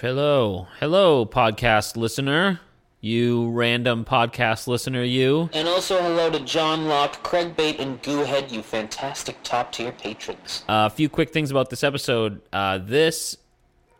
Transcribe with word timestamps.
Hello, 0.00 0.68
hello, 0.78 1.24
podcast 1.24 1.96
listener. 1.96 2.60
You 3.00 3.50
random 3.50 4.04
podcast 4.04 4.66
listener, 4.66 5.02
you. 5.02 5.48
And 5.52 5.68
also 5.68 6.02
hello 6.02 6.30
to 6.30 6.40
John 6.40 6.86
Locke, 6.88 7.22
Craig 7.22 7.56
Bate, 7.56 7.78
and 7.78 8.02
Goohead, 8.02 8.50
you 8.50 8.62
fantastic 8.62 9.36
top 9.42 9.72
tier 9.72 9.92
patrons. 9.92 10.64
Uh, 10.68 10.86
a 10.86 10.90
few 10.90 11.08
quick 11.08 11.32
things 11.32 11.50
about 11.50 11.70
this 11.70 11.84
episode. 11.84 12.40
Uh, 12.52 12.78
this 12.78 13.36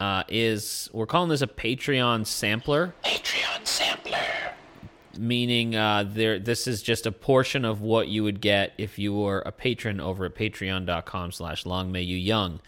uh, 0.00 0.24
is, 0.28 0.90
we're 0.92 1.06
calling 1.06 1.28
this 1.28 1.42
a 1.42 1.46
Patreon 1.46 2.26
sampler. 2.26 2.94
Patreon 3.04 3.66
sampler. 3.66 4.18
Meaning, 5.18 5.76
uh, 5.76 6.04
there. 6.06 6.38
This 6.38 6.66
is 6.66 6.82
just 6.82 7.06
a 7.06 7.12
portion 7.12 7.64
of 7.64 7.80
what 7.80 8.08
you 8.08 8.22
would 8.24 8.40
get 8.42 8.72
if 8.76 8.98
you 8.98 9.14
were 9.14 9.38
a 9.46 9.52
patron 9.52 9.98
over 9.98 10.26
at 10.26 10.34
Patreon.com/slash 10.34 11.64
Long 11.64 11.90
May 11.90 12.02
You 12.02 12.18
Young. 12.18 12.60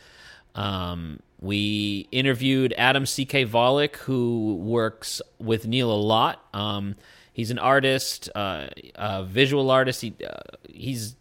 Um, 0.55 1.21
we 1.41 2.09
interviewed 2.11 2.75
Adam 2.77 3.07
C.K. 3.07 3.47
Vollick, 3.47 3.97
who 3.97 4.57
works 4.57 5.23
with 5.39 5.67
Neil 5.67 5.91
a 5.91 5.95
lot. 5.95 6.45
Um, 6.53 6.97
he's 7.33 7.51
an 7.51 7.59
artist, 7.59 8.29
uh, 8.35 8.67
a 8.97 9.25
visual 9.25 9.71
artist. 9.71 10.01
He, 10.01 10.15
uh, 10.29 10.41
he's 10.69 11.15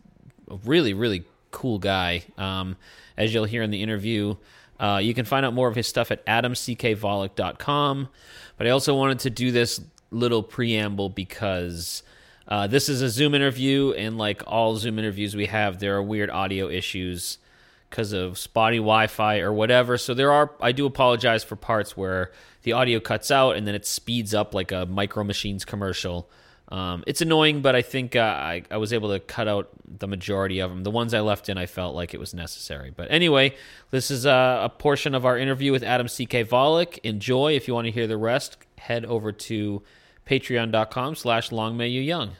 a 0.49 0.55
really, 0.65 0.93
really 0.93 1.23
cool 1.51 1.77
guy, 1.77 2.23
um, 2.37 2.77
as 3.15 3.33
you'll 3.33 3.45
hear 3.45 3.61
in 3.61 3.69
the 3.69 3.83
interview. 3.83 4.35
Uh, 4.79 4.99
you 5.01 5.13
can 5.13 5.25
find 5.25 5.45
out 5.45 5.53
more 5.53 5.67
of 5.67 5.75
his 5.75 5.87
stuff 5.87 6.11
at 6.11 6.25
adamckvollick.com. 6.25 8.09
But 8.57 8.67
I 8.67 8.71
also 8.71 8.95
wanted 8.95 9.19
to 9.19 9.29
do 9.29 9.51
this 9.51 9.79
little 10.09 10.41
preamble 10.41 11.09
because 11.09 12.01
uh, 12.47 12.65
this 12.65 12.89
is 12.89 13.03
a 13.03 13.09
Zoom 13.09 13.35
interview, 13.35 13.91
and 13.91 14.17
like 14.17 14.41
all 14.47 14.75
Zoom 14.77 14.97
interviews 14.97 15.35
we 15.35 15.45
have, 15.45 15.79
there 15.79 15.95
are 15.95 16.01
weird 16.01 16.31
audio 16.31 16.69
issues 16.69 17.37
because 17.89 18.13
of 18.13 18.37
spotty 18.37 18.77
Wi-Fi 18.77 19.39
or 19.39 19.53
whatever. 19.53 19.97
So 19.97 20.13
there 20.13 20.31
are. 20.31 20.51
I 20.61 20.71
do 20.71 20.85
apologize 20.85 21.43
for 21.43 21.55
parts 21.55 21.95
where 21.95 22.31
the 22.63 22.73
audio 22.73 22.99
cuts 22.99 23.31
out 23.31 23.55
and 23.55 23.67
then 23.67 23.75
it 23.75 23.85
speeds 23.85 24.33
up 24.33 24.53
like 24.53 24.71
a 24.71 24.85
Micro 24.85 25.23
Machines 25.23 25.65
commercial. 25.65 26.29
Um, 26.69 27.03
it's 27.07 27.21
annoying, 27.21 27.61
but 27.61 27.75
I 27.75 27.81
think 27.81 28.15
uh, 28.15 28.19
I, 28.19 28.63
I 28.69 28.75
was 28.75 28.91
able 28.91 29.09
to 29.13 29.21
cut 29.21 29.47
out 29.47 29.69
the 29.85 30.07
majority 30.07 30.59
of 30.59 30.69
them. 30.69 30.83
The 30.83 30.91
ones 30.91 31.13
I 31.13 31.21
left 31.21 31.47
in, 31.47 31.57
I 31.57 31.65
felt 31.65 31.95
like 31.95 32.13
it 32.13 32.19
was 32.19 32.33
necessary. 32.33 32.91
But 32.93 33.09
anyway, 33.09 33.55
this 33.89 34.11
is 34.11 34.25
uh, 34.25 34.59
a 34.63 34.69
portion 34.69 35.15
of 35.15 35.25
our 35.25 35.37
interview 35.37 35.71
with 35.71 35.81
Adam 35.81 36.09
C.K. 36.09 36.43
Vollick. 36.43 36.99
Enjoy. 37.03 37.53
If 37.53 37.69
you 37.69 37.73
want 37.73 37.85
to 37.85 37.91
hear 37.91 38.05
the 38.05 38.17
rest, 38.17 38.57
head 38.77 39.05
over 39.05 39.31
to 39.31 39.81
patreon.com 40.25 41.15
slash 41.15 41.53
long 41.53 41.77
may 41.77 41.87
you 41.87 42.01
young. 42.01 42.31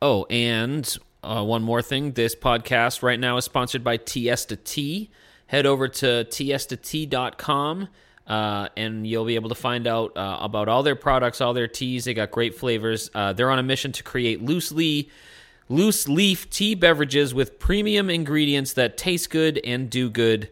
Oh, 0.00 0.26
and 0.26 0.96
uh, 1.26 1.42
one 1.42 1.62
more 1.62 1.82
thing 1.82 2.12
this 2.12 2.34
podcast 2.34 3.02
right 3.02 3.18
now 3.18 3.36
is 3.36 3.44
sponsored 3.44 3.82
by 3.82 3.98
Tiesta 3.98 4.56
Tea. 4.62 5.10
Head 5.46 5.66
over 5.66 5.88
to 5.88 6.24
tiesta.tea.com 6.24 7.88
uh, 8.26 8.68
and 8.76 9.06
you'll 9.06 9.24
be 9.24 9.36
able 9.36 9.48
to 9.48 9.54
find 9.54 9.86
out 9.86 10.16
uh, 10.16 10.38
about 10.40 10.68
all 10.68 10.82
their 10.82 10.96
products, 10.96 11.40
all 11.40 11.54
their 11.54 11.68
teas. 11.68 12.04
They 12.04 12.14
got 12.14 12.30
great 12.30 12.56
flavors. 12.56 13.10
Uh, 13.14 13.32
they're 13.32 13.50
on 13.50 13.58
a 13.58 13.62
mission 13.62 13.92
to 13.92 14.02
create 14.02 14.42
loosely 14.42 15.10
loose 15.68 16.08
leaf 16.08 16.48
tea 16.50 16.74
beverages 16.74 17.34
with 17.34 17.58
premium 17.58 18.08
ingredients 18.08 18.74
that 18.74 18.96
taste 18.96 19.30
good 19.30 19.60
and 19.64 19.90
do 19.90 20.10
good. 20.10 20.50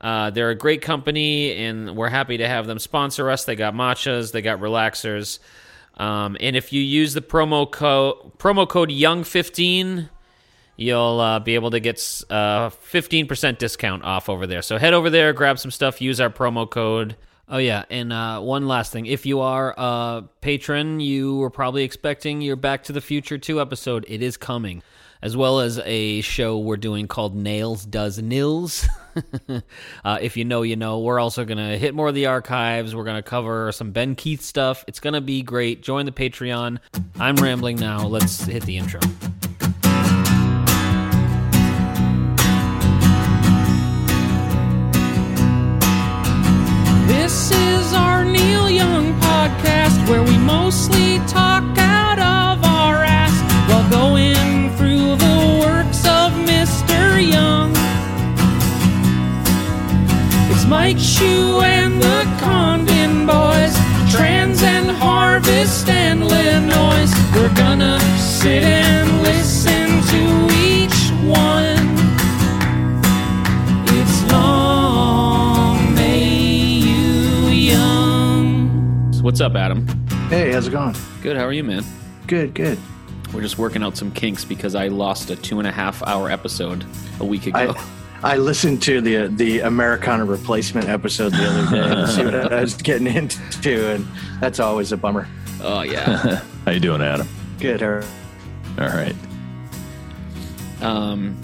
Uh, 0.00 0.30
they're 0.30 0.50
a 0.50 0.54
great 0.54 0.82
company, 0.82 1.52
and 1.52 1.96
we're 1.96 2.10
happy 2.10 2.36
to 2.36 2.46
have 2.46 2.66
them 2.66 2.78
sponsor 2.78 3.30
us. 3.30 3.44
They 3.44 3.56
got 3.56 3.74
matchas, 3.74 4.32
they 4.32 4.42
got 4.42 4.60
relaxers. 4.60 5.38
Um, 5.96 6.36
and 6.40 6.56
if 6.56 6.72
you 6.72 6.82
use 6.82 7.14
the 7.14 7.22
promo 7.22 7.70
code 7.70 8.36
promo 8.38 8.68
code 8.68 8.90
Young15, 8.90 10.10
you'll 10.76 11.20
uh, 11.20 11.40
be 11.40 11.54
able 11.54 11.70
to 11.70 11.80
get 11.80 11.98
uh, 12.30 12.70
15% 12.70 13.58
discount 13.58 14.04
off 14.04 14.28
over 14.28 14.46
there. 14.46 14.62
So 14.62 14.78
head 14.78 14.94
over 14.94 15.10
there, 15.10 15.32
grab 15.32 15.58
some 15.58 15.70
stuff, 15.70 16.00
use 16.00 16.20
our 16.20 16.30
promo 16.30 16.68
code. 16.68 17.16
Oh 17.48 17.58
yeah, 17.58 17.84
and 17.90 18.12
uh, 18.12 18.40
one 18.40 18.66
last 18.66 18.90
thing: 18.90 19.04
if 19.04 19.26
you 19.26 19.40
are 19.40 19.74
a 19.76 20.24
patron, 20.40 21.00
you 21.00 21.36
were 21.36 21.50
probably 21.50 21.84
expecting 21.84 22.40
your 22.40 22.56
Back 22.56 22.84
to 22.84 22.92
the 22.92 23.02
Future 23.02 23.36
two 23.36 23.60
episode. 23.60 24.06
It 24.08 24.22
is 24.22 24.38
coming, 24.38 24.82
as 25.20 25.36
well 25.36 25.60
as 25.60 25.78
a 25.84 26.22
show 26.22 26.58
we're 26.58 26.78
doing 26.78 27.06
called 27.06 27.36
Nails 27.36 27.84
Does 27.84 28.18
Nils. 28.18 28.88
uh, 30.04 30.18
if 30.22 30.38
you 30.38 30.46
know, 30.46 30.62
you 30.62 30.76
know. 30.76 31.00
We're 31.00 31.20
also 31.20 31.44
gonna 31.44 31.76
hit 31.76 31.94
more 31.94 32.08
of 32.08 32.14
the 32.14 32.26
archives. 32.26 32.96
We're 32.96 33.04
gonna 33.04 33.22
cover 33.22 33.72
some 33.72 33.92
Ben 33.92 34.14
Keith 34.14 34.40
stuff. 34.40 34.82
It's 34.88 35.00
gonna 35.00 35.20
be 35.20 35.42
great. 35.42 35.82
Join 35.82 36.06
the 36.06 36.12
Patreon. 36.12 36.78
I'm 37.20 37.36
rambling 37.36 37.76
now. 37.76 38.06
Let's 38.06 38.42
hit 38.42 38.64
the 38.64 38.78
intro. 38.78 39.00
This 47.16 47.50
is 47.52 47.94
our 47.94 48.24
Neil 48.24 48.68
Young 48.68 49.14
podcast 49.20 49.96
where 50.08 50.22
we 50.22 50.36
mostly 50.36 51.18
talk 51.26 51.64
out 51.78 52.18
of 52.18 52.64
our 52.64 53.02
ass 53.04 53.36
while 53.68 53.88
going 53.88 54.70
through 54.76 55.16
the 55.26 55.36
works 55.64 56.00
of 56.06 56.32
Mr. 56.50 57.00
Young. 57.36 57.70
It's 60.50 60.66
Mike 60.66 60.98
Shue 60.98 61.60
and 61.60 62.02
the 62.02 62.20
Condon 62.40 63.26
Boys, 63.26 63.74
Trans 64.12 64.62
and 64.62 64.90
Harvest 64.90 65.88
and 65.88 66.20
Illinois. 66.22 67.10
We're 67.34 67.54
gonna 67.54 67.98
sit 68.18 68.64
and 68.64 69.22
listen 69.22 69.86
to 70.12 70.22
each 70.66 71.00
one. 71.26 71.73
What's 79.24 79.40
up, 79.40 79.54
Adam? 79.54 79.86
Hey, 80.28 80.52
how's 80.52 80.66
it 80.66 80.72
going? 80.72 80.94
Good. 81.22 81.38
How 81.38 81.46
are 81.46 81.52
you, 81.54 81.64
man? 81.64 81.82
Good, 82.26 82.52
good. 82.52 82.78
We're 83.32 83.40
just 83.40 83.56
working 83.56 83.82
out 83.82 83.96
some 83.96 84.10
kinks 84.12 84.44
because 84.44 84.74
I 84.74 84.88
lost 84.88 85.30
a 85.30 85.36
two 85.36 85.58
and 85.58 85.66
a 85.66 85.72
half 85.72 86.02
hour 86.02 86.30
episode 86.30 86.84
a 87.20 87.24
week 87.24 87.46
ago. 87.46 87.74
I 88.22 88.34
I 88.34 88.36
listened 88.36 88.82
to 88.82 89.00
the 89.00 89.28
the 89.28 89.60
Americana 89.60 90.26
replacement 90.26 90.90
episode 90.90 91.32
the 91.32 91.42
other 91.42 91.70
day 91.70 91.94
to 91.94 92.06
see 92.12 92.22
what 92.22 92.52
I 92.52 92.60
was 92.60 92.74
getting 92.74 93.06
into, 93.06 93.94
and 93.94 94.06
that's 94.40 94.60
always 94.60 94.92
a 94.92 94.96
bummer. 94.98 95.26
oh 95.62 95.80
yeah. 95.80 96.42
How 96.66 96.72
you 96.72 96.80
doing, 96.80 97.00
Adam? 97.00 97.26
Good. 97.58 97.82
All 97.82 97.92
right. 97.92 98.06
All 98.78 98.88
right. 98.88 99.16
um, 100.82 101.40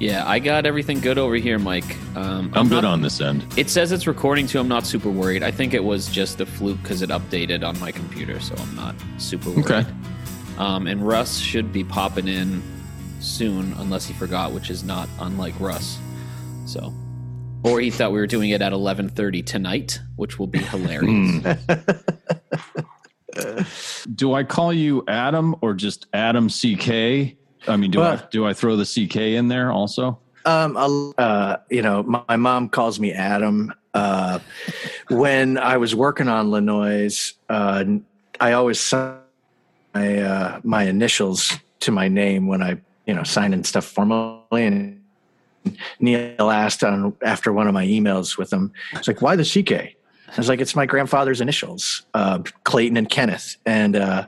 yeah, 0.00 0.28
I 0.28 0.38
got 0.38 0.66
everything 0.66 1.00
good 1.00 1.18
over 1.18 1.36
here, 1.36 1.58
Mike. 1.58 1.96
Um, 2.16 2.50
I'm 2.54 2.68
good 2.68 2.82
not- 2.82 2.84
on 2.84 3.02
this 3.02 3.20
end. 3.20 3.44
It 3.56 3.70
says 3.70 3.92
it's 3.92 4.06
recording 4.06 4.46
too. 4.46 4.58
I'm 4.60 4.68
not 4.68 4.86
super 4.86 5.10
worried. 5.10 5.42
I 5.42 5.50
think 5.50 5.72
it 5.74 5.82
was 5.84 6.06
just 6.08 6.40
a 6.40 6.46
fluke 6.46 6.82
because 6.82 7.02
it 7.02 7.10
updated 7.10 7.62
on 7.66 7.78
my 7.80 7.92
computer, 7.92 8.40
so 8.40 8.54
I'm 8.58 8.74
not 8.76 8.94
super 9.18 9.50
worried. 9.50 9.64
Okay. 9.70 9.86
Um, 10.58 10.86
and 10.86 11.06
Russ 11.06 11.38
should 11.38 11.72
be 11.72 11.82
popping 11.84 12.28
in 12.28 12.62
soon, 13.20 13.72
unless 13.78 14.06
he 14.06 14.14
forgot, 14.14 14.52
which 14.52 14.70
is 14.70 14.84
not 14.84 15.08
unlike 15.20 15.58
Russ. 15.58 15.98
So, 16.66 16.92
or 17.62 17.80
he 17.80 17.90
thought 17.90 18.12
we 18.12 18.18
were 18.18 18.26
doing 18.26 18.50
it 18.50 18.62
at 18.62 18.72
11:30 18.72 19.44
tonight, 19.44 20.00
which 20.16 20.38
will 20.38 20.46
be 20.46 20.58
hilarious. 20.62 21.42
Do 24.14 24.32
I 24.34 24.44
call 24.44 24.72
you 24.72 25.02
Adam 25.08 25.56
or 25.60 25.74
just 25.74 26.06
Adam 26.12 26.48
CK? 26.48 27.36
I 27.66 27.76
mean, 27.76 27.90
do 27.90 28.02
I 28.02 28.20
do 28.30 28.46
I 28.46 28.52
throw 28.52 28.76
the 28.76 28.84
CK 28.84 29.16
in 29.16 29.48
there 29.48 29.70
also? 29.72 30.18
Um, 30.46 30.76
uh, 31.16 31.56
you 31.70 31.80
know, 31.80 32.02
my, 32.02 32.36
mom 32.36 32.68
calls 32.68 33.00
me 33.00 33.12
Adam, 33.12 33.72
uh, 33.94 34.40
when 35.08 35.56
I 35.56 35.76
was 35.76 35.94
working 35.94 36.28
on 36.28 36.50
Le 36.50 36.60
Noise, 36.60 37.34
uh, 37.48 37.84
I 38.40 38.52
always 38.52 38.80
signed 38.80 39.20
my 39.94 40.18
uh, 40.18 40.60
my 40.64 40.84
initials 40.84 41.52
to 41.80 41.92
my 41.92 42.08
name 42.08 42.46
when 42.48 42.62
I 42.62 42.80
you 43.06 43.14
know 43.14 43.22
signed 43.22 43.54
in 43.54 43.64
stuff 43.64 43.84
formally. 43.84 44.42
And 44.50 45.02
Neil 46.00 46.50
asked 46.50 46.82
on 46.82 47.14
after 47.22 47.52
one 47.52 47.68
of 47.68 47.74
my 47.74 47.86
emails 47.86 48.36
with 48.36 48.52
him, 48.52 48.72
it's 48.92 49.06
like, 49.06 49.22
"Why 49.22 49.36
the 49.36 49.44
CK?" 49.44 49.72
I 49.72 50.36
was 50.36 50.48
like, 50.48 50.60
"It's 50.60 50.74
my 50.74 50.86
grandfather's 50.86 51.40
initials, 51.40 52.02
uh, 52.14 52.40
Clayton 52.64 52.96
and 52.96 53.08
Kenneth," 53.08 53.56
and 53.64 53.94
uh, 53.94 54.26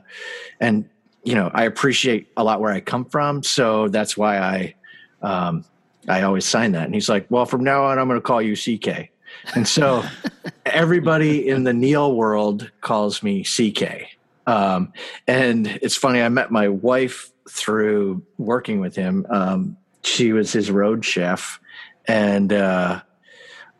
and 0.61 0.89
you 1.27 1.35
know 1.35 1.51
I 1.53 1.65
appreciate 1.65 2.29
a 2.37 2.43
lot 2.43 2.61
where 2.61 2.71
I 2.71 2.79
come 2.79 3.03
from, 3.03 3.43
so 3.43 3.89
that's 3.89 4.15
why 4.15 4.37
I 4.37 4.75
um, 5.21 5.65
I 6.07 6.21
always 6.21 6.45
sign 6.45 6.71
that. 6.71 6.85
And 6.85 6.93
he's 6.93 7.09
like, 7.09 7.27
"Well, 7.29 7.45
from 7.45 7.65
now 7.65 7.83
on, 7.83 7.99
I'm 7.99 8.07
going 8.07 8.17
to 8.17 8.25
call 8.25 8.41
you 8.41 8.55
CK." 8.55 9.09
And 9.53 9.67
so 9.67 10.05
everybody 10.65 11.49
in 11.49 11.65
the 11.65 11.73
Neil 11.73 12.15
world 12.15 12.71
calls 12.79 13.21
me 13.21 13.43
CK. 13.43 14.07
Um, 14.47 14.93
and 15.27 15.67
it's 15.67 15.97
funny, 15.97 16.21
I 16.21 16.29
met 16.29 16.49
my 16.49 16.69
wife 16.69 17.29
through 17.49 18.23
working 18.37 18.79
with 18.79 18.95
him. 18.95 19.25
Um, 19.29 19.75
she 20.03 20.31
was 20.31 20.53
his 20.53 20.71
road 20.71 21.03
chef. 21.03 21.59
And, 22.07 22.53
uh, 22.53 23.01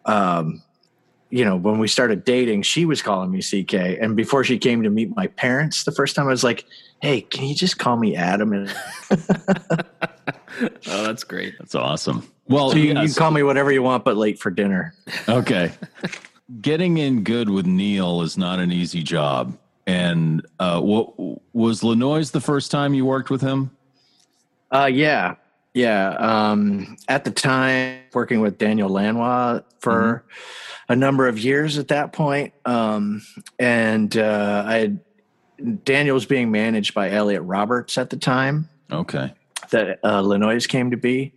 um, 0.03 0.61
you 1.29 1.45
know, 1.45 1.55
when 1.55 1.79
we 1.79 1.87
started 1.87 2.25
dating, 2.25 2.63
she 2.63 2.85
was 2.85 3.01
calling 3.01 3.31
me 3.31 3.41
CK. 3.41 3.73
And 3.73 4.17
before 4.17 4.43
she 4.43 4.57
came 4.57 4.83
to 4.83 4.89
meet 4.89 5.15
my 5.15 5.27
parents 5.27 5.85
the 5.85 5.93
first 5.93 6.13
time, 6.15 6.27
I 6.27 6.31
was 6.31 6.43
like, 6.43 6.65
hey, 7.01 7.21
can 7.21 7.45
you 7.45 7.55
just 7.55 7.77
call 7.77 7.97
me 7.97 8.15
Adam? 8.15 8.53
And 8.53 8.75
Oh, 10.87 11.03
that's 11.03 11.23
great. 11.23 11.55
That's 11.59 11.75
awesome. 11.75 12.27
Well, 12.47 12.71
so 12.71 12.77
you, 12.77 12.89
you 12.89 12.93
can 12.93 13.13
call 13.13 13.31
me 13.31 13.43
whatever 13.43 13.71
you 13.71 13.83
want, 13.83 14.03
but 14.03 14.17
late 14.17 14.39
for 14.39 14.49
dinner. 14.49 14.93
Okay. 15.27 15.71
Getting 16.61 16.97
in 16.97 17.23
good 17.23 17.49
with 17.49 17.65
Neil 17.65 18.21
is 18.21 18.37
not 18.37 18.59
an 18.59 18.71
easy 18.71 19.03
job. 19.03 19.57
And 19.85 20.45
uh, 20.59 20.81
what 20.81 21.13
was 21.53 21.83
Le 21.83 21.95
Noise 21.95 22.31
the 22.31 22.41
first 22.41 22.71
time 22.71 22.93
you 22.93 23.05
worked 23.05 23.29
with 23.29 23.41
him? 23.41 23.71
Uh, 24.71 24.89
yeah, 24.91 25.35
yeah. 25.73 26.09
Um, 26.09 26.97
at 27.07 27.23
the 27.23 27.31
time, 27.31 27.99
working 28.13 28.41
with 28.41 28.57
Daniel 28.57 28.89
Lanois 28.89 29.61
for 29.79 30.25
a 30.89 30.95
number 30.95 31.27
of 31.27 31.39
years 31.39 31.77
at 31.77 31.89
that 31.89 32.11
point, 32.11 32.53
um, 32.65 33.21
and 33.59 34.15
uh, 34.17 34.63
I 34.65 34.75
had, 34.77 34.99
Daniel 35.83 36.13
was 36.13 36.25
being 36.25 36.51
managed 36.51 36.93
by 36.93 37.09
Elliot 37.11 37.41
Roberts 37.43 37.97
at 37.97 38.09
the 38.09 38.17
time 38.17 38.69
Okay. 38.91 39.33
that 39.71 39.99
uh, 40.03 40.59
came 40.67 40.91
to 40.91 40.97
be. 40.97 41.33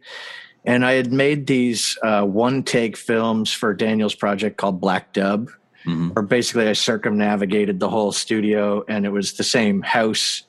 And 0.65 0.85
I 0.85 0.93
had 0.93 1.13
made 1.13 1.47
these 1.47 1.97
uh, 2.03 2.25
one 2.25 2.63
take 2.63 2.97
films 2.97 3.51
for 3.53 3.73
Daniel's 3.73 4.15
project 4.15 4.57
called 4.59 4.81
Black 4.81 5.13
Dub, 5.13 5.51
Mhm. 5.87 6.15
where 6.15 6.23
basically 6.23 6.69
I 6.69 6.75
circumnavigated 6.75 7.81
the 7.81 7.89
whole 7.89 8.13
studio 8.13 8.85
and 8.87 9.07
it 9.07 9.11
was 9.11 9.33
the 9.35 9.45
same 9.45 9.81
house 9.81 10.43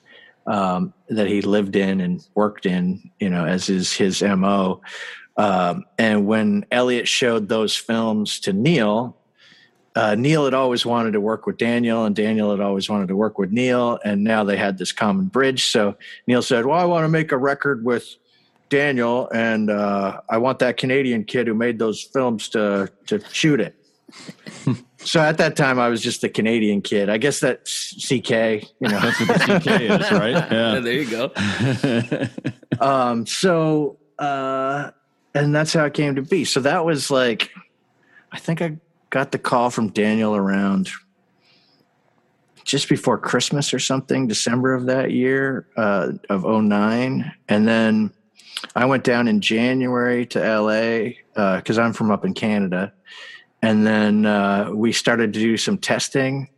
um, 0.48 0.94
that 1.08 1.28
he 1.28 1.42
lived 1.42 1.76
in 1.78 2.02
and 2.02 2.28
worked 2.36 2.66
in, 2.66 3.10
you 3.20 3.30
know, 3.30 3.46
as 3.46 3.70
is 3.70 3.94
his 3.94 4.22
MO. 4.22 4.82
Um, 5.38 5.86
and 5.98 6.26
when 6.26 6.66
Elliot 6.72 7.08
showed 7.08 7.48
those 7.48 7.76
films 7.78 8.40
to 8.42 8.52
Neil, 8.52 9.16
uh, 9.96 10.16
Neil 10.16 10.46
had 10.46 10.54
always 10.54 10.86
wanted 10.86 11.12
to 11.12 11.22
work 11.22 11.46
with 11.46 11.58
Daniel, 11.58 12.06
and 12.06 12.16
Daniel 12.16 12.52
had 12.52 12.60
always 12.60 12.90
wanted 12.90 13.08
to 13.10 13.16
work 13.16 13.38
with 13.38 13.52
Neil, 13.52 14.00
and 14.06 14.24
now 14.24 14.44
they 14.44 14.58
had 14.58 14.78
this 14.78 14.92
common 14.92 15.26
bridge. 15.26 15.66
So 15.66 15.96
Neil 16.28 16.42
said, 16.42 16.66
"Well, 16.66 16.80
I 16.80 16.86
want 16.86 17.04
to 17.04 17.10
make 17.10 17.32
a 17.32 17.38
record 17.38 17.84
with 17.84 18.08
Daniel, 18.70 19.30
and 19.34 19.70
uh, 19.70 20.22
I 20.30 20.38
want 20.38 20.60
that 20.60 20.78
Canadian 20.78 21.26
kid 21.26 21.48
who 21.48 21.54
made 21.54 21.78
those 21.80 22.02
films 22.02 22.50
to 22.50 22.90
to 23.08 23.20
shoot 23.32 23.60
it." 23.60 23.76
so 24.98 25.20
at 25.20 25.38
that 25.38 25.56
time, 25.56 25.80
I 25.80 25.90
was 25.90 26.02
just 26.02 26.24
a 26.24 26.30
Canadian 26.30 26.82
kid. 26.82 27.10
I 27.10 27.18
guess 27.18 27.40
that 27.42 27.66
CK, 27.66 28.68
you 28.80 28.88
know. 28.88 29.00
That's 29.00 29.20
what 29.20 29.28
the 29.28 29.60
CK 29.60 29.82
is, 29.82 30.12
right? 30.12 30.32
Yeah, 30.32 30.74
Yeah. 30.74 30.80
there 30.80 30.94
you 30.94 31.10
go. 31.10 31.32
um, 32.86 33.26
so 33.26 33.98
uh, 34.20 34.92
and 35.34 35.54
that's 35.56 35.74
how 35.74 35.86
it 35.86 35.94
came 35.94 36.16
to 36.16 36.22
be. 36.22 36.46
So 36.46 36.60
that 36.62 36.86
was 36.86 37.10
like, 37.10 37.50
I 38.32 38.40
think 38.40 38.62
I 38.62 38.78
got 39.12 39.32
the 39.32 39.38
call 39.38 39.70
from 39.70 39.90
Daniel 39.90 40.36
around 40.36 40.90
just 42.64 42.90
before 42.90 43.18
Christmas 43.18 43.74
or 43.74 43.80
something, 43.80 44.28
December 44.28 44.74
of 44.74 44.86
that 44.86 45.12
year 45.12 45.68
uh, 45.78 46.14
of 46.30 46.44
09. 46.46 47.32
And 47.50 47.68
then 47.68 48.12
I 48.76 48.86
went 48.86 49.04
down 49.04 49.28
in 49.28 49.42
January 49.42 50.26
to 50.28 50.40
LA 50.40 51.56
because 51.58 51.78
I'm 51.78 51.94
from 51.94 52.10
up 52.10 52.26
in 52.26 52.34
Canada. 52.34 52.94
And 53.62 53.86
then 53.86 54.26
uh, 54.26 54.72
we 54.74 54.92
started 54.92 55.34
to 55.34 55.40
do 55.40 55.58
some 55.58 55.78
testing. 55.78 56.50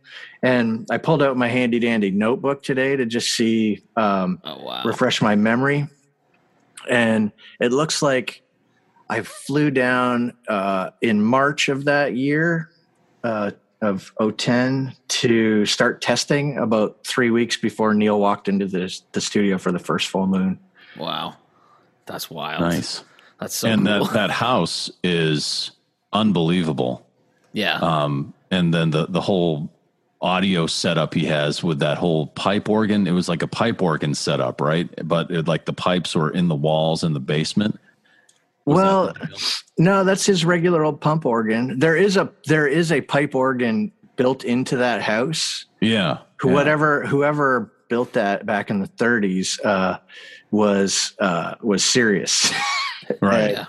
And 0.42 0.86
I 0.90 0.98
pulled 0.98 1.22
out 1.22 1.36
my 1.36 1.48
handy 1.48 1.78
dandy 1.78 2.10
notebook 2.10 2.62
today 2.62 2.96
to 2.96 3.04
just 3.04 3.34
see 3.34 3.82
um, 3.96 4.38
Oh 4.44 4.62
wow. 4.62 4.82
refresh 4.84 5.20
my 5.20 5.34
memory. 5.34 5.88
And 6.88 7.32
it 7.60 7.72
looks 7.72 8.02
like 8.02 8.43
I 9.14 9.22
flew 9.22 9.70
down 9.70 10.32
uh, 10.48 10.90
in 11.00 11.22
March 11.22 11.68
of 11.68 11.84
that 11.84 12.16
year 12.16 12.70
uh, 13.22 13.52
of 13.80 14.12
010 14.18 14.92
to 15.06 15.64
start 15.66 16.02
testing 16.02 16.58
about 16.58 17.04
three 17.06 17.30
weeks 17.30 17.56
before 17.56 17.94
Neil 17.94 18.18
walked 18.18 18.48
into 18.48 18.66
the, 18.66 18.92
the 19.12 19.20
studio 19.20 19.56
for 19.56 19.70
the 19.70 19.78
first 19.78 20.08
full 20.08 20.26
moon. 20.26 20.58
Wow. 20.98 21.36
That's 22.06 22.28
wild. 22.28 22.62
nice. 22.62 23.04
That's 23.38 23.54
so 23.54 23.68
and 23.68 23.86
cool. 23.86 24.06
that, 24.06 24.14
that 24.14 24.30
house 24.32 24.90
is 25.04 25.70
unbelievable. 26.12 27.06
yeah. 27.52 27.76
Um, 27.76 28.34
and 28.50 28.74
then 28.74 28.90
the, 28.90 29.06
the 29.06 29.20
whole 29.20 29.70
audio 30.20 30.66
setup 30.66 31.14
he 31.14 31.26
has 31.26 31.62
with 31.62 31.78
that 31.78 31.98
whole 31.98 32.26
pipe 32.28 32.68
organ, 32.68 33.06
it 33.06 33.12
was 33.12 33.28
like 33.28 33.42
a 33.42 33.48
pipe 33.48 33.80
organ 33.80 34.14
setup, 34.14 34.60
right? 34.60 34.88
But 35.06 35.30
it, 35.30 35.46
like 35.46 35.66
the 35.66 35.72
pipes 35.72 36.16
were 36.16 36.30
in 36.30 36.48
the 36.48 36.54
walls 36.56 37.04
in 37.04 37.12
the 37.12 37.20
basement. 37.20 37.78
Was 38.66 38.76
well, 38.76 39.06
that 39.12 39.62
no, 39.78 40.04
that's 40.04 40.24
his 40.24 40.44
regular 40.44 40.84
old 40.84 41.00
pump 41.00 41.26
organ. 41.26 41.78
There 41.78 41.96
is 41.96 42.16
a 42.16 42.30
there 42.46 42.66
is 42.66 42.90
a 42.92 43.00
pipe 43.02 43.34
organ 43.34 43.92
built 44.16 44.44
into 44.44 44.76
that 44.78 45.02
house. 45.02 45.66
yeah. 45.80 46.18
Who- 46.38 46.48
yeah. 46.48 46.54
Whatever 46.54 47.06
whoever 47.06 47.72
built 47.88 48.12
that 48.14 48.44
back 48.46 48.70
in 48.70 48.80
the 48.80 48.88
30s 48.88 49.62
uh, 49.64 49.98
was 50.50 51.12
uh, 51.20 51.54
was 51.62 51.84
serious. 51.84 52.50
Right. 53.20 53.50
yeah. 53.50 53.66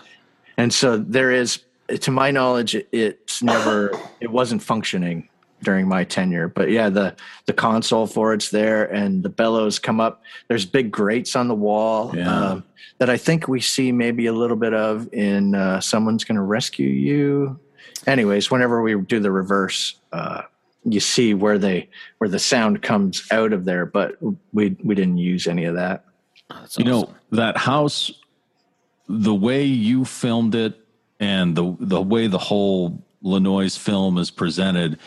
and 0.55 0.73
so 0.73 0.95
there 0.95 1.29
is 1.29 1.59
to 1.99 2.09
my 2.09 2.31
knowledge 2.31 2.73
it- 2.73 2.87
it's 2.93 3.43
never 3.43 3.91
it 4.21 4.31
wasn't 4.31 4.63
functioning 4.63 5.27
during 5.65 5.87
my 5.87 6.03
tenure. 6.05 6.47
But 6.47 6.69
yeah 6.69 6.87
the 6.89 7.15
the 7.47 7.53
console 7.53 8.07
for 8.07 8.33
it's 8.33 8.49
there 8.51 8.85
and 8.93 9.21
the 9.23 9.29
bellows 9.29 9.79
come 9.79 9.99
up. 9.99 10.21
There's 10.47 10.65
big 10.65 10.91
grates 10.91 11.35
on 11.35 11.49
the 11.49 11.55
wall 11.55 12.13
Yeah. 12.15 12.51
um, 12.51 12.63
that 12.99 13.09
i 13.09 13.17
think 13.17 13.49
we 13.49 13.59
see 13.59 13.91
maybe 13.91 14.27
a 14.27 14.31
little 14.33 14.55
bit 14.55 14.73
of 14.73 15.11
in 15.13 15.53
uh, 15.55 15.81
someone's 15.81 16.23
gonna 16.23 16.43
rescue 16.43 16.87
you. 16.87 17.59
Anyways 18.07 18.49
whenever 18.49 18.81
we 18.81 18.95
do 19.01 19.19
the 19.19 19.31
reverse 19.31 19.99
uh, 20.13 20.43
you 20.85 20.99
see 21.01 21.33
where 21.33 21.57
they 21.57 21.89
where 22.19 22.29
the 22.29 22.39
sound 22.39 22.81
comes 22.81 23.27
out 23.31 23.51
of 23.51 23.65
there 23.65 23.85
but 23.85 24.15
we 24.53 24.77
we 24.83 24.95
didn't 24.95 25.17
use 25.17 25.47
any 25.47 25.65
of 25.65 25.75
that. 25.75 26.05
Oh, 26.51 26.57
that's 26.59 26.77
you 26.77 26.85
know 26.85 27.13
that 27.31 27.57
house 27.57 28.11
the 29.09 29.33
way 29.35 29.63
you 29.65 30.05
filmed 30.05 30.55
it 30.55 30.73
and 31.19 31.55
the 31.55 31.75
the 31.79 32.01
way 32.01 32.27
the 32.27 32.37
whole 32.37 33.03
Le 33.21 33.39
Noise 33.39 33.75
film 33.77 34.17
is 34.19 34.29
presented 34.31 34.99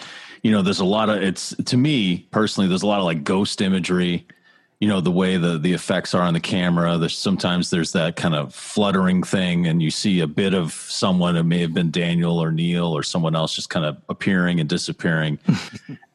you 0.43 0.51
know 0.51 0.63
there's 0.63 0.81
a 0.81 0.85
lot 0.85 1.09
of 1.09 1.23
it's 1.23 1.55
to 1.65 1.77
me 1.77 2.27
personally 2.31 2.69
there's 2.69 2.83
a 2.83 2.87
lot 2.87 2.99
of 2.99 3.05
like 3.05 3.25
ghost 3.25 3.61
imagery 3.61 4.27
you 4.81 4.87
know 4.87 5.01
the 5.01 5.11
way 5.11 5.37
the 5.37 5.59
the 5.59 5.73
effects 5.73 6.15
are 6.15 6.23
on 6.23 6.35
the 6.35 6.41
camera. 6.41 6.97
There's 6.99 7.19
sometimes 7.19 7.71
there's 7.71 7.93
that 7.93 8.15
kind 8.15 8.35
of 8.35 8.55
fluttering 8.55 9.25
thing 9.25 9.67
and 9.67 9.83
you 9.83 9.91
see 9.91 10.21
a 10.21 10.27
bit 10.27 10.55
of 10.55 10.73
someone 10.73 11.37
it 11.37 11.43
may 11.43 11.61
have 11.61 11.75
been 11.75 11.91
Daniel 11.91 12.39
or 12.39 12.53
Neil 12.53 12.97
or 12.97 13.03
someone 13.03 13.35
else 13.35 13.57
just 13.57 13.71
kind 13.71 13.85
of 13.85 14.01
appearing 14.09 14.61
and 14.61 14.69
disappearing. 14.69 15.39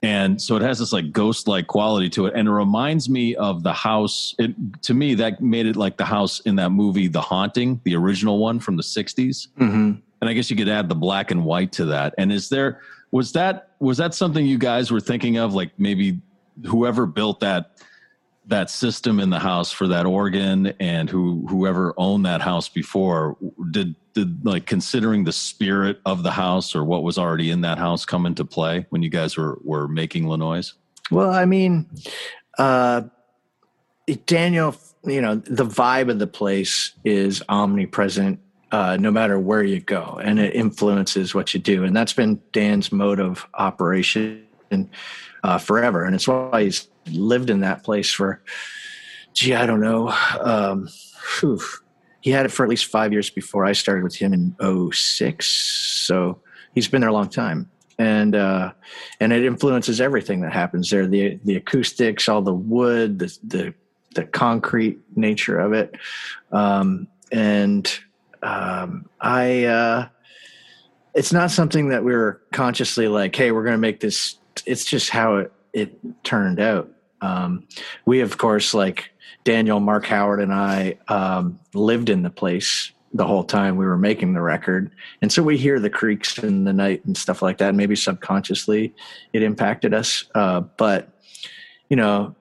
And 0.04 0.42
so 0.42 0.58
it 0.58 0.62
has 0.62 0.80
this 0.80 0.92
like 0.92 1.14
ghost 1.14 1.48
like 1.48 1.68
quality 1.68 2.10
to 2.10 2.26
it 2.26 2.34
and 2.36 2.50
it 2.50 2.52
reminds 2.52 3.08
me 3.08 3.36
of 3.36 3.64
the 3.64 3.72
house. 3.72 4.36
It 4.38 4.54
to 4.84 4.94
me 4.94 5.16
that 5.16 5.40
made 5.40 5.66
it 5.66 5.78
like 5.78 5.96
the 5.96 6.04
house 6.04 6.42
in 6.42 6.58
that 6.58 6.72
movie 6.72 7.08
the 7.08 7.22
haunting 7.22 7.80
the 7.86 7.96
original 7.96 8.38
one 8.38 8.60
from 8.60 8.76
the 8.76 8.84
60s 8.84 9.48
mm-hmm. 9.58 9.94
and 10.20 10.30
i 10.30 10.34
guess 10.34 10.52
you 10.52 10.58
could 10.58 10.68
add 10.68 10.90
the 10.90 10.96
black 10.96 11.32
and 11.32 11.46
white 11.46 11.72
to 11.74 11.86
that. 11.86 12.14
And 12.18 12.34
is 12.34 12.50
there 12.50 12.82
was 13.14 13.32
that 13.34 13.70
was 13.80 14.00
that 14.00 14.16
something 14.16 14.44
you 14.44 14.58
guys 14.58 14.92
were 14.92 15.00
thinking 15.00 15.38
of 15.38 15.54
like 15.54 15.70
maybe 15.78 16.20
whoever 16.66 17.06
built 17.06 17.42
that 17.42 17.78
that 18.48 18.72
system 18.72 19.20
in 19.20 19.30
the 19.30 19.38
house 19.38 19.72
for 19.72 19.88
that 19.88 20.08
organ 20.08 20.74
and 20.80 21.12
who 21.12 21.46
whoever 21.48 21.94
owned 21.96 22.26
that 22.26 22.42
house 22.42 22.68
before 22.68 23.38
did 23.70 23.96
did 24.16 24.44
like 24.44 24.66
considering 24.66 25.26
the 25.26 25.32
spirit 25.32 26.02
of 26.08 26.24
the 26.24 26.32
house 26.32 26.76
or 26.76 26.84
what 26.84 27.04
was 27.04 27.20
already 27.20 27.52
in 27.52 27.62
that 27.62 27.78
house 27.78 28.04
come 28.04 28.26
into 28.26 28.44
play 28.44 28.88
when 28.90 29.04
you 29.04 29.10
guys 29.10 29.38
were 29.38 29.60
were 29.64 29.88
making 29.88 30.28
Le 30.28 30.36
Noise? 30.36 30.74
Well, 31.12 31.30
I 31.30 31.46
mean, 31.46 31.88
uh, 32.58 33.04
Daniel, 34.26 34.76
you 35.06 35.22
know, 35.22 35.36
the 35.36 35.66
vibe 35.66 36.10
of 36.10 36.18
the 36.18 36.28
place 36.28 36.94
is 37.06 37.44
omnipresent. 37.48 38.40
Uh, 38.74 38.98
no 39.00 39.12
matter 39.12 39.38
where 39.40 39.62
you 39.62 39.80
go, 39.80 40.20
and 40.24 40.40
it 40.40 40.56
influences 40.56 41.36
what 41.36 41.54
you 41.54 41.60
do. 41.60 41.84
And 41.84 41.96
that's 41.96 42.12
been 42.12 42.42
Dan's 42.54 42.92
mode 42.92 43.20
of 43.20 43.48
operation 43.54 44.48
uh, 45.44 45.60
forever, 45.60 46.04
and 46.04 46.16
it's 46.16 46.28
why 46.28 46.64
he's 46.64 46.90
lived 47.12 47.52
in 47.52 47.60
that 47.60 47.84
place 47.84 48.12
for, 48.12 48.42
gee, 49.34 49.54
I 49.54 49.68
don't 49.68 49.80
know. 49.80 50.12
Um, 50.42 50.90
whew, 51.40 51.62
he 52.22 52.32
had 52.32 52.48
it 52.48 52.50
for 52.50 52.64
at 52.64 52.70
least 52.70 52.86
five 52.86 53.12
years 53.12 53.30
before 53.30 53.64
I 53.64 53.74
started 53.74 54.04
with 54.04 54.16
him 54.16 54.34
in 54.34 54.92
06. 54.92 55.46
So 55.46 56.42
he's 56.74 56.88
been 56.88 57.02
there 57.02 57.12
a 57.12 57.14
long 57.14 57.30
time. 57.30 57.70
And 58.00 58.36
uh, 58.36 58.72
and 59.20 59.32
it 59.32 59.46
influences 59.46 60.02
everything 60.02 60.42
that 60.42 60.52
happens 60.52 60.90
there. 60.90 61.06
The 61.06 61.40
the 61.44 61.58
acoustics, 61.58 62.28
all 62.28 62.42
the 62.42 62.52
wood, 62.52 63.20
the 63.20 63.38
the, 63.44 63.74
the 64.16 64.24
concrete 64.24 64.98
nature 65.16 65.60
of 65.60 65.74
it. 65.74 65.96
Um, 66.52 67.08
and 67.32 68.00
um, 68.44 69.10
I 69.20 69.66
uh, 69.66 70.08
it's 71.14 71.34
not 71.34 71.52
something 71.52 71.90
that 71.90 72.04
we 72.04 72.14
were 72.14 72.42
consciously 72.52 73.08
like, 73.08 73.36
hey, 73.36 73.52
we're 73.52 73.64
gonna 73.64 73.78
make 73.78 74.00
this 74.00 74.38
it's 74.66 74.86
just 74.86 75.10
how 75.10 75.38
it, 75.38 75.52
it 75.72 76.24
turned 76.24 76.60
out. 76.60 76.90
Um, 77.22 77.68
we 78.06 78.20
of 78.20 78.38
course 78.38 78.74
like 78.74 79.12
Daniel, 79.44 79.80
Mark 79.80 80.06
Howard, 80.06 80.42
and 80.42 80.54
I 80.54 80.98
um, 81.08 81.60
lived 81.74 82.10
in 82.10 82.22
the 82.22 82.30
place 82.30 82.92
the 83.14 83.26
whole 83.26 83.44
time 83.44 83.78
we 83.78 83.86
were 83.86 83.98
making 83.98 84.34
the 84.34 84.42
record, 84.42 84.92
and 85.22 85.32
so 85.32 85.44
we 85.44 85.58
hear 85.58 85.80
the 85.80 85.90
creaks 85.90 86.38
in 86.40 86.64
the 86.64 86.74
night 86.74 87.06
and 87.06 87.18
stuff 87.18 87.42
like 87.42 87.60
that. 87.60 87.76
Maybe 87.76 87.96
subconsciously, 87.96 88.94
it 89.34 89.44
impacted 89.44 89.94
us. 89.94 90.26
Uh, 90.36 90.62
but 90.62 91.10
you 91.90 91.96
know, 91.96 92.36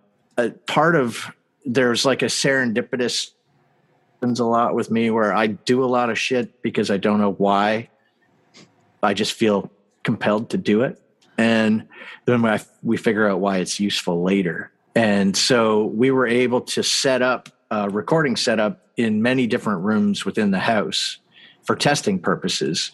part 0.67 0.97
of 0.97 1.31
there's 1.65 2.05
like 2.05 2.23
a 2.23 2.27
serendipitous 2.27 3.31
happens 4.23 4.39
a 4.39 4.45
lot 4.45 4.73
with 4.73 4.89
me 4.89 5.11
where 5.11 5.35
I 5.35 5.49
do 5.49 5.83
a 5.83 5.87
lot 5.87 6.09
of 6.09 6.17
shit 6.17 6.63
because 6.63 6.93
I 6.93 6.97
don't 6.97 7.19
know 7.19 7.33
why. 7.33 7.89
I 9.03 9.15
just 9.15 9.33
feel 9.33 9.69
compelled 10.05 10.51
to 10.51 10.57
do 10.57 10.83
it, 10.83 11.03
and 11.37 11.89
then 12.27 12.45
I, 12.45 12.61
we 12.85 12.97
figure 12.97 13.29
out 13.29 13.41
why 13.41 13.57
it's 13.57 13.81
useful 13.81 14.23
later. 14.23 14.71
And 14.95 15.37
so 15.37 15.87
we 15.87 16.13
were 16.13 16.29
able 16.29 16.61
to 16.61 16.85
set 16.85 17.21
up 17.21 17.49
a 17.73 17.91
recording 17.91 18.37
setup 18.37 18.87
in 18.97 19.23
many 19.23 19.49
different 19.49 19.81
rooms 19.81 20.25
within 20.25 20.53
the 20.53 20.61
house 20.61 21.19
for 21.65 21.75
testing 21.75 22.21
purposes. 22.21 22.93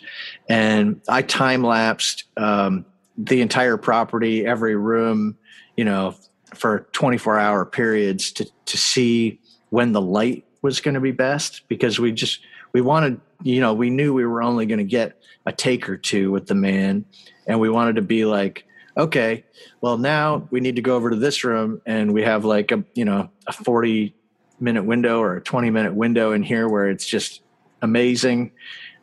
And 0.48 0.98
I 1.10 1.20
time 1.20 1.62
lapsed 1.62 2.24
um, 2.38 2.86
the 3.18 3.42
entire 3.42 3.76
property, 3.76 4.46
every 4.46 4.76
room, 4.76 5.36
you 5.76 5.84
know, 5.84 6.14
for 6.54 6.86
24 6.92 7.38
hour 7.38 7.66
periods 7.66 8.32
to, 8.32 8.50
to 8.64 8.78
see 8.78 9.40
when 9.68 9.92
the 9.92 10.00
light 10.00 10.46
was 10.62 10.80
going 10.80 10.94
to 10.94 11.00
be 11.00 11.12
best 11.12 11.68
because 11.68 11.98
we 11.98 12.12
just, 12.12 12.40
we 12.72 12.80
wanted, 12.80 13.20
you 13.42 13.60
know, 13.60 13.74
we 13.74 13.90
knew 13.90 14.12
we 14.12 14.26
were 14.26 14.42
only 14.42 14.66
going 14.66 14.78
to 14.78 14.84
get 14.84 15.20
a 15.46 15.52
take 15.52 15.88
or 15.88 15.96
two 15.96 16.30
with 16.30 16.46
the 16.46 16.54
man. 16.54 17.04
And 17.46 17.60
we 17.60 17.70
wanted 17.70 17.96
to 17.96 18.02
be 18.02 18.24
like, 18.24 18.66
okay, 18.96 19.44
well 19.80 19.96
now 19.96 20.48
we 20.50 20.60
need 20.60 20.76
to 20.76 20.82
go 20.82 20.96
over 20.96 21.10
to 21.10 21.16
this 21.16 21.44
room 21.44 21.80
and 21.86 22.12
we 22.12 22.22
have 22.22 22.44
like 22.44 22.72
a 22.72 22.84
you 22.94 23.04
know 23.04 23.30
a 23.46 23.52
40 23.52 24.14
minute 24.60 24.84
window 24.84 25.20
or 25.20 25.36
a 25.36 25.40
20 25.40 25.70
minute 25.70 25.94
window 25.94 26.32
in 26.32 26.42
here 26.42 26.68
where 26.68 26.88
it's 26.88 27.06
just 27.06 27.42
amazing 27.80 28.50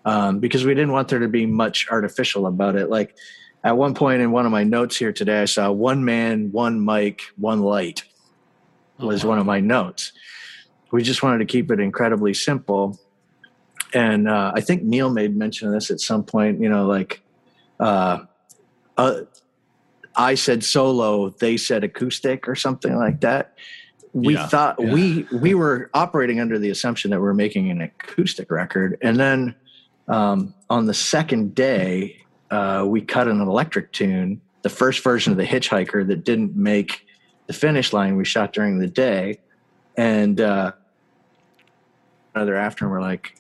um, 0.04 0.40
because 0.40 0.66
we 0.66 0.76
didn't 0.76 0.92
want 0.92 1.08
there 1.08 1.20
to 1.20 1.28
be 1.28 1.46
much 1.46 1.88
artificial 1.90 2.46
about 2.46 2.76
it 2.76 2.90
like 2.90 3.16
at 3.64 3.78
one 3.78 3.96
point 3.96 4.22
in 4.22 4.32
one 4.32 4.46
of 4.46 4.52
my 4.52 4.64
notes 4.64 4.98
here 4.98 5.14
today 5.14 5.42
i 5.42 5.46
saw 5.46 5.72
one 5.72 6.04
man 6.04 6.52
one 6.52 6.84
mic 6.84 7.22
one 7.38 7.62
light 7.62 8.04
was 9.00 9.24
oh, 9.24 9.28
wow. 9.28 9.32
one 9.32 9.40
of 9.40 9.46
my 9.46 9.62
notes 9.62 10.12
we 10.96 11.04
just 11.04 11.22
wanted 11.22 11.40
to 11.40 11.46
keep 11.46 11.72
it 11.72 11.80
incredibly 11.80 12.34
simple 12.34 13.00
and 13.94 14.28
uh, 14.28 14.52
i 14.56 14.62
think 14.62 14.84
neil 14.84 15.10
made 15.10 15.36
mention 15.36 15.68
of 15.68 15.74
this 15.74 15.92
at 15.92 16.00
some 16.00 16.24
point 16.24 16.60
you 16.60 16.70
know 16.70 16.86
like 16.86 17.22
uh, 17.80 18.20
uh, 18.98 19.22
I 20.16 20.36
said 20.36 20.64
solo, 20.64 21.30
they 21.30 21.58
said 21.58 21.84
acoustic 21.84 22.48
or 22.48 22.56
something 22.56 22.96
like 22.96 23.22
that. 23.22 23.58
We 24.14 24.36
yeah, 24.36 24.48
thought 24.48 24.78
yeah. 24.80 24.94
we 24.94 25.28
we 25.34 25.54
were 25.54 25.90
operating 25.94 26.40
under 26.40 26.58
the 26.58 26.70
assumption 26.70 27.12
that 27.12 27.20
we 27.20 27.28
are 27.28 27.34
making 27.34 27.70
an 27.70 27.82
acoustic 27.82 28.50
record, 28.50 28.98
and 29.02 29.20
then 29.20 29.56
um, 30.08 30.54
on 30.70 30.86
the 30.86 30.94
second 30.94 31.54
day, 31.54 32.18
uh, 32.52 32.86
we 32.88 33.02
cut 33.02 33.28
an 33.28 33.42
electric 33.42 33.92
tune, 33.92 34.40
the 34.62 34.70
first 34.70 35.04
version 35.04 35.32
of 35.32 35.38
the 35.38 35.46
Hitchhiker 35.46 36.08
that 36.08 36.24
didn't 36.24 36.56
make 36.56 37.06
the 37.48 37.54
finish 37.54 37.92
line. 37.92 38.16
We 38.16 38.24
shot 38.24 38.54
during 38.54 38.80
the 38.80 38.88
day, 38.88 39.40
and 39.98 40.40
uh, 40.40 40.72
another 42.36 42.56
after, 42.56 42.86
and 42.86 42.92
we're 42.92 43.02
like, 43.02 43.36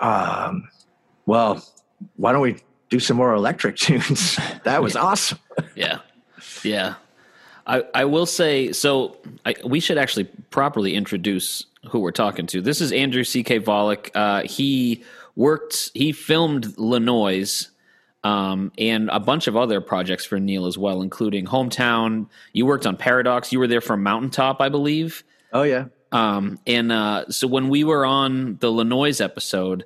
um, 0.00 0.68
well, 1.24 1.64
why 2.16 2.32
don't 2.32 2.42
we 2.42 2.56
do 2.90 3.00
some 3.00 3.16
more 3.16 3.32
electric 3.32 3.76
tunes. 3.76 4.38
that 4.64 4.82
was 4.82 4.96
awesome. 4.96 5.38
yeah. 5.74 6.00
Yeah. 6.62 6.94
I, 7.66 7.84
I 7.94 8.04
will 8.04 8.26
say 8.26 8.72
so. 8.72 9.16
I, 9.44 9.54
we 9.64 9.80
should 9.80 9.98
actually 9.98 10.24
properly 10.50 10.94
introduce 10.94 11.66
who 11.90 12.00
we're 12.00 12.12
talking 12.12 12.46
to. 12.48 12.60
This 12.60 12.80
is 12.80 12.92
Andrew 12.92 13.24
C.K. 13.24 13.60
Vollick. 13.60 14.10
Uh, 14.14 14.42
he 14.42 15.04
worked, 15.34 15.90
he 15.94 16.12
filmed 16.12 16.76
Le 16.78 17.00
um, 18.22 18.72
and 18.78 19.08
a 19.10 19.20
bunch 19.20 19.46
of 19.46 19.56
other 19.56 19.80
projects 19.80 20.24
for 20.24 20.38
Neil 20.38 20.66
as 20.66 20.78
well, 20.78 21.02
including 21.02 21.44
Hometown. 21.46 22.28
You 22.52 22.66
worked 22.66 22.86
on 22.86 22.96
Paradox. 22.96 23.52
You 23.52 23.58
were 23.58 23.68
there 23.68 23.80
for 23.80 23.96
Mountaintop, 23.96 24.60
I 24.60 24.68
believe. 24.68 25.24
Oh, 25.52 25.62
yeah. 25.62 25.86
Um, 26.16 26.58
and 26.66 26.90
uh, 26.90 27.28
so 27.28 27.46
when 27.46 27.68
we 27.68 27.84
were 27.84 28.06
on 28.06 28.56
the 28.60 28.70
Le 28.70 28.84
Noise 28.84 29.20
episode, 29.20 29.84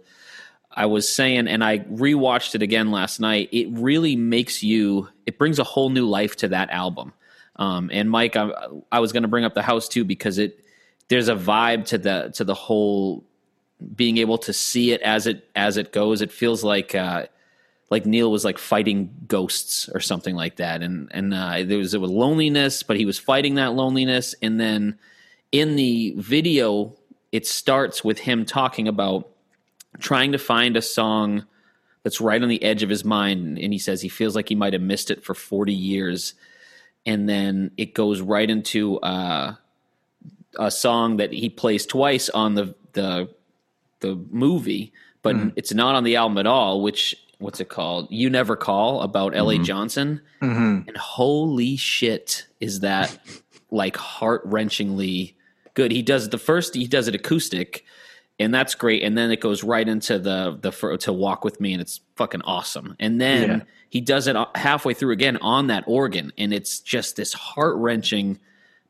I 0.71 0.87
was 0.87 1.13
saying, 1.13 1.49
and 1.49 1.65
I 1.65 1.79
rewatched 1.81 2.55
it 2.55 2.63
again 2.63 2.93
last 2.93 3.19
night. 3.19 3.49
It 3.51 3.67
really 3.73 4.15
makes 4.15 4.63
you. 4.63 5.09
It 5.27 5.39
brings 5.39 5.59
a 5.59 5.65
whole 5.65 5.91
new 5.91 6.07
life 6.07 6.37
to 6.37 6.49
that 6.49 6.71
album. 6.71 7.13
Um, 7.57 7.91
and 7.93 8.09
Mike, 8.09 8.37
I, 8.37 8.49
I 8.93 9.01
was 9.01 9.13
going 9.13 9.25
to 9.25 9.29
bring 9.29 9.45
up 9.45 9.55
the 9.55 9.63
house 9.63 9.89
too 9.89 10.05
because 10.05 10.39
it 10.39 10.65
there's 11.09 11.29
a 11.29 11.35
vibe 11.35 11.87
to 11.87 11.99
the 11.99 12.31
to 12.35 12.45
the 12.45 12.55
whole 12.55 13.25
being 13.97 14.19
able 14.19 14.39
to 14.39 14.53
see 14.53 14.93
it 14.93 15.01
as 15.03 15.27
it 15.27 15.49
as 15.57 15.77
it 15.79 15.93
goes. 15.93 16.23
It 16.23 16.31
feels 16.31 16.63
like 16.63 16.95
uh, 16.95 17.27
like 17.91 18.07
Neil 18.07 18.31
was 18.31 18.45
like 18.45 18.59
fighting 18.59 19.11
ghosts 19.27 19.89
or 19.89 19.99
something 19.99 20.37
like 20.37 20.57
that, 20.57 20.81
and 20.81 21.09
and 21.11 21.35
uh, 21.35 21.65
there 21.65 21.79
was 21.79 21.93
it 21.93 22.01
was 22.01 22.13
loneliness, 22.13 22.85
but 22.85 22.97
he 22.97 23.05
was 23.05 23.19
fighting 23.19 23.57
that 23.57 23.75
loneliness. 23.75 24.37
And 24.41 24.61
then 24.61 24.97
in 25.53 25.77
the 25.77 26.15
video, 26.17 26.97
it 27.33 27.47
starts 27.47 28.05
with 28.05 28.19
him 28.19 28.45
talking 28.45 28.89
about 28.89 29.29
trying 29.99 30.33
to 30.33 30.39
find 30.39 30.77
a 30.77 30.83
song 30.83 31.47
that's 32.03 32.21
right 32.21 32.43
on 32.43 32.49
the 32.49 32.63
edge 32.63 32.83
of 32.83 32.89
his 32.89 33.05
mind 33.05 33.59
and 33.59 33.73
he 33.73 33.79
says 33.79 34.01
he 34.01 34.09
feels 34.09 34.35
like 34.35 34.49
he 34.49 34.55
might 34.55 34.73
have 34.73 34.83
missed 34.83 35.11
it 35.11 35.25
for 35.25 35.35
40 35.35 35.73
years 35.73 36.35
and 37.05 37.29
then 37.29 37.71
it 37.77 37.95
goes 37.95 38.21
right 38.21 38.49
into 38.49 38.99
uh, 39.01 39.55
a 40.59 40.71
song 40.71 41.17
that 41.19 41.33
he 41.33 41.49
plays 41.49 41.87
twice 41.87 42.29
on 42.29 42.55
the 42.55 42.75
the 42.93 43.29
the 44.01 44.15
movie 44.31 44.93
but 45.23 45.37
mm. 45.37 45.53
it's 45.57 45.75
not 45.75 45.95
on 45.95 46.05
the 46.05 46.17
album 46.17 46.39
at 46.39 46.47
all 46.47 46.83
which 46.83 47.15
what's 47.39 47.61
it 47.61 47.69
called 47.69 48.09
you 48.11 48.31
never 48.31 48.57
call 48.57 49.03
about 49.03 49.35
la 49.35 49.53
mm-hmm. 49.53 49.63
johnson 49.63 50.21
mm-hmm. 50.41 50.89
and 50.89 50.97
holy 50.97 51.77
shit 51.77 52.47
is 52.61 52.81
that 52.81 53.19
like 53.71 53.97
heart-wrenchingly 53.97 55.35
good 55.75 55.93
he 55.93 56.03
does 56.03 56.29
the 56.29 56.39
first 56.39 56.75
he 56.75 56.87
does 56.87 57.09
it 57.09 57.15
acoustic 57.15 57.85
and 58.41 58.55
that's 58.55 58.75
great. 58.75 59.03
And 59.03 59.17
then 59.17 59.31
it 59.31 59.41
goes 59.41 59.63
right 59.63 59.87
into 59.87 60.19
the 60.19 60.59
the 60.61 60.97
to 60.97 61.13
walk 61.13 61.45
with 61.45 61.61
me, 61.61 61.75
and 61.75 61.81
it's 61.81 62.01
fucking 62.17 62.41
awesome. 62.43 62.97
And 62.99 63.21
then 63.21 63.49
yeah. 63.49 63.61
he 63.91 64.01
does 64.01 64.27
it 64.27 64.37
halfway 64.55 64.95
through 64.95 65.13
again 65.13 65.37
on 65.37 65.67
that 65.67 65.85
organ, 65.87 66.33
and 66.39 66.53
it's 66.53 66.81
just 66.81 67.17
this 67.17 67.35
heart 67.35 67.77
wrenching. 67.77 68.41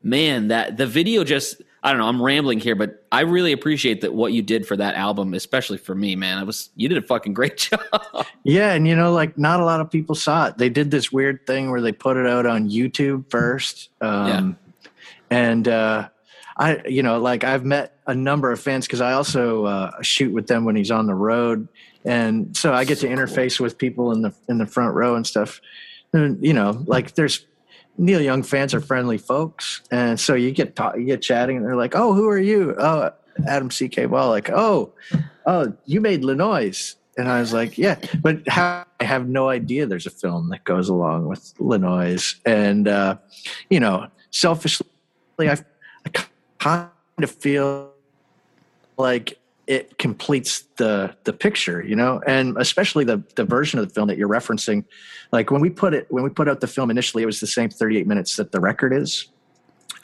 Man, 0.03 0.47
that 0.47 0.77
the 0.77 0.87
video 0.87 1.23
just 1.23 1.61
I 1.83 1.91
don't 1.91 1.99
know. 1.99 2.07
I'm 2.07 2.21
rambling 2.21 2.59
here, 2.59 2.75
but 2.75 3.05
I 3.11 3.21
really 3.21 3.51
appreciate 3.51 4.01
that 4.01 4.13
what 4.13 4.33
you 4.33 4.41
did 4.41 4.65
for 4.65 4.77
that 4.77 4.95
album, 4.95 5.33
especially 5.33 5.77
for 5.77 5.93
me, 5.93 6.15
man. 6.15 6.39
It 6.39 6.45
was 6.45 6.69
you 6.75 6.87
did 6.87 6.97
a 6.97 7.05
fucking 7.05 7.33
great 7.33 7.57
job. 7.57 8.25
Yeah, 8.43 8.71
and 8.71 8.87
you 8.87 8.95
know, 8.95 9.11
like 9.11 9.37
not 9.37 9.59
a 9.59 9.65
lot 9.65 9.81
of 9.81 9.91
people 9.91 10.15
saw 10.15 10.47
it. 10.47 10.57
They 10.57 10.69
did 10.69 10.91
this 10.91 11.11
weird 11.11 11.45
thing 11.45 11.69
where 11.69 11.81
they 11.81 11.91
put 11.91 12.15
it 12.15 12.25
out 12.25 12.45
on 12.45 12.69
YouTube 12.69 13.29
first, 13.29 13.89
um, 13.99 14.57
yeah. 14.89 14.89
and 15.29 15.67
uh, 15.67 16.09
I, 16.57 16.81
you 16.87 17.03
know, 17.03 17.19
like 17.19 17.43
I've 17.43 17.65
met 17.65 17.97
a 18.07 18.15
number 18.15 18.51
of 18.51 18.59
fans 18.59 18.85
because 18.85 19.01
I 19.01 19.13
also 19.13 19.65
uh, 19.65 20.01
shoot 20.01 20.33
with 20.33 20.47
them 20.47 20.65
when 20.65 20.75
he's 20.75 20.91
on 20.91 21.07
the 21.07 21.15
road, 21.15 21.67
and 22.05 22.55
so 22.55 22.73
I 22.73 22.83
get 22.83 22.99
to 22.99 23.07
interface 23.07 23.59
with 23.59 23.77
people 23.77 24.11
in 24.11 24.21
the 24.21 24.33
in 24.49 24.57
the 24.57 24.65
front 24.65 24.93
row 24.95 25.15
and 25.15 25.25
stuff. 25.25 25.61
And, 26.13 26.43
you 26.45 26.53
know, 26.53 26.83
like 26.87 27.15
there's 27.15 27.45
Neil 27.97 28.21
Young 28.21 28.43
fans 28.43 28.73
are 28.73 28.81
friendly 28.81 29.17
folks, 29.17 29.81
and 29.91 30.19
so 30.19 30.33
you 30.35 30.51
get 30.51 30.75
ta- 30.75 30.93
you 30.95 31.05
get 31.05 31.21
chatting, 31.21 31.57
and 31.57 31.65
they're 31.65 31.75
like, 31.75 31.95
"Oh, 31.95 32.13
who 32.13 32.27
are 32.27 32.39
you? 32.39 32.75
Oh, 32.77 33.11
Adam 33.47 33.71
C. 33.71 33.87
K. 33.87 34.05
Well 34.05 34.29
like, 34.29 34.49
Oh, 34.49 34.93
oh, 35.45 35.73
you 35.85 36.01
made 36.01 36.23
Le 36.23 36.35
Noise." 36.35 36.95
And 37.17 37.29
I 37.29 37.39
was 37.39 37.53
like, 37.53 37.77
"Yeah," 37.77 37.99
but 38.21 38.47
how, 38.47 38.85
I 38.99 39.03
have 39.03 39.27
no 39.27 39.49
idea 39.49 39.85
there's 39.85 40.07
a 40.07 40.11
film 40.11 40.49
that 40.49 40.63
goes 40.63 40.89
along 40.89 41.27
with 41.27 41.53
Le 41.59 41.77
Noise, 41.77 42.35
and 42.45 42.87
uh, 42.87 43.17
you 43.69 43.79
know, 43.79 44.07
selfishly, 44.31 44.87
I 45.39 45.57
kind 46.61 46.89
of 47.19 47.31
feel 47.31 47.91
like 48.97 49.37
it 49.67 49.97
completes 49.97 50.65
the 50.77 51.15
the 51.23 51.33
picture, 51.33 51.81
you 51.83 51.95
know, 51.95 52.21
and 52.27 52.55
especially 52.57 53.03
the 53.03 53.21
the 53.35 53.43
version 53.43 53.79
of 53.79 53.87
the 53.87 53.93
film 53.93 54.07
that 54.07 54.17
you're 54.17 54.29
referencing. 54.29 54.83
Like 55.31 55.49
when 55.51 55.61
we 55.61 55.69
put 55.69 55.93
it 55.93 56.07
when 56.09 56.23
we 56.23 56.29
put 56.29 56.47
out 56.47 56.59
the 56.61 56.67
film 56.67 56.91
initially, 56.91 57.23
it 57.23 57.25
was 57.25 57.39
the 57.39 57.47
same 57.47 57.69
38 57.69 58.07
minutes 58.07 58.35
that 58.35 58.51
the 58.51 58.59
record 58.59 58.93
is, 58.93 59.27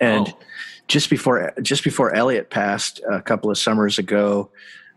and 0.01 0.27
Oh. 0.27 0.39
just 0.87 1.09
before 1.09 1.53
just 1.61 1.83
before 1.83 2.13
Elliot 2.13 2.49
passed 2.49 3.01
a 3.09 3.21
couple 3.21 3.51
of 3.51 3.57
summers 3.57 3.99
ago, 3.99 4.49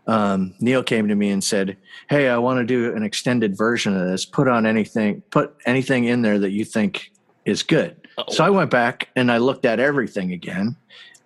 um, 0.07 0.53
Neil 0.59 0.83
came 0.83 1.07
to 1.09 1.15
me 1.15 1.29
and 1.29 1.43
said, 1.43 1.77
"Hey, 2.09 2.29
I 2.29 2.37
want 2.37 2.59
to 2.59 2.65
do 2.65 2.95
an 2.95 3.03
extended 3.03 3.57
version 3.57 3.95
of 3.95 4.07
this. 4.07 4.25
Put 4.25 4.47
on 4.47 4.65
anything, 4.65 5.21
put 5.31 5.53
anything 5.65 6.05
in 6.05 6.21
there 6.21 6.39
that 6.39 6.51
you 6.51 6.65
think 6.65 7.11
is 7.45 7.61
good." 7.61 7.95
So 8.29 8.43
I 8.43 8.49
went 8.49 8.69
back 8.69 9.09
and 9.15 9.31
I 9.31 9.37
looked 9.37 9.65
at 9.65 9.79
everything 9.79 10.31
again, 10.31 10.75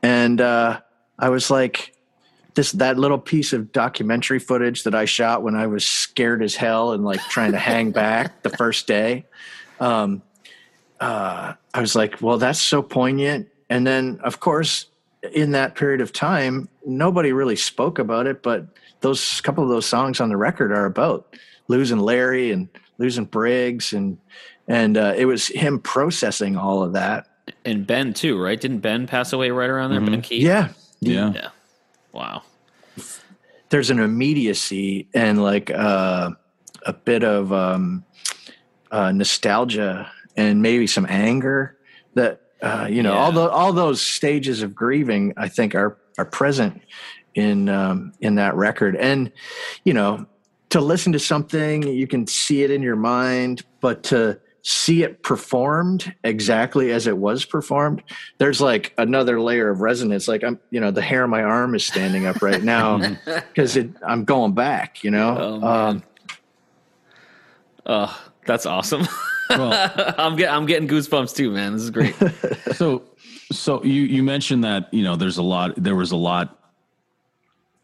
and 0.05 0.39
uh, 0.39 0.81
I 1.17 1.29
was 1.29 1.50
like, 1.50 1.95
"This 2.53 2.74
that 2.74 3.00
little 3.00 3.17
piece 3.17 3.53
of 3.53 3.71
documentary 3.71 4.38
footage 4.38 4.83
that 4.83 4.93
I 4.93 5.05
shot 5.05 5.41
when 5.41 5.55
I 5.55 5.65
was 5.65 5.85
scared 5.85 6.43
as 6.43 6.55
hell 6.55 6.91
and 6.91 7.03
like 7.03 7.21
trying 7.21 7.53
to 7.53 7.57
hang 7.57 7.91
back 8.03 8.43
the 8.43 8.51
first 8.51 8.85
day." 8.85 9.25
Um, 9.79 10.21
uh, 11.00 11.53
I 11.74 11.81
was 11.81 11.95
like, 11.95 12.21
"Well, 12.21 12.38
that's 12.38 12.62
so 12.62 12.83
poignant." 12.83 13.50
And 13.67 13.85
then, 13.88 14.19
of 14.24 14.39
course, 14.39 14.85
in 15.33 15.53
that 15.53 15.74
period 15.74 16.01
of 16.01 16.13
time, 16.13 16.69
nobody 16.85 17.31
really 17.31 17.55
spoke 17.55 17.97
about 17.97 18.27
it, 18.27 18.43
but 18.43 18.67
those 19.01 19.41
couple 19.41 19.63
of 19.63 19.71
those 19.71 19.88
songs 19.88 20.21
on 20.21 20.29
the 20.29 20.38
record 20.38 20.71
are 20.71 20.85
about 20.85 21.35
losing 21.67 21.97
Larry 21.97 22.51
and 22.51 22.69
losing 23.00 23.25
Briggs, 23.25 23.91
and 23.91 24.19
and 24.67 24.97
uh, 24.97 25.15
it 25.17 25.25
was 25.25 25.47
him 25.47 25.79
processing 25.79 26.57
all 26.57 26.83
of 26.83 26.93
that. 26.93 27.27
And 27.63 27.85
Ben 27.85 28.13
too, 28.13 28.41
right? 28.41 28.59
Didn't 28.59 28.79
Ben 28.79 29.07
pass 29.07 29.33
away 29.33 29.51
right 29.51 29.69
around 29.69 29.91
there? 29.91 30.01
Ben 30.01 30.21
Keith. 30.21 30.43
Yeah, 30.43 30.69
Yeah. 30.99 31.31
Yeah. 31.33 31.49
Wow. 32.11 32.43
there's 33.69 33.89
an 33.89 33.99
immediacy 33.99 35.07
and 35.13 35.43
like 35.43 35.69
uh, 35.69 36.31
a 36.85 36.93
bit 36.93 37.23
of 37.23 37.51
um, 37.51 38.05
uh, 38.91 39.11
nostalgia 39.11 40.09
and 40.37 40.61
maybe 40.61 40.87
some 40.87 41.05
anger 41.09 41.77
that 42.13 42.41
uh, 42.61 42.87
you 42.89 43.03
know 43.03 43.13
all 43.13 43.31
the 43.31 43.49
all 43.49 43.73
those 43.73 44.01
stages 44.01 44.61
of 44.61 44.73
grieving 44.73 45.33
I 45.35 45.49
think 45.49 45.75
are 45.75 45.97
are 46.17 46.25
present 46.25 46.81
in 47.33 47.67
um, 47.67 48.13
in 48.21 48.35
that 48.35 48.55
record 48.55 48.95
and 48.95 49.31
you 49.83 49.93
know 49.93 50.25
to 50.69 50.79
listen 50.79 51.11
to 51.11 51.19
something 51.19 51.83
you 51.83 52.07
can 52.07 52.27
see 52.27 52.63
it 52.63 52.71
in 52.71 52.81
your 52.81 52.95
mind 52.95 53.63
but 53.81 54.03
to 54.03 54.39
see 54.67 55.03
it 55.03 55.22
performed 55.22 56.12
exactly 56.24 56.91
as 56.91 57.05
it 57.05 57.15
was 57.15 57.45
performed 57.45 58.01
there's 58.39 58.60
like 58.60 58.93
another 58.98 59.39
layer 59.39 59.69
of 59.69 59.81
resonance 59.81 60.27
like 60.27 60.43
i'm 60.43 60.60
you 60.72 60.79
know 60.79 60.89
the 60.89 61.03
hair 61.03 61.24
on 61.24 61.29
my 61.29 61.43
arm 61.43 61.75
is 61.75 61.86
standing 61.86 62.25
up 62.25 62.41
right 62.41 62.63
now 62.63 62.98
because 63.25 63.77
i'm 64.07 64.24
going 64.25 64.53
back 64.53 65.03
you 65.03 65.12
know 65.12 65.62
Oh, 65.62 65.67
um, 65.67 66.03
Oh, 67.86 68.29
that's 68.45 68.65
awesome. 68.65 69.07
Well, 69.50 69.91
I'm 70.17 70.36
get, 70.36 70.51
I'm 70.51 70.65
getting 70.65 70.88
goosebumps 70.88 71.36
too, 71.36 71.51
man. 71.51 71.74
This 71.74 71.84
is 71.84 71.89
great. 71.91 72.15
so 72.74 73.03
so 73.51 73.84
you 73.84 74.01
you 74.03 74.24
mentioned 74.24 74.63
that 74.63 74.91
you 74.93 75.03
know 75.03 75.15
there's 75.15 75.38
a 75.38 75.43
lot 75.43 75.74
there 75.77 75.95
was 75.95 76.12
a 76.12 76.15
lot 76.15 76.60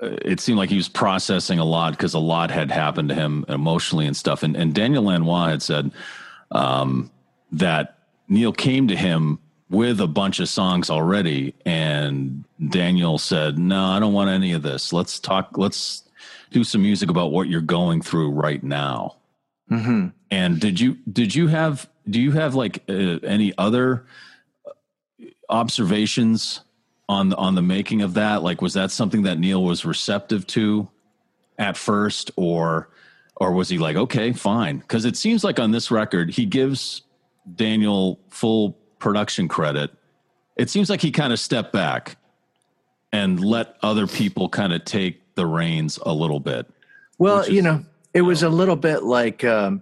uh, 0.01 0.17
it 0.25 0.39
seemed 0.39 0.57
like 0.57 0.69
he 0.69 0.75
was 0.75 0.89
processing 0.89 1.59
a 1.59 1.65
lot 1.65 1.91
because 1.91 2.15
a 2.15 2.19
lot 2.19 2.49
had 2.49 2.71
happened 2.71 3.09
to 3.09 3.15
him 3.15 3.45
emotionally 3.47 4.07
and 4.07 4.17
stuff 4.17 4.41
and 4.41 4.55
and 4.55 4.73
Daniel 4.73 5.03
Lanois 5.03 5.49
had 5.49 5.61
said 5.61 5.91
um, 6.51 7.11
that 7.51 7.97
Neil 8.27 8.53
came 8.53 8.87
to 8.87 8.95
him 8.95 9.39
with 9.69 10.01
a 10.01 10.07
bunch 10.07 10.39
of 10.39 10.49
songs 10.49 10.89
already 10.89 11.55
and 11.65 12.43
Daniel 12.69 13.17
said 13.17 13.57
no 13.57 13.85
I 13.85 13.99
don't 13.99 14.13
want 14.13 14.29
any 14.29 14.51
of 14.51 14.63
this 14.63 14.91
let's 14.91 15.19
talk 15.19 15.57
let's 15.57 16.03
do 16.51 16.65
some 16.65 16.81
music 16.81 17.09
about 17.09 17.31
what 17.31 17.47
you're 17.47 17.61
going 17.61 18.01
through 18.01 18.31
right 18.31 18.61
now 18.61 19.15
mhm. 19.71 20.11
and 20.29 20.59
did 20.59 20.77
you 20.77 20.97
did 21.09 21.33
you 21.33 21.47
have 21.47 21.89
do 22.09 22.19
you 22.19 22.31
have 22.31 22.53
like 22.53 22.83
uh, 22.89 23.19
any 23.23 23.53
other 23.57 24.05
observations 25.49 26.61
on 27.11 27.29
the, 27.29 27.35
on 27.35 27.55
the 27.55 27.61
making 27.61 28.01
of 28.01 28.15
that? 28.15 28.41
Like, 28.41 28.61
was 28.61 28.73
that 28.73 28.89
something 28.89 29.23
that 29.23 29.37
Neil 29.37 29.63
was 29.63 29.85
receptive 29.85 30.47
to 30.47 30.89
at 31.57 31.77
first, 31.77 32.31
or 32.37 32.89
or 33.41 33.51
was 33.51 33.69
he 33.69 33.79
like, 33.79 33.95
okay, 33.95 34.31
fine? 34.33 34.77
Because 34.77 35.03
it 35.03 35.17
seems 35.17 35.43
like 35.43 35.59
on 35.59 35.71
this 35.71 35.89
record 35.89 36.29
he 36.29 36.45
gives 36.45 37.01
Daniel 37.55 38.19
full 38.29 38.77
production 38.99 39.47
credit. 39.47 39.89
It 40.57 40.69
seems 40.69 40.91
like 40.91 41.01
he 41.01 41.09
kind 41.09 41.33
of 41.33 41.39
stepped 41.39 41.73
back 41.73 42.17
and 43.11 43.43
let 43.43 43.77
other 43.81 44.05
people 44.05 44.47
kind 44.47 44.71
of 44.71 44.85
take 44.85 45.33
the 45.33 45.47
reins 45.47 45.97
a 46.03 46.13
little 46.13 46.39
bit. 46.39 46.67
Well, 47.17 47.39
is- 47.39 47.49
you 47.49 47.63
know, 47.63 47.83
it 48.13 48.21
was 48.21 48.43
a 48.43 48.49
little 48.49 48.75
bit 48.75 49.01
like 49.01 49.43
um, 49.43 49.81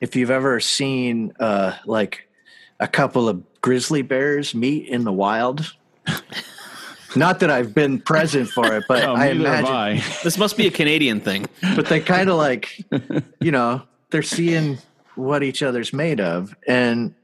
if 0.00 0.16
you've 0.16 0.32
ever 0.32 0.58
seen 0.58 1.32
uh, 1.38 1.76
like 1.86 2.28
a 2.80 2.88
couple 2.88 3.28
of 3.28 3.44
grizzly 3.60 4.02
bears 4.02 4.56
meet 4.56 4.88
in 4.88 5.04
the 5.04 5.12
wild. 5.12 5.72
Not 7.16 7.40
that 7.40 7.50
I've 7.50 7.74
been 7.74 8.00
present 8.00 8.48
for 8.50 8.74
it, 8.74 8.84
but 8.88 9.04
Oh, 9.08 9.14
I 9.14 9.28
imagine. 9.28 9.66
I. 9.66 10.04
this 10.22 10.36
must 10.38 10.56
be 10.56 10.66
a 10.66 10.70
Canadian 10.70 11.20
thing. 11.20 11.46
But 11.76 11.86
they 11.86 12.00
kind 12.00 12.28
of 12.28 12.36
like, 12.36 12.84
you 13.40 13.50
know, 13.50 13.82
they're 14.10 14.22
seeing 14.22 14.78
what 15.14 15.42
each 15.42 15.62
other's 15.62 15.92
made 15.92 16.20
of, 16.20 16.54
and 16.66 17.14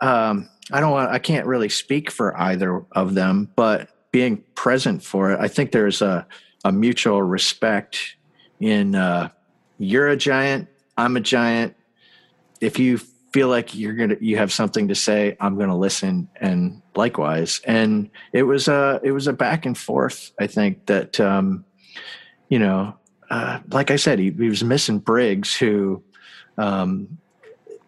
um, 0.00 0.48
I 0.72 0.80
don't 0.80 0.90
want. 0.90 1.10
I 1.10 1.18
can't 1.18 1.46
really 1.46 1.68
speak 1.68 2.10
for 2.10 2.36
either 2.36 2.84
of 2.92 3.14
them, 3.14 3.50
but 3.56 3.88
being 4.12 4.42
present 4.54 5.02
for 5.02 5.32
it, 5.32 5.40
I 5.40 5.48
think 5.48 5.72
there's 5.72 6.02
a 6.02 6.26
a 6.64 6.72
mutual 6.72 7.22
respect 7.22 8.16
in 8.60 8.94
uh, 8.94 9.28
you're 9.78 10.08
a 10.08 10.16
giant, 10.16 10.68
I'm 10.96 11.16
a 11.16 11.20
giant. 11.20 11.76
If 12.60 12.78
you 12.78 13.00
feel 13.36 13.48
like 13.48 13.74
you're 13.74 13.92
gonna 13.92 14.16
you 14.18 14.38
have 14.38 14.50
something 14.50 14.88
to 14.88 14.94
say, 14.94 15.36
I'm 15.40 15.58
gonna 15.58 15.76
listen, 15.76 16.26
and 16.40 16.80
likewise. 16.94 17.60
And 17.66 18.08
it 18.32 18.44
was 18.44 18.66
a 18.66 18.98
it 19.04 19.12
was 19.12 19.26
a 19.26 19.34
back 19.34 19.66
and 19.66 19.76
forth. 19.76 20.32
I 20.40 20.46
think 20.46 20.86
that 20.86 21.20
um, 21.20 21.62
you 22.48 22.58
know, 22.58 22.96
uh, 23.28 23.58
like 23.70 23.90
I 23.90 23.96
said, 23.96 24.18
he, 24.18 24.30
he 24.30 24.48
was 24.48 24.64
missing 24.64 25.00
Briggs, 25.00 25.54
who 25.54 26.02
um, 26.56 27.18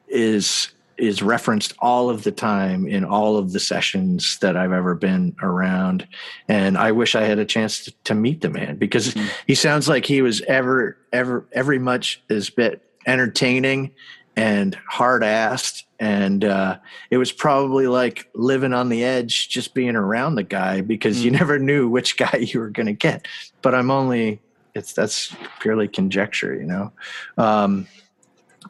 is 0.07 0.69
is 0.99 1.23
referenced 1.23 1.73
all 1.79 2.11
of 2.11 2.25
the 2.25 2.33
time 2.33 2.87
in 2.87 3.07
all 3.07 3.39
of 3.39 3.53
the 3.53 3.61
sessions 3.61 4.37
that 4.43 4.55
I've 4.55 4.73
ever 4.73 4.95
been 4.95 5.35
around. 5.41 6.07
And 6.47 6.77
I 6.77 6.93
wish 6.93 7.15
I 7.15 7.23
had 7.23 7.39
a 7.39 7.47
chance 7.47 7.87
to, 7.87 7.95
to 8.05 8.15
meet 8.15 8.43
the 8.43 8.51
man 8.51 8.77
because 8.77 9.15
he 9.47 9.55
sounds 9.55 9.89
like 9.89 10.05
he 10.05 10.21
was 10.21 10.43
ever, 10.43 10.99
ever, 11.11 11.47
every 11.53 11.79
much 11.79 12.23
as 12.29 12.51
bit 12.51 12.83
entertaining 13.07 13.93
and 14.39 14.79
hard 14.89 15.23
assed. 15.23 15.83
And 15.99 16.45
uh, 16.45 16.79
it 17.11 17.17
was 17.17 17.33
probably 17.33 17.89
like 17.89 18.31
living 18.35 18.73
on 18.73 18.89
the 18.89 19.03
edge, 19.03 19.49
just 19.49 19.75
being 19.75 19.97
around 19.97 20.37
the 20.37 20.45
guy 20.45 20.81
because 20.81 21.25
you 21.25 21.33
never 21.33 21.59
knew 21.59 21.89
which 21.89 22.17
guy 22.17 22.37
you 22.39 22.61
were 22.61 22.71
going 22.71 22.87
to 22.87 22.93
get. 22.93 23.27
But 23.63 23.75
I'm 23.75 23.91
only, 23.91 24.41
it's 24.77 24.93
that's 24.93 25.35
purely 25.59 25.89
conjecture, 25.89 26.55
you 26.55 26.67
know? 26.67 26.93
Um, 27.37 27.89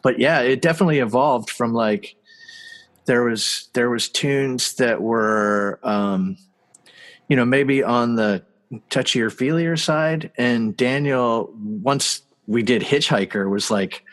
but 0.02 0.18
yeah, 0.18 0.40
it 0.40 0.62
definitely 0.62 1.00
evolved 1.00 1.50
from 1.50 1.74
like 1.74 2.16
there 3.04 3.24
was 3.24 3.68
there 3.74 3.90
was 3.90 4.08
tunes 4.08 4.74
that 4.74 5.02
were 5.02 5.80
um, 5.82 6.38
you 7.28 7.36
know 7.36 7.44
maybe 7.44 7.82
on 7.82 8.14
the 8.14 8.42
touchier 8.90 9.30
feelier 9.30 9.78
side, 9.78 10.30
and 10.38 10.76
Daniel 10.76 11.52
once 11.56 12.22
we 12.46 12.62
did 12.62 12.80
Hitchhiker 12.82 13.50
was 13.50 13.70
like 13.70 14.04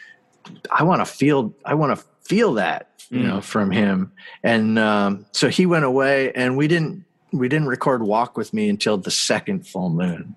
I 0.71 0.83
want 0.83 1.01
to 1.01 1.05
feel 1.05 1.53
I 1.65 1.73
want 1.73 1.97
to 1.97 2.05
feel 2.21 2.53
that 2.55 2.91
you 3.09 3.23
know 3.23 3.41
from 3.41 3.71
him, 3.71 4.11
and 4.43 4.79
um, 4.79 5.25
so 5.31 5.49
he 5.49 5.65
went 5.65 5.85
away, 5.85 6.31
and 6.33 6.57
we 6.57 6.67
didn't 6.67 7.05
we 7.31 7.49
didn't 7.49 7.67
record 7.67 8.03
Walk 8.03 8.37
with 8.37 8.53
Me 8.53 8.69
until 8.69 8.97
the 8.97 9.11
second 9.11 9.67
full 9.67 9.89
moon. 9.89 10.35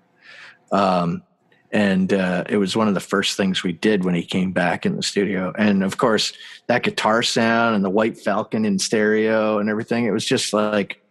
Um, 0.71 1.23
and 1.71 2.13
uh, 2.13 2.45
it 2.49 2.57
was 2.57 2.75
one 2.75 2.87
of 2.87 2.93
the 2.93 2.99
first 2.99 3.37
things 3.37 3.63
we 3.63 3.73
did 3.73 4.03
when 4.03 4.15
he 4.15 4.23
came 4.23 4.51
back 4.51 4.85
in 4.85 4.95
the 4.95 5.03
studio. 5.03 5.53
And 5.57 5.83
of 5.83 5.97
course, 5.97 6.33
that 6.67 6.83
guitar 6.83 7.21
sound 7.21 7.75
and 7.75 7.85
the 7.85 7.89
White 7.89 8.17
Falcon 8.17 8.65
in 8.65 8.79
stereo 8.79 9.59
and 9.59 9.69
everything. 9.69 10.05
It 10.05 10.11
was 10.11 10.25
just 10.25 10.51
like, 10.51 11.01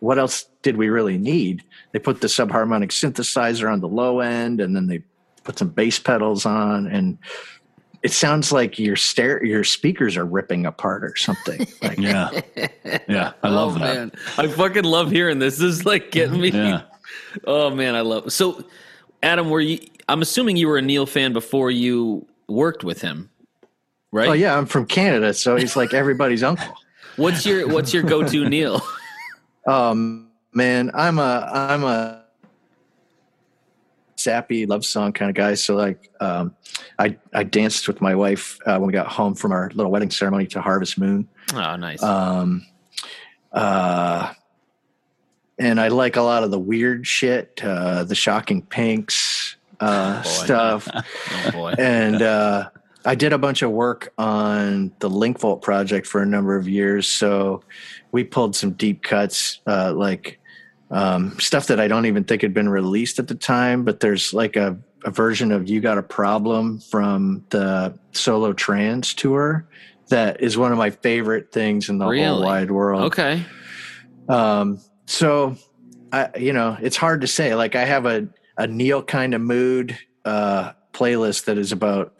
what 0.00 0.18
else 0.18 0.46
did 0.62 0.76
we 0.76 0.88
really 0.88 1.16
need? 1.16 1.62
They 1.92 2.00
put 2.00 2.20
the 2.20 2.26
subharmonic 2.26 2.90
synthesizer 2.90 3.72
on 3.72 3.80
the 3.80 3.88
low 3.88 4.20
end, 4.20 4.60
and 4.60 4.74
then 4.74 4.88
they 4.88 5.04
put 5.44 5.58
some 5.58 5.68
bass 5.68 5.98
pedals 5.98 6.44
on, 6.44 6.86
and 6.88 7.18
it 8.04 8.12
sounds 8.12 8.52
like 8.52 8.78
your 8.78 8.96
ster- 8.96 9.42
your 9.42 9.64
speakers 9.64 10.18
are 10.18 10.26
ripping 10.26 10.66
apart 10.66 11.02
or 11.02 11.16
something. 11.16 11.66
Like, 11.82 11.98
Yeah, 11.98 12.40
yeah, 13.08 13.32
I 13.42 13.48
love 13.48 13.76
oh, 13.76 13.78
that. 13.78 13.94
Man. 13.94 14.12
I 14.38 14.46
fucking 14.46 14.84
love 14.84 15.10
hearing 15.10 15.38
this. 15.38 15.56
This 15.56 15.78
is 15.78 15.86
like 15.86 16.12
getting 16.12 16.40
me. 16.40 16.50
Yeah. 16.50 16.82
Oh 17.46 17.70
man, 17.70 17.94
I 17.94 18.00
love. 18.00 18.32
So, 18.32 18.64
Adam, 19.22 19.50
were 19.50 19.60
you? 19.60 19.78
I'm 20.08 20.22
assuming 20.22 20.56
you 20.56 20.68
were 20.68 20.78
a 20.78 20.82
Neil 20.82 21.04
fan 21.04 21.32
before 21.32 21.70
you 21.70 22.26
worked 22.48 22.84
with 22.84 23.00
him, 23.00 23.28
right? 24.12 24.28
oh 24.28 24.32
yeah, 24.32 24.56
I'm 24.56 24.66
from 24.66 24.86
Canada, 24.86 25.34
so 25.34 25.56
he's 25.56 25.76
like 25.76 25.92
everybody's 25.94 26.42
uncle. 26.50 26.74
What's 27.16 27.44
your 27.44 27.68
What's 27.68 27.92
your 27.92 28.02
go 28.02 28.26
to 28.26 28.48
Neil? 28.48 28.80
Um, 29.66 30.30
man, 30.52 30.90
I'm 30.94 31.18
a 31.18 31.48
I'm 31.52 31.84
a 31.84 32.23
sappy 34.24 34.66
love 34.66 34.84
song 34.84 35.12
kind 35.12 35.30
of 35.30 35.36
guy. 35.36 35.54
So 35.54 35.76
like, 35.76 36.10
um, 36.20 36.56
I 36.98 37.16
I 37.32 37.44
danced 37.44 37.86
with 37.86 38.00
my 38.00 38.14
wife 38.14 38.58
uh, 38.66 38.78
when 38.78 38.88
we 38.88 38.92
got 38.92 39.06
home 39.06 39.34
from 39.34 39.52
our 39.52 39.70
little 39.74 39.92
wedding 39.92 40.10
ceremony 40.10 40.46
to 40.48 40.60
Harvest 40.60 40.98
Moon. 40.98 41.28
Oh, 41.52 41.76
nice. 41.76 42.02
Um, 42.02 42.66
uh, 43.52 44.32
and 45.58 45.80
I 45.80 45.88
like 45.88 46.16
a 46.16 46.22
lot 46.22 46.42
of 46.42 46.50
the 46.50 46.58
weird 46.58 47.06
shit, 47.06 47.60
uh, 47.62 48.04
the 48.04 48.14
shocking 48.14 48.62
pinks 48.62 49.56
uh, 49.78 50.22
boy. 50.22 50.28
stuff, 50.28 50.88
oh 51.46 51.50
boy. 51.52 51.74
and 51.78 52.22
uh, 52.22 52.70
I 53.04 53.14
did 53.14 53.32
a 53.32 53.38
bunch 53.38 53.62
of 53.62 53.70
work 53.70 54.12
on 54.18 54.92
the 54.98 55.10
Link 55.10 55.38
Vault 55.38 55.62
project 55.62 56.06
for 56.06 56.22
a 56.22 56.26
number 56.26 56.56
of 56.56 56.66
years. 56.68 57.06
So 57.06 57.62
we 58.10 58.24
pulled 58.24 58.56
some 58.56 58.72
deep 58.72 59.02
cuts, 59.02 59.60
uh, 59.66 59.92
like 59.92 60.40
um, 60.90 61.38
stuff 61.38 61.66
that 61.68 61.80
I 61.80 61.88
don't 61.88 62.06
even 62.06 62.24
think 62.24 62.42
had 62.42 62.54
been 62.54 62.68
released 62.68 63.18
at 63.18 63.28
the 63.28 63.34
time. 63.34 63.84
But 63.84 64.00
there's 64.00 64.32
like 64.32 64.56
a, 64.56 64.78
a 65.04 65.10
version 65.10 65.52
of 65.52 65.68
"You 65.68 65.80
Got 65.80 65.98
a 65.98 66.02
Problem" 66.02 66.80
from 66.80 67.44
the 67.50 67.98
Solo 68.12 68.52
Trans 68.52 69.14
tour 69.14 69.66
that 70.08 70.40
is 70.40 70.58
one 70.58 70.72
of 70.72 70.78
my 70.78 70.90
favorite 70.90 71.52
things 71.52 71.88
in 71.88 71.98
the 71.98 72.04
whole 72.04 72.42
wide 72.42 72.70
world. 72.70 73.04
Okay. 73.04 73.42
Um, 74.28 74.80
so 75.06 75.56
I, 76.12 76.30
you 76.38 76.52
know, 76.52 76.76
it's 76.80 76.96
hard 76.96 77.22
to 77.22 77.26
say. 77.26 77.54
Like 77.54 77.74
I 77.74 77.84
have 77.84 78.06
a, 78.06 78.28
a 78.56 78.66
Neil 78.66 79.02
kind 79.02 79.34
of 79.34 79.40
mood, 79.40 79.98
uh, 80.24 80.72
playlist 80.92 81.46
that 81.46 81.58
is 81.58 81.72
about 81.72 82.14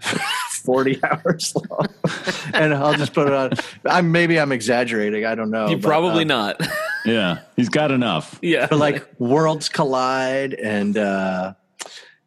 40 0.60 1.00
hours 1.10 1.54
long 1.54 1.86
and 2.54 2.74
I'll 2.74 2.94
just 2.94 3.12
put 3.14 3.26
it 3.28 3.32
on. 3.34 3.52
I'm 3.86 4.12
maybe 4.12 4.38
I'm 4.38 4.52
exaggerating. 4.52 5.24
I 5.24 5.34
don't 5.34 5.50
know. 5.50 5.68
you 5.68 5.76
but, 5.76 5.88
probably 5.88 6.24
uh, 6.24 6.28
not. 6.28 6.60
Yeah, 7.06 7.38
he's 7.56 7.70
got 7.70 7.90
enough. 7.92 8.38
yeah. 8.42 8.66
But 8.68 8.78
like 8.78 9.08
worlds 9.18 9.70
collide 9.70 10.52
and, 10.52 10.98
uh, 10.98 11.54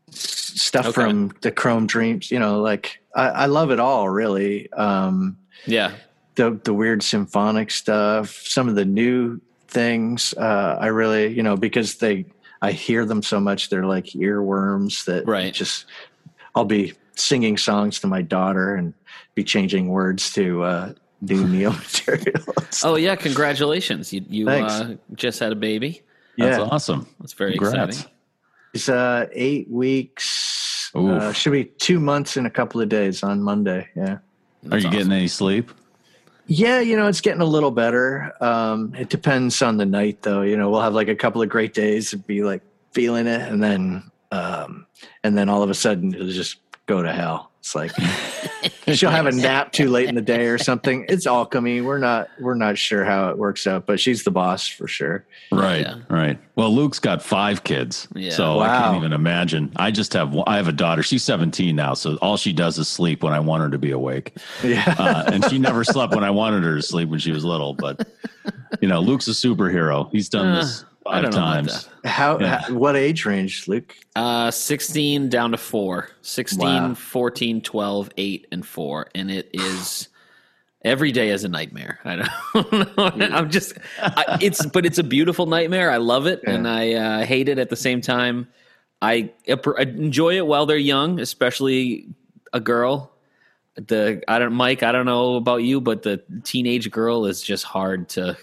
stuff 0.10 0.88
Okay. 0.88 0.94
from 0.94 1.32
the 1.42 1.52
Chrome 1.52 1.86
Dreams, 1.86 2.32
you 2.32 2.40
know, 2.40 2.60
like 2.60 3.00
I, 3.16 3.28
I 3.30 3.46
love 3.46 3.70
it 3.70 3.80
all 3.80 4.10
really. 4.10 4.72
Um, 4.74 5.38
yeah. 5.68 5.92
the 6.36 6.60
the 6.64 6.74
weird 6.74 7.04
symphonic 7.04 7.70
stuff, 7.70 8.30
some 8.46 8.68
of 8.68 8.74
the 8.74 8.84
new 8.86 9.40
things. 9.68 10.34
Uh, 10.36 10.78
I 10.82 10.88
really, 10.88 11.28
you 11.28 11.44
know, 11.44 11.56
because 11.56 11.98
they, 11.98 12.26
I 12.64 12.72
hear 12.72 13.06
them 13.06 13.22
so 13.22 13.40
much, 13.40 13.70
they're 13.70 13.86
like 13.86 14.06
earworms 14.16 15.06
that 15.06 15.28
Right. 15.28 15.54
just. 15.54 15.86
I'll 16.56 16.66
be 16.66 16.94
singing 17.16 17.58
songs 17.58 18.00
to 18.02 18.08
my 18.08 18.22
daughter 18.22 18.76
and 18.76 18.94
be 19.36 19.44
changing 19.44 19.90
words 19.90 20.32
to 20.34 20.64
uh, 20.64 20.94
new 21.22 21.48
Neil 21.48 21.72
material. 21.72 22.44
Oh 22.84 22.96
yeah. 22.96 23.16
Congratulations. 23.16 24.14
You 24.14 24.24
you 24.28 24.50
uh, 24.50 24.96
just 25.16 25.40
had 25.40 25.52
a 25.52 25.56
baby. 25.56 26.02
That's 26.38 26.58
yeah, 26.58 26.64
awesome. 26.64 27.08
That's 27.20 27.34
very 27.34 27.54
Congrats. 27.58 27.98
exciting. 27.98 28.12
it's 28.74 28.90
uh, 28.90 29.28
eight 29.34 29.70
weeks. 29.70 30.92
Uh, 30.96 31.32
should 31.32 31.52
be 31.52 31.66
two 31.66 32.00
months 32.00 32.38
in 32.38 32.46
a 32.46 32.50
couple 32.50 32.80
of 32.80 32.88
days 32.90 33.24
on 33.24 33.42
Monday. 33.42 33.88
Yeah. 33.96 34.04
Are 34.04 34.20
That's 34.64 34.84
you 34.84 34.92
getting 34.92 35.12
any 35.12 35.28
sleep? 35.28 35.72
Yeah, 36.46 36.82
you 36.82 36.96
know, 36.96 37.08
it's 37.08 37.22
getting 37.22 37.42
a 37.42 37.46
little 37.46 37.72
better. 37.72 38.32
Um, 38.42 38.94
it 38.96 39.10
depends 39.10 39.62
on 39.62 39.78
the 39.78 39.86
night 39.86 40.22
though. 40.22 40.42
You 40.42 40.58
know, 40.58 40.70
we'll 40.70 40.82
have 40.82 40.94
like 40.94 41.08
a 41.08 41.16
couple 41.16 41.42
of 41.42 41.50
great 41.50 41.74
days 41.74 42.14
and 42.14 42.26
be 42.28 42.44
like 42.44 42.62
feeling 42.94 43.28
it 43.28 43.42
and 43.42 43.62
then 43.62 44.04
um 44.32 44.86
and 45.24 45.38
then 45.38 45.50
all 45.50 45.64
of 45.64 45.70
a 45.70 45.74
sudden 45.74 46.14
it'll 46.14 46.28
just 46.28 46.58
go 46.86 47.02
to 47.02 47.12
hell. 47.12 47.50
It's 47.60 47.76
like 47.76 47.92
she'll 48.94 49.10
have 49.10 49.26
a 49.26 49.32
nap 49.32 49.72
too 49.72 49.88
late 49.90 50.10
in 50.10 50.16
the 50.16 50.22
day 50.22 50.48
or 50.48 50.58
something. 50.58 51.06
It's 51.08 51.26
alchemy. 51.26 51.80
We're 51.80 51.98
not 51.98 52.28
we're 52.42 52.56
not 52.56 52.78
sure 52.78 53.06
how 53.06 53.30
it 53.30 53.38
works 53.38 53.66
out, 53.68 53.86
but 53.86 54.02
she's 54.02 54.26
the 54.26 54.32
boss 54.32 54.68
for 54.68 54.86
sure. 54.86 55.26
Right, 55.50 55.82
Yeah. 55.82 55.96
right. 56.10 56.38
Well, 56.58 56.76
Luke's 56.76 57.00
got 57.00 57.22
five 57.22 57.64
kids, 57.64 58.08
Yeah. 58.16 58.32
so 58.32 58.60
I 58.60 58.68
Wow. 58.68 58.82
can't 58.84 58.98
even 58.98 59.14
imagine. 59.14 59.72
I 59.78 59.92
just 59.92 60.12
have 60.12 60.36
I 60.46 60.58
have 60.58 60.68
a 60.68 60.74
daughter. 60.74 61.04
She's 61.04 61.24
17 61.24 61.74
now, 61.74 61.94
so 61.94 62.18
all 62.18 62.36
she 62.36 62.52
does 62.52 62.78
is 62.78 62.90
sleep 62.90 63.24
when 63.24 63.32
I 63.32 63.40
want 63.40 63.64
her 63.64 63.70
to 63.70 63.78
be 63.78 63.92
awake, 63.92 64.36
Yeah. 64.62 64.84
uh, 65.00 65.24
and 65.32 65.46
she 65.46 65.58
never 65.60 65.86
slept 65.86 66.14
when 66.14 66.26
I 66.26 66.32
wanted 66.32 66.64
her 66.64 66.76
to 66.76 66.82
sleep 66.82 67.08
when 67.08 67.20
she 67.20 67.32
was 67.32 67.46
little. 67.46 67.74
But 67.74 68.06
you 68.82 68.90
know, 68.90 69.00
Luke's 69.00 69.28
a 69.30 69.32
superhero. 69.32 70.10
He's 70.12 70.28
done 70.28 70.48
Uh, 70.50 70.56
this 70.56 70.84
I 70.84 70.88
five 71.04 71.22
don't 71.24 71.32
know 71.32 71.38
times. 71.38 71.90
how, 72.06 72.40
Yeah. 72.40 72.62
how 72.62 72.74
what 72.74 72.96
age 72.96 73.26
range, 73.26 73.68
Luke? 73.68 73.96
Uh, 74.16 74.50
16 74.52 75.30
down 75.30 75.52
to 75.52 75.58
4. 75.58 76.10
16, 76.22 76.60
Wow. 76.68 76.94
14, 76.94 77.62
12, 77.62 78.10
8, 78.18 78.48
and 78.52 78.66
4. 78.66 79.10
And 79.16 79.32
it 79.32 79.50
is 79.54 80.08
every 80.84 81.12
day 81.12 81.30
is 81.30 81.44
a 81.44 81.50
nightmare. 81.50 82.00
I 82.04 82.16
don't 82.16 82.98
know. 83.20 83.28
I'm 83.38 83.50
just, 83.50 83.74
I, 84.02 84.38
it's, 84.42 84.66
but 84.66 84.86
it's 84.86 84.98
a 84.98 85.04
beautiful 85.04 85.46
nightmare. 85.46 85.90
I 85.92 85.98
love 85.98 86.26
it 86.28 86.42
and 86.46 86.68
I 86.68 86.94
uh, 86.94 87.26
hate 87.26 87.48
it 87.50 87.58
at 87.60 87.70
the 87.70 87.76
same 87.76 88.02
time. 88.02 88.48
I, 89.02 89.32
I 89.50 89.82
enjoy 89.82 90.38
it 90.38 90.46
while 90.48 90.66
they're 90.66 90.78
young, 90.78 91.20
especially 91.20 92.08
a 92.54 92.60
girl. 92.60 93.12
The, 93.76 94.22
I 94.28 94.40
don't, 94.40 94.54
Mike, 94.54 94.84
I 94.84 94.92
don't 94.92 95.06
know 95.06 95.36
about 95.36 95.64
you, 95.64 95.82
but 95.82 96.04
the 96.04 96.22
teenage 96.44 96.92
girl 96.92 97.26
is 97.26 97.42
just 97.42 97.64
hard 97.64 98.08
to, 98.10 98.38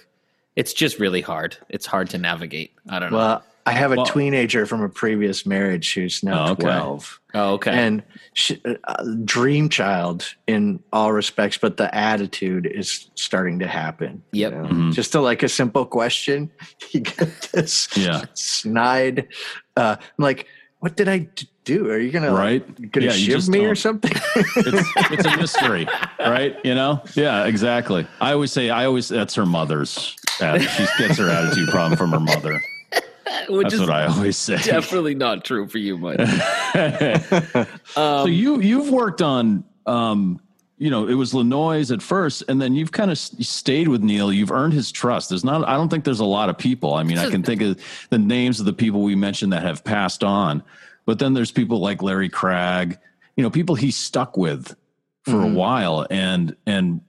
it's 0.57 0.73
just 0.73 0.99
really 0.99 1.21
hard. 1.21 1.57
It's 1.69 1.87
hard 1.87 2.11
to 2.11 2.19
navigate. 2.19 2.73
I 2.89 2.99
don't 2.99 3.11
know. 3.13 3.19
Well, 3.19 3.45
I 3.67 3.73
have 3.73 3.93
a 3.93 3.97
Well- 3.97 4.07
teenager 4.07 4.67
from 4.67 4.83
a 4.83 4.89
previous 4.89 5.45
marriage 5.47 5.95
who's 5.95 6.23
now 6.25 6.49
Oh, 6.49 6.53
okay. 6.53 6.63
12. 6.63 7.21
oh, 7.35 7.53
okay. 7.55 7.71
and 7.73 8.03
she, 8.33 8.61
uh, 8.65 9.05
dream 9.25 9.69
child 9.69 10.35
in 10.47 10.81
all 10.93 11.13
respects 11.13 11.59
but 11.59 11.77
the 11.77 11.95
attitude 11.95 12.67
is 12.67 13.09
starting 13.17 13.59
to 13.61 13.67
happen 13.69 14.23
you 14.33 14.41
Yep. 14.43 14.53
know? 14.55 14.65
Mhm. 14.69 14.93
just 14.95 15.13
to 15.13 15.21
like 15.21 15.43
a 15.43 15.49
simple 15.49 15.85
question 15.85 16.51
you 16.91 17.01
get 17.01 17.29
this 17.53 17.89
Yeah. 17.97 18.23
snide 18.35 19.29
uh 19.77 19.97
I'm 19.99 20.07
like 20.25 20.47
what 20.81 20.97
did 20.97 21.09
I 21.09 21.29
do 21.65 21.91
are 21.91 21.99
you 21.99 22.11
gonna 22.11 22.33
Right? 22.33 22.67
like, 22.67 22.91
gonna 22.93 23.07
Yeah, 23.07 23.13
you 23.13 23.33
shiv 23.41 23.49
me 23.49 23.61
or 23.61 23.67
don't. 23.69 23.77
something 23.79 24.13
It's, 24.57 24.89
it's 25.13 25.25
a 25.27 25.37
mystery, 25.37 25.87
right? 26.19 26.57
You 26.65 26.75
know? 26.75 27.03
Yeah, 27.15 27.45
exactly. 27.45 28.07
I 28.21 28.33
always 28.33 28.51
say, 28.51 28.71
I 28.71 28.87
always 28.87 29.09
that's 29.09 29.35
her 29.35 29.45
mother's. 29.47 30.17
Attitude. 30.43 30.71
She 30.71 30.87
gets 30.99 31.19
her 31.19 31.29
attitude 31.29 31.69
problem 31.69 31.97
from 31.97 32.11
her 32.11 32.21
mother. 32.21 32.63
Which 33.49 33.65
That's 33.65 33.75
is 33.75 33.81
what 33.81 33.91
I 33.91 34.07
always 34.07 34.37
say. 34.37 34.57
definitely 34.59 35.15
not 35.15 35.45
true 35.45 35.69
for 35.69 35.79
you, 35.79 35.97
Mike. 35.99 36.21
so 37.87 38.27
you 38.27 38.61
you've 38.61 38.91
worked 38.91 39.23
on 39.23 39.65
um 39.87 40.41
you 40.79 40.91
know 40.91 41.07
it 41.07 41.15
was 41.15 41.35
Le 41.35 41.45
Noise 41.45 41.91
at 41.91 42.03
first 42.03 42.43
and 42.49 42.61
then 42.61 42.75
you've 42.75 42.93
kind 42.93 43.11
of 43.11 43.19
stayed 43.19 43.89
with 43.89 44.03
Neil 44.03 44.33
you've 44.33 44.51
earned 44.51 44.73
his 44.73 44.91
trust 44.91 45.29
there's 45.29 45.45
not 45.45 45.67
I 45.69 45.75
don't 45.75 45.89
think 45.89 46.05
there's 46.05 46.21
a 46.21 46.25
lot 46.25 46.49
of 46.49 46.59
people 46.59 46.95
I 46.95 47.03
mean 47.03 47.19
I 47.19 47.31
can 47.31 47.43
think 47.43 47.63
of 47.63 47.81
the 48.11 48.19
names 48.19 48.61
of 48.61 48.67
the 48.67 48.73
people 48.73 49.03
we 49.03 49.15
mentioned 49.15 49.53
that 49.53 49.63
have 49.63 49.85
passed 49.85 50.25
on 50.25 50.63
but 51.07 51.19
then 51.19 51.35
there's 51.35 51.53
people 51.53 51.81
like 51.81 52.03
Larry 52.03 52.29
Cragg 52.29 52.99
you 53.37 53.43
know 53.43 53.51
people 53.51 53.75
he 53.75 53.91
stuck 53.91 54.37
with 54.37 54.75
for 55.23 55.43
a 55.43 55.49
while 55.49 56.07
and 56.11 56.57
and 56.67 57.01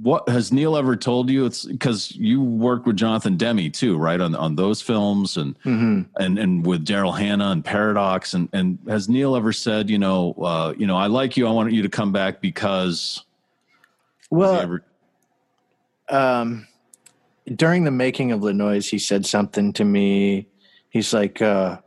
what 0.00 0.28
has 0.28 0.52
Neil 0.52 0.76
ever 0.76 0.96
told 0.96 1.28
you 1.28 1.44
it's 1.44 1.64
because 1.64 2.12
you 2.16 2.40
worked 2.42 2.86
with 2.86 2.96
Jonathan 2.96 3.36
Demme 3.36 3.70
too 3.70 3.96
right 3.98 4.20
on 4.20 4.34
on 4.34 4.56
those 4.56 4.80
films 4.80 5.36
and 5.36 5.58
Mhm. 5.64 6.06
and 6.18 6.38
and 6.38 6.64
with 6.64 6.84
Daryl 6.86 7.16
Hannah 7.16 7.50
and 7.50 7.64
Paradox 7.64 8.32
and 8.34 8.48
and 8.52 8.78
has 8.88 9.08
Neil 9.08 9.36
ever 9.36 9.52
said 9.52 9.90
you 9.90 9.98
know 9.98 10.32
uh, 10.34 10.72
you 10.78 10.86
know 10.86 10.96
I 10.96 11.08
like 11.08 11.36
you 11.36 11.46
I 11.46 11.50
want 11.50 11.72
you 11.72 11.82
to 11.82 11.88
come 11.88 12.10
back 12.12 12.40
because 12.40 13.24
well 14.30 14.54
ever- 14.60 14.84
um, 16.08 16.66
during 17.56 17.84
the 17.84 17.90
making 17.90 18.32
of 18.32 18.42
Le 18.42 18.52
Noise, 18.52 18.88
he 18.88 18.98
said 18.98 19.24
something 19.26 19.72
to 19.74 19.84
me. 19.84 20.46
He's 20.90 21.12
like, 21.14 21.40
uh, 21.40 21.78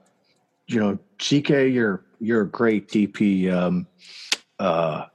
you 0.67 0.79
know, 0.79 0.97
CK, 1.19 1.71
you're 1.71 2.03
you're 2.19 2.41
a 2.41 2.47
great 2.47 2.87
DP. 2.89 3.51
Um, 3.51 3.87
uh, 4.59 5.05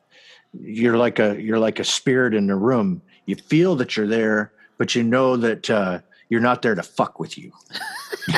you're 0.58 0.96
like 0.96 1.18
a 1.18 1.40
you're 1.40 1.58
like 1.58 1.78
a 1.78 1.84
spirit 1.84 2.34
in 2.34 2.46
the 2.46 2.56
room. 2.56 3.02
You 3.26 3.36
feel 3.36 3.76
that 3.76 3.96
you're 3.96 4.06
there, 4.06 4.52
but 4.78 4.94
you 4.94 5.02
know 5.02 5.36
that 5.36 5.70
uh, 5.70 6.00
you're 6.28 6.40
not 6.40 6.62
there 6.62 6.74
to 6.74 6.82
fuck 6.82 7.20
with 7.20 7.38
you. 7.38 7.52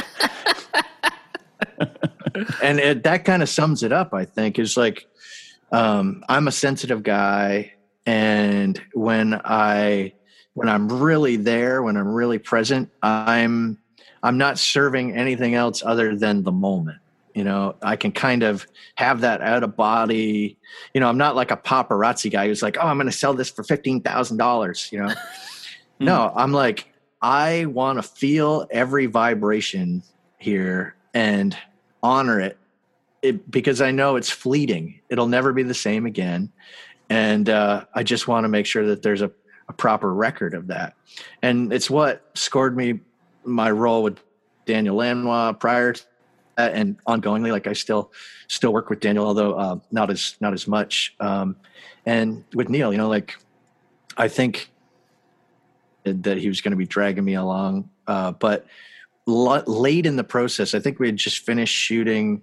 and 2.63 2.79
it, 2.81 3.03
that 3.05 3.25
kind 3.25 3.43
of 3.43 3.49
sums 3.49 3.83
it 3.83 3.93
up. 3.93 4.13
I 4.13 4.25
think 4.25 4.59
is 4.59 4.77
like 4.77 5.07
um, 5.73 6.25
I'm 6.29 6.49
a 6.49 6.53
sensitive 6.53 7.03
guy, 7.03 7.73
and 8.07 8.81
when 8.93 9.41
I 9.45 10.13
when 10.55 10.69
I'm 10.69 10.89
really 10.89 11.37
there, 11.37 11.83
when 11.83 11.97
I'm 11.97 12.09
really 12.09 12.39
present, 12.39 12.91
I'm 13.03 13.79
I'm 14.23 14.39
not 14.39 14.59
serving 14.59 15.17
anything 15.17 15.55
else 15.55 15.83
other 15.85 16.15
than 16.17 16.43
the 16.43 16.53
moment. 16.53 16.99
You 17.35 17.45
know, 17.45 17.77
I 17.83 17.97
can 17.97 18.13
kind 18.13 18.43
of 18.43 18.67
have 18.97 19.23
that 19.23 19.41
out 19.41 19.63
of 19.63 19.77
body. 19.77 20.59
You 20.93 21.01
know, 21.01 21.09
I'm 21.09 21.19
not 21.19 21.35
like 21.35 21.51
a 21.51 21.57
paparazzi 21.57 22.31
guy 22.31 22.47
who's 22.47 22.63
like, 22.63 22.77
"Oh, 22.79 22.87
I'm 22.87 22.97
going 22.97 23.07
to 23.07 23.13
sell 23.13 23.35
this 23.35 23.51
for 23.51 23.63
fifteen 23.63 24.01
thousand 24.01 24.37
dollars." 24.37 24.91
You 24.93 25.05
know, 25.05 25.15
no, 25.99 26.33
I'm 26.35 26.53
like, 26.53 26.93
I 27.23 27.67
want 27.67 27.99
to 27.99 28.03
feel 28.03 28.67
every 28.71 29.07
vibration 29.07 30.03
here 30.39 30.95
and 31.15 31.57
honor 32.03 32.41
it, 32.41 32.59
it 33.23 33.51
because 33.51 33.81
I 33.81 33.93
know 33.93 34.17
it's 34.17 34.31
fleeting. 34.31 35.01
It'll 35.09 35.29
never 35.29 35.53
be 35.53 35.63
the 35.63 35.75
same 35.75 36.05
again, 36.05 36.53
and 37.09 37.49
uh, 37.49 37.85
I 37.95 38.03
just 38.03 38.29
want 38.29 38.45
to 38.45 38.49
make 38.49 38.67
sure 38.67 38.87
that 38.87 39.03
there's 39.03 39.23
a, 39.23 39.31
a 39.69 39.73
proper 39.73 40.13
record 40.13 40.53
of 40.55 40.67
that. 40.67 40.95
And 41.41 41.73
it's 41.73 41.89
what 41.89 42.29
scored 42.35 42.77
me 42.77 43.01
my 43.45 43.71
role 43.71 44.03
with 44.03 44.19
Daniel 44.67 44.97
Lanois 44.97 45.53
prior 45.53 45.95
and 46.57 47.03
ongoingly. 47.05 47.51
Like 47.51 47.67
I 47.67 47.73
still 47.73 48.13
still 48.49 48.73
work 48.73 48.91
with 48.91 49.01
Daniel, 49.01 49.27
although 49.27 49.55
uh, 49.55 49.79
not 49.91 50.11
as 50.11 50.37
not 50.41 50.53
as 50.53 50.67
much. 50.67 51.15
Um, 51.21 51.57
and 52.07 52.45
with 52.55 52.69
Neil, 52.69 52.93
you 52.93 52.99
know, 52.99 53.09
like 53.09 53.37
I 54.17 54.29
think 54.29 54.71
that 56.05 56.37
he 56.39 56.49
was 56.49 56.61
going 56.61 56.73
to 56.73 56.77
be 56.77 56.87
dragging 56.87 57.25
me 57.25 57.35
along, 57.35 57.89
uh, 58.07 58.33
but 58.33 58.67
late 59.27 60.05
in 60.05 60.17
the 60.17 60.25
process, 60.25 60.75
I 60.75 60.81
think 60.81 60.99
we 60.99 61.07
had 61.07 61.17
just 61.17 61.47
finished 61.47 61.75
shooting 61.75 62.43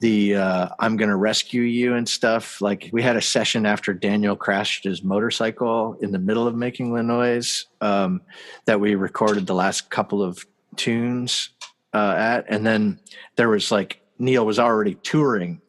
the 0.00 0.34
uh, 0.34 0.68
I'm 0.80 0.96
going 0.96 1.10
to 1.10 1.16
rescue 1.16 1.62
you 1.62 1.94
and 1.94 2.08
stuff. 2.08 2.60
Like 2.60 2.90
we 2.92 3.02
had 3.02 3.16
a 3.16 3.22
session 3.22 3.64
after 3.64 3.94
Daniel 3.94 4.34
crashed 4.34 4.84
his 4.84 5.02
motorcycle 5.02 5.96
in 6.00 6.10
the 6.10 6.18
middle 6.18 6.46
of 6.46 6.56
making 6.56 6.92
Le 6.92 7.02
Noise 7.02 7.66
um, 7.80 8.20
that 8.64 8.80
we 8.80 8.96
recorded 8.96 9.46
the 9.46 9.54
last 9.54 9.90
couple 9.90 10.20
of 10.20 10.44
tunes 10.76 11.50
uh, 11.94 12.14
at, 12.16 12.46
and 12.48 12.64
then 12.64 13.00
there 13.36 13.48
was 13.48 13.70
like 13.70 14.00
Neil 14.18 14.46
was 14.46 14.58
already 14.58 14.94
touring 14.96 15.60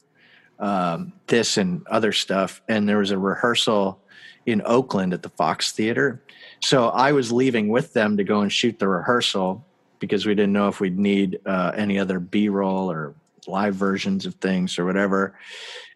um, 0.60 1.14
this 1.28 1.58
and 1.58 1.86
other 1.88 2.12
stuff, 2.12 2.62
and 2.68 2.88
there 2.88 3.00
was 3.00 3.12
a 3.12 3.18
rehearsal 3.18 4.00
in 4.46 4.62
Oakland 4.66 5.14
at 5.14 5.22
the 5.22 5.30
Fox 5.30 5.72
Theater. 5.72 6.22
So 6.62 6.90
I 6.90 7.12
was 7.12 7.32
leaving 7.32 7.70
with 7.70 7.94
them 7.94 8.18
to 8.18 8.24
go 8.24 8.42
and 8.42 8.52
shoot 8.52 8.80
the 8.80 8.88
rehearsal 8.88 9.66
because 10.00 10.26
we 10.26 10.36
didn't 10.36 10.54
know 10.54 10.68
if 10.68 10.80
we'd 10.80 11.00
need 11.00 11.40
uh, 11.46 11.72
any 11.76 11.98
other 11.98 12.20
B 12.20 12.50
roll 12.50 12.92
or 12.92 13.16
live 13.48 13.76
versions 13.76 14.26
of 14.26 14.36
things 14.36 14.78
or 14.78 14.86
whatever. 14.86 15.38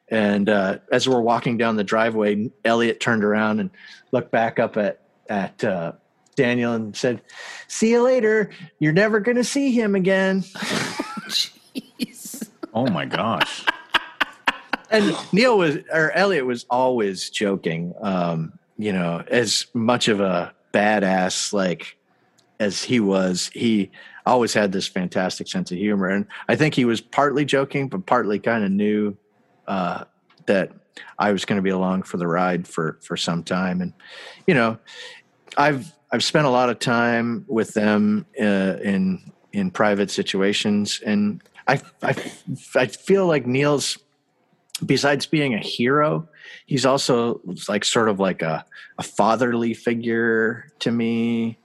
And 0.09 0.49
uh, 0.49 0.79
as 0.91 1.07
we're 1.07 1.21
walking 1.21 1.57
down 1.57 1.75
the 1.75 1.83
driveway, 1.83 2.49
Elliot 2.63 2.99
turned 2.99 3.23
around 3.23 3.59
and 3.59 3.69
looked 4.11 4.31
back 4.31 4.59
up 4.59 4.77
at 4.77 5.01
at 5.29 5.61
uh, 5.63 5.91
Daniel 6.37 6.73
and 6.73 6.95
said, 6.95 7.21
"See 7.67 7.91
you 7.91 8.01
later. 8.01 8.51
You're 8.79 8.93
never 8.93 9.19
going 9.19 9.35
to 9.35 9.43
see 9.43 9.71
him 9.71 9.95
again." 9.95 10.41
Jeez. 11.27 12.47
Oh 12.73 12.87
my 12.87 13.05
gosh. 13.05 13.65
and 14.89 15.13
Neil 15.33 15.57
was 15.57 15.77
or 15.91 16.11
Elliot 16.11 16.45
was 16.45 16.65
always 16.69 17.29
joking. 17.29 17.93
Um, 18.01 18.57
you 18.77 18.93
know, 18.93 19.23
as 19.27 19.65
much 19.73 20.07
of 20.07 20.21
a 20.21 20.53
badass 20.73 21.51
like 21.51 21.97
as 22.59 22.83
he 22.83 22.99
was, 22.99 23.49
he 23.53 23.91
always 24.25 24.53
had 24.53 24.71
this 24.71 24.87
fantastic 24.87 25.47
sense 25.47 25.71
of 25.71 25.77
humor. 25.77 26.07
And 26.07 26.25
I 26.47 26.55
think 26.55 26.73
he 26.75 26.85
was 26.85 27.01
partly 27.01 27.45
joking, 27.45 27.87
but 27.87 28.05
partly 28.05 28.39
kind 28.39 28.63
of 28.63 28.71
knew 28.71 29.15
uh, 29.67 30.03
that 30.45 30.71
I 31.17 31.31
was 31.31 31.45
going 31.45 31.57
to 31.57 31.61
be 31.61 31.69
along 31.69 32.03
for 32.03 32.17
the 32.17 32.27
ride 32.27 32.67
for 32.67 32.99
for 33.01 33.17
some 33.17 33.43
time. 33.43 33.81
And 33.81 33.93
you 34.45 34.53
know, 34.53 34.77
I've 35.57 35.96
I've 36.11 36.23
spent 36.23 36.47
a 36.47 36.49
lot 36.49 36.69
of 36.69 36.79
time 36.79 37.45
with 37.47 37.73
them 37.73 38.25
uh, 38.39 38.77
in 38.83 39.31
in 39.53 39.71
private 39.71 40.11
situations, 40.11 41.01
and 41.05 41.41
I, 41.67 41.81
I 42.01 42.15
I 42.75 42.87
feel 42.87 43.27
like 43.27 43.45
Neil's 43.45 43.97
besides 44.85 45.25
being 45.25 45.53
a 45.53 45.59
hero, 45.59 46.27
he's 46.65 46.85
also 46.85 47.41
like 47.67 47.83
sort 47.83 48.09
of 48.09 48.19
like 48.19 48.41
a, 48.41 48.65
a 48.97 49.03
fatherly 49.03 49.73
figure 49.73 50.71
to 50.79 50.91
me. 50.91 51.57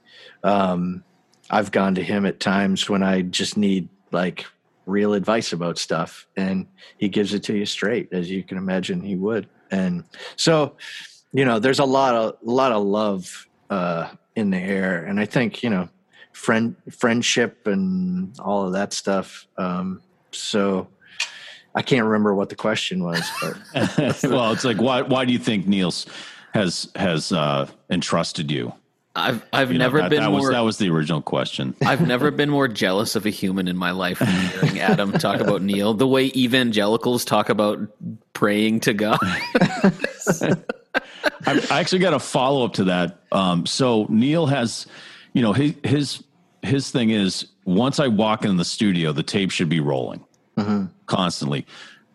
Um, 0.43 1.03
I've 1.49 1.71
gone 1.71 1.95
to 1.95 2.03
him 2.03 2.25
at 2.25 2.39
times 2.39 2.89
when 2.89 3.03
I 3.03 3.21
just 3.21 3.57
need 3.57 3.89
like 4.11 4.45
real 4.85 5.13
advice 5.13 5.53
about 5.53 5.77
stuff 5.77 6.27
and 6.35 6.67
he 6.97 7.07
gives 7.07 7.33
it 7.33 7.43
to 7.43 7.55
you 7.55 7.65
straight 7.65 8.09
as 8.11 8.29
you 8.29 8.43
can 8.43 8.57
imagine 8.57 9.01
he 9.01 9.15
would. 9.15 9.47
And 9.71 10.03
so, 10.35 10.75
you 11.31 11.45
know, 11.45 11.59
there's 11.59 11.79
a 11.79 11.85
lot 11.85 12.15
of 12.15 12.35
a 12.45 12.51
lot 12.51 12.71
of 12.71 12.83
love 12.83 13.47
uh 13.69 14.09
in 14.35 14.49
the 14.49 14.57
air 14.57 15.03
and 15.03 15.19
I 15.19 15.25
think, 15.25 15.63
you 15.63 15.69
know, 15.69 15.89
friend 16.31 16.75
friendship 16.91 17.67
and 17.67 18.37
all 18.39 18.65
of 18.65 18.73
that 18.73 18.93
stuff. 18.93 19.47
Um 19.57 20.01
so 20.31 20.87
I 21.75 21.81
can't 21.81 22.05
remember 22.05 22.35
what 22.35 22.49
the 22.49 22.55
question 22.55 23.03
was, 23.03 23.27
but 23.41 23.57
well, 24.23 24.51
it's 24.51 24.63
like 24.63 24.77
why 24.81 25.01
why 25.01 25.25
do 25.25 25.33
you 25.33 25.39
think 25.39 25.67
Niels 25.67 26.05
has 26.53 26.89
has 26.95 27.31
uh 27.31 27.67
entrusted 27.89 28.51
you 28.51 28.73
I've 29.15 29.45
I've 29.53 29.71
You 29.71 29.77
know, 29.77 29.85
never 29.85 30.01
that, 30.01 30.09
been 30.09 30.21
that 30.21 30.31
more 30.31 30.39
was 30.39 30.49
that 30.49 30.61
was 30.61 30.77
the 30.77 30.89
original 30.89 31.21
question. 31.21 31.75
I've 31.85 32.05
never 32.05 32.31
been 32.31 32.49
more 32.49 32.67
jealous 32.67 33.15
of 33.15 33.25
a 33.25 33.29
human 33.29 33.67
in 33.67 33.77
my 33.77 33.91
life 33.91 34.19
than 34.19 34.29
hearing 34.29 34.79
Adam 34.79 35.11
talk 35.13 35.39
about 35.39 35.61
Neil. 35.61 35.93
The 35.93 36.07
way 36.07 36.31
evangelicals 36.35 37.23
talk 37.23 37.49
about 37.49 37.79
praying 38.33 38.79
to 38.81 38.93
God. 38.93 39.19
I, 41.45 41.65
I 41.71 41.79
actually 41.79 41.99
got 41.99 42.13
a 42.13 42.19
follow 42.19 42.65
up 42.65 42.73
to 42.73 42.85
that. 42.85 43.19
Um, 43.31 43.65
so 43.65 44.05
Neil 44.09 44.45
has, 44.45 44.87
you 45.33 45.41
know, 45.41 45.53
his 45.53 45.75
his 45.83 46.23
his 46.61 46.91
thing 46.91 47.09
is 47.09 47.47
once 47.65 47.99
I 47.99 48.07
walk 48.07 48.45
in 48.45 48.57
the 48.57 48.65
studio, 48.65 49.11
the 49.11 49.23
tape 49.23 49.51
should 49.51 49.69
be 49.69 49.79
rolling 49.79 50.23
constantly. 51.05 51.65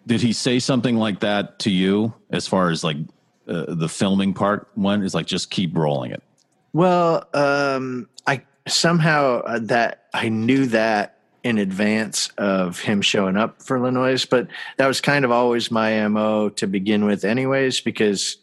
Did 0.06 0.20
he 0.20 0.32
say 0.32 0.58
something 0.58 0.96
like 0.96 1.20
that 1.20 1.58
to 1.60 1.70
you 1.70 2.14
as 2.30 2.46
far 2.46 2.70
as 2.70 2.82
like 2.82 2.96
uh, 3.46 3.66
the 3.68 3.88
filming 3.88 4.34
part 4.34 4.68
went? 4.76 5.04
Is 5.04 5.14
like 5.14 5.26
just 5.26 5.50
keep 5.50 5.76
rolling 5.76 6.12
it. 6.12 6.22
Well, 6.72 7.28
um, 7.34 8.08
I 8.26 8.42
somehow 8.66 9.40
uh, 9.42 9.58
that 9.62 10.06
I 10.14 10.28
knew 10.28 10.66
that 10.66 11.18
in 11.44 11.58
advance 11.58 12.28
of 12.36 12.80
him 12.80 13.00
showing 13.00 13.36
up 13.36 13.62
for 13.62 13.80
Le 13.80 13.90
Noise, 13.90 14.24
but 14.24 14.48
that 14.76 14.86
was 14.86 15.00
kind 15.00 15.24
of 15.24 15.30
always 15.30 15.70
my 15.70 16.06
mo 16.08 16.48
to 16.50 16.66
begin 16.66 17.04
with, 17.04 17.24
anyways, 17.24 17.80
because 17.80 18.36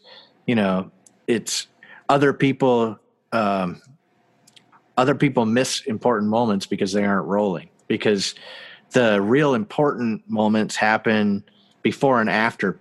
you 0.46 0.54
know 0.54 0.90
it's 1.26 1.66
other 2.08 2.32
people. 2.32 2.98
Um, 3.32 3.82
other 4.96 5.14
people 5.14 5.44
miss 5.44 5.82
important 5.82 6.30
moments 6.30 6.64
because 6.66 6.92
they 6.92 7.04
aren't 7.04 7.26
rolling. 7.26 7.68
Because 7.86 8.34
the 8.92 9.20
real 9.20 9.54
important 9.54 10.22
moments 10.28 10.74
happen 10.76 11.44
before 11.82 12.20
and 12.20 12.30
after 12.30 12.78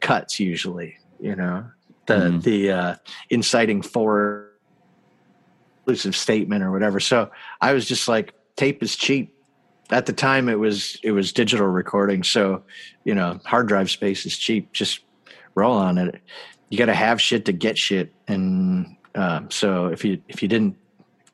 cuts, 0.00 0.40
usually. 0.40 0.96
You 1.20 1.36
know, 1.36 1.66
the 2.06 2.14
Mhm. 2.14 2.42
the 2.42 2.70
uh, 2.70 2.94
inciting 3.30 3.82
forward 3.82 4.50
exclusive 5.86 6.16
statement 6.16 6.62
or 6.64 6.70
whatever. 6.70 6.98
So 6.98 7.30
I 7.60 7.74
was 7.74 7.86
just 7.86 8.08
like, 8.08 8.32
tape 8.56 8.82
is 8.82 8.96
cheap. 8.96 9.34
At 9.90 10.06
the 10.06 10.14
time, 10.14 10.48
it 10.48 10.58
was 10.58 10.98
it 11.02 11.12
was 11.12 11.32
digital 11.32 11.66
recording, 11.66 12.22
so 12.22 12.62
you 13.04 13.14
know, 13.14 13.38
hard 13.44 13.68
drive 13.68 13.90
space 13.90 14.24
is 14.24 14.38
cheap. 14.38 14.72
Just 14.72 15.00
roll 15.54 15.76
on 15.76 15.98
it. 15.98 16.20
You 16.68 16.78
got 16.78 16.86
to 16.86 16.94
have 16.94 17.20
shit 17.20 17.44
to 17.46 17.52
get 17.52 17.78
shit, 17.78 18.12
and 18.26 18.96
um, 19.14 19.50
so 19.50 19.86
if 19.86 20.04
you 20.04 20.20
if 20.28 20.42
you 20.42 20.48
didn't 20.48 20.76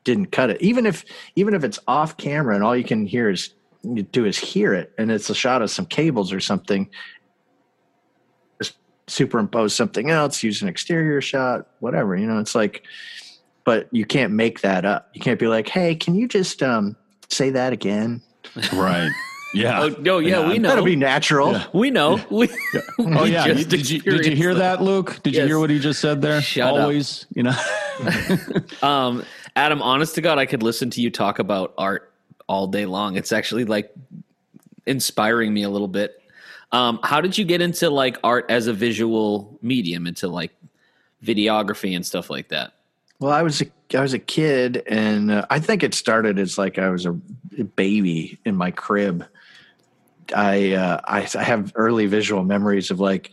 didn't 0.03 0.27
cut 0.27 0.49
it, 0.49 0.61
even 0.61 0.85
if 0.85 1.05
even 1.35 1.53
if 1.53 1.63
it's 1.63 1.79
off 1.87 2.17
camera 2.17 2.55
and 2.55 2.63
all 2.63 2.75
you 2.75 2.83
can 2.83 3.05
hear 3.05 3.29
is 3.29 3.53
you 3.83 4.03
do 4.03 4.25
is 4.25 4.37
hear 4.37 4.73
it, 4.73 4.93
and 4.97 5.11
it's 5.11 5.29
a 5.29 5.35
shot 5.35 5.61
of 5.61 5.71
some 5.71 5.85
cables 5.85 6.31
or 6.31 6.39
something. 6.39 6.89
Just 8.61 8.75
superimpose 9.07 9.73
something 9.73 10.09
else, 10.09 10.43
use 10.43 10.61
an 10.61 10.67
exterior 10.67 11.21
shot, 11.21 11.67
whatever. 11.79 12.15
You 12.15 12.27
know, 12.27 12.39
it's 12.39 12.55
like 12.55 12.83
but 13.63 13.87
you 13.91 14.05
can't 14.05 14.33
make 14.33 14.61
that 14.61 14.85
up. 14.85 15.09
You 15.13 15.21
can't 15.21 15.39
be 15.39 15.47
like, 15.47 15.67
"Hey, 15.67 15.95
can 15.95 16.15
you 16.15 16.27
just 16.27 16.63
um, 16.63 16.95
say 17.29 17.49
that 17.51 17.73
again?" 17.73 18.21
Right. 18.73 19.11
Yeah. 19.53 19.81
oh 19.81 19.87
no, 19.99 20.19
yeah, 20.19 20.47
we 20.47 20.59
know. 20.59 20.69
That'll 20.69 20.85
be 20.85 20.95
natural. 20.95 21.51
Yeah. 21.51 21.65
we 21.73 21.89
know. 21.91 22.17
We, 22.29 22.47
Oh 22.99 23.23
we 23.23 23.31
yeah, 23.33 23.47
You- 23.47 23.65
did 23.65 23.89
you 23.89 23.99
did 24.01 24.25
you 24.25 24.35
hear 24.35 24.53
that, 24.55 24.81
Luke? 24.81 25.19
Did 25.23 25.35
you 25.35 25.45
hear 25.45 25.59
what 25.59 25.69
he 25.69 25.79
just 25.79 25.99
said 25.99 26.21
there? 26.21 26.41
Shut 26.41 26.69
up. 26.73 26.79
Always, 26.81 27.25
you 27.33 27.43
know. 27.43 27.55
Um, 28.81 29.23
Adam, 29.55 29.81
honest 29.81 30.15
to 30.15 30.21
God, 30.21 30.37
I 30.39 30.45
could 30.45 30.63
listen 30.63 30.89
to 30.91 31.01
you 31.01 31.11
talk 31.11 31.39
about 31.39 31.73
art 31.77 32.11
all 32.47 32.67
day 32.67 32.85
long. 32.85 33.15
It's 33.17 33.31
actually 33.31 33.65
like 33.65 33.93
inspiring 34.85 35.53
me 35.53 35.63
a 35.63 35.69
little 35.69 35.87
bit. 35.87 36.21
Um, 36.71 36.99
how 37.03 37.21
did 37.21 37.37
you 37.37 37.45
get 37.45 37.61
into 37.61 37.89
like 37.89 38.17
art 38.23 38.45
as 38.49 38.67
a 38.67 38.73
visual 38.73 39.59
medium, 39.61 40.07
into 40.07 40.27
like 40.29 40.51
videography 41.23 41.95
and 41.95 42.05
stuff 42.05 42.29
like 42.29 42.49
that? 42.49 42.73
Well, 43.19 43.31
I 43.31 43.43
was 43.43 43.61
a 43.61 43.65
I 43.95 44.01
was 44.01 44.13
a 44.13 44.19
kid, 44.19 44.81
and 44.87 45.29
uh, 45.29 45.45
I 45.49 45.59
think 45.59 45.83
it 45.83 45.93
started 45.93 46.39
as 46.39 46.57
like 46.57 46.79
I 46.79 46.89
was 46.89 47.05
a 47.05 47.11
baby 47.75 48.39
in 48.45 48.55
my 48.55 48.71
crib. 48.71 49.25
I 50.33 50.73
uh, 50.73 51.01
I, 51.05 51.27
I 51.35 51.43
have 51.43 51.71
early 51.75 52.05
visual 52.05 52.43
memories 52.43 52.91
of 52.91 52.99
like 52.99 53.31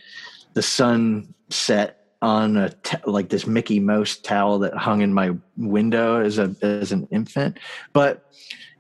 the 0.55 0.63
sun 0.63 1.35
set 1.51 2.07
on 2.21 2.57
a 2.57 2.71
t- 2.71 2.97
like 3.07 3.29
this 3.29 3.47
Mickey 3.47 3.81
Mouse 3.81 4.17
towel 4.17 4.59
that 4.61 4.75
hung 4.75 5.03
in 5.03 5.15
my 5.15 5.37
window 5.57 6.21
as 6.21 6.39
a 6.39 6.55
as 6.63 6.93
an 6.93 7.07
infant, 7.11 7.59
but 7.93 8.33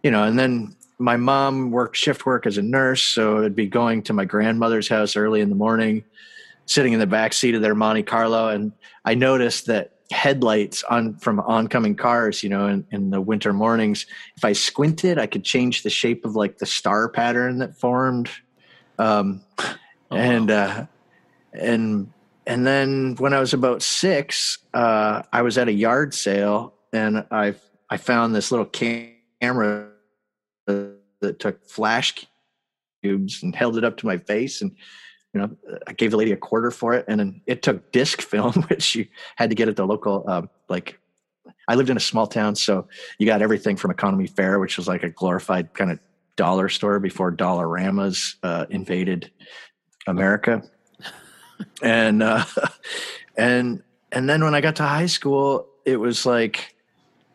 you 0.03 0.11
know, 0.11 0.25
and 0.25 0.39
then 0.39 0.75
my 0.99 1.17
mom 1.17 1.71
worked 1.71 1.97
shift 1.97 2.27
work 2.27 2.47
as 2.47 2.59
a 2.59 2.63
nurse, 2.63 3.03
so 3.03 3.39
it'd 3.39 3.55
be 3.55 3.67
going 3.67 4.03
to 4.03 4.13
my 4.13 4.25
grandmother's 4.25 4.89
house 4.89 5.17
early 5.17 5.41
in 5.41 5.49
the 5.49 5.55
morning, 5.55 6.05
sitting 6.67 6.93
in 6.93 6.99
the 6.99 7.07
back 7.07 7.33
seat 7.33 7.55
of 7.55 7.63
their 7.63 7.75
Monte 7.75 8.03
Carlo, 8.03 8.49
and 8.49 8.73
I 9.05 9.15
noticed 9.15 9.67
that 9.67 9.98
headlights 10.11 10.83
on 10.85 11.16
from 11.16 11.40
oncoming 11.40 11.94
cars, 11.94 12.42
you 12.42 12.49
know, 12.49 12.66
in, 12.66 12.87
in 12.90 13.11
the 13.11 13.21
winter 13.21 13.53
mornings, 13.53 14.07
if 14.37 14.44
I 14.44 14.53
squinted, 14.53 15.18
I 15.18 15.27
could 15.27 15.44
change 15.44 15.83
the 15.83 15.90
shape 15.90 16.25
of 16.25 16.35
like 16.35 16.59
the 16.59 16.66
star 16.66 17.09
pattern 17.09 17.59
that 17.59 17.77
formed. 17.77 18.31
Um, 18.99 19.42
and 20.11 20.51
uh, 20.51 20.87
and 21.53 22.12
and 22.47 22.66
then 22.66 23.16
when 23.18 23.35
I 23.35 23.40
was 23.40 23.53
about 23.53 23.83
six, 23.83 24.59
uh, 24.75 25.23
I 25.33 25.42
was 25.42 25.59
at 25.59 25.68
a 25.68 25.73
yard 25.73 26.14
sale 26.14 26.75
and 26.92 27.25
I 27.31 27.55
I 27.90 27.97
found 27.97 28.35
this 28.35 28.51
little 28.51 28.66
camera 28.66 29.90
that 30.66 31.38
took 31.38 31.64
flash 31.68 32.27
cubes 33.03 33.42
and 33.42 33.55
held 33.55 33.77
it 33.77 33.85
up 33.85 33.97
to 33.99 34.07
my 34.07 34.16
face 34.16 34.62
and 34.62 34.73
you 35.38 35.46
know 35.46 35.79
i 35.87 35.92
gave 35.92 36.11
the 36.11 36.16
lady 36.16 36.33
a 36.33 36.37
quarter 36.37 36.70
for 36.70 36.94
it 36.94 37.05
and 37.09 37.20
then 37.20 37.40
it 37.46 37.62
took 37.62 37.92
disc 37.92 38.20
film 38.20 38.53
which 38.68 38.94
you 38.94 39.07
had 39.37 39.51
to 39.51 39.57
get 39.57 39.68
at 39.68 39.77
the 39.77 39.87
local 39.87 40.24
uh, 40.27 40.42
like 40.68 40.98
i 41.68 41.74
lived 41.74 41.90
in 41.90 41.96
a 41.96 42.01
small 42.01 42.27
town 42.27 42.55
so 42.55 42.87
you 43.18 43.27
got 43.27 43.42
everything 43.42 43.77
from 43.77 43.90
economy 43.90 44.27
fair 44.27 44.59
which 44.59 44.77
was 44.77 44.88
like 44.88 45.03
a 45.03 45.11
glorified 45.11 45.72
kind 45.74 45.90
of 45.90 45.98
dollar 46.37 46.68
store 46.68 47.01
before 47.01 47.31
dollar-ramas 47.31 48.37
uh, 48.42 48.66
invaded 48.70 49.31
america 50.07 50.62
and 51.83 52.22
uh, 52.22 52.44
and 53.37 53.83
and 54.12 54.29
then 54.29 54.42
when 54.42 54.55
i 54.55 54.61
got 54.61 54.77
to 54.77 54.83
high 54.83 55.07
school 55.07 55.68
it 55.85 55.96
was 55.96 56.27
like 56.27 56.74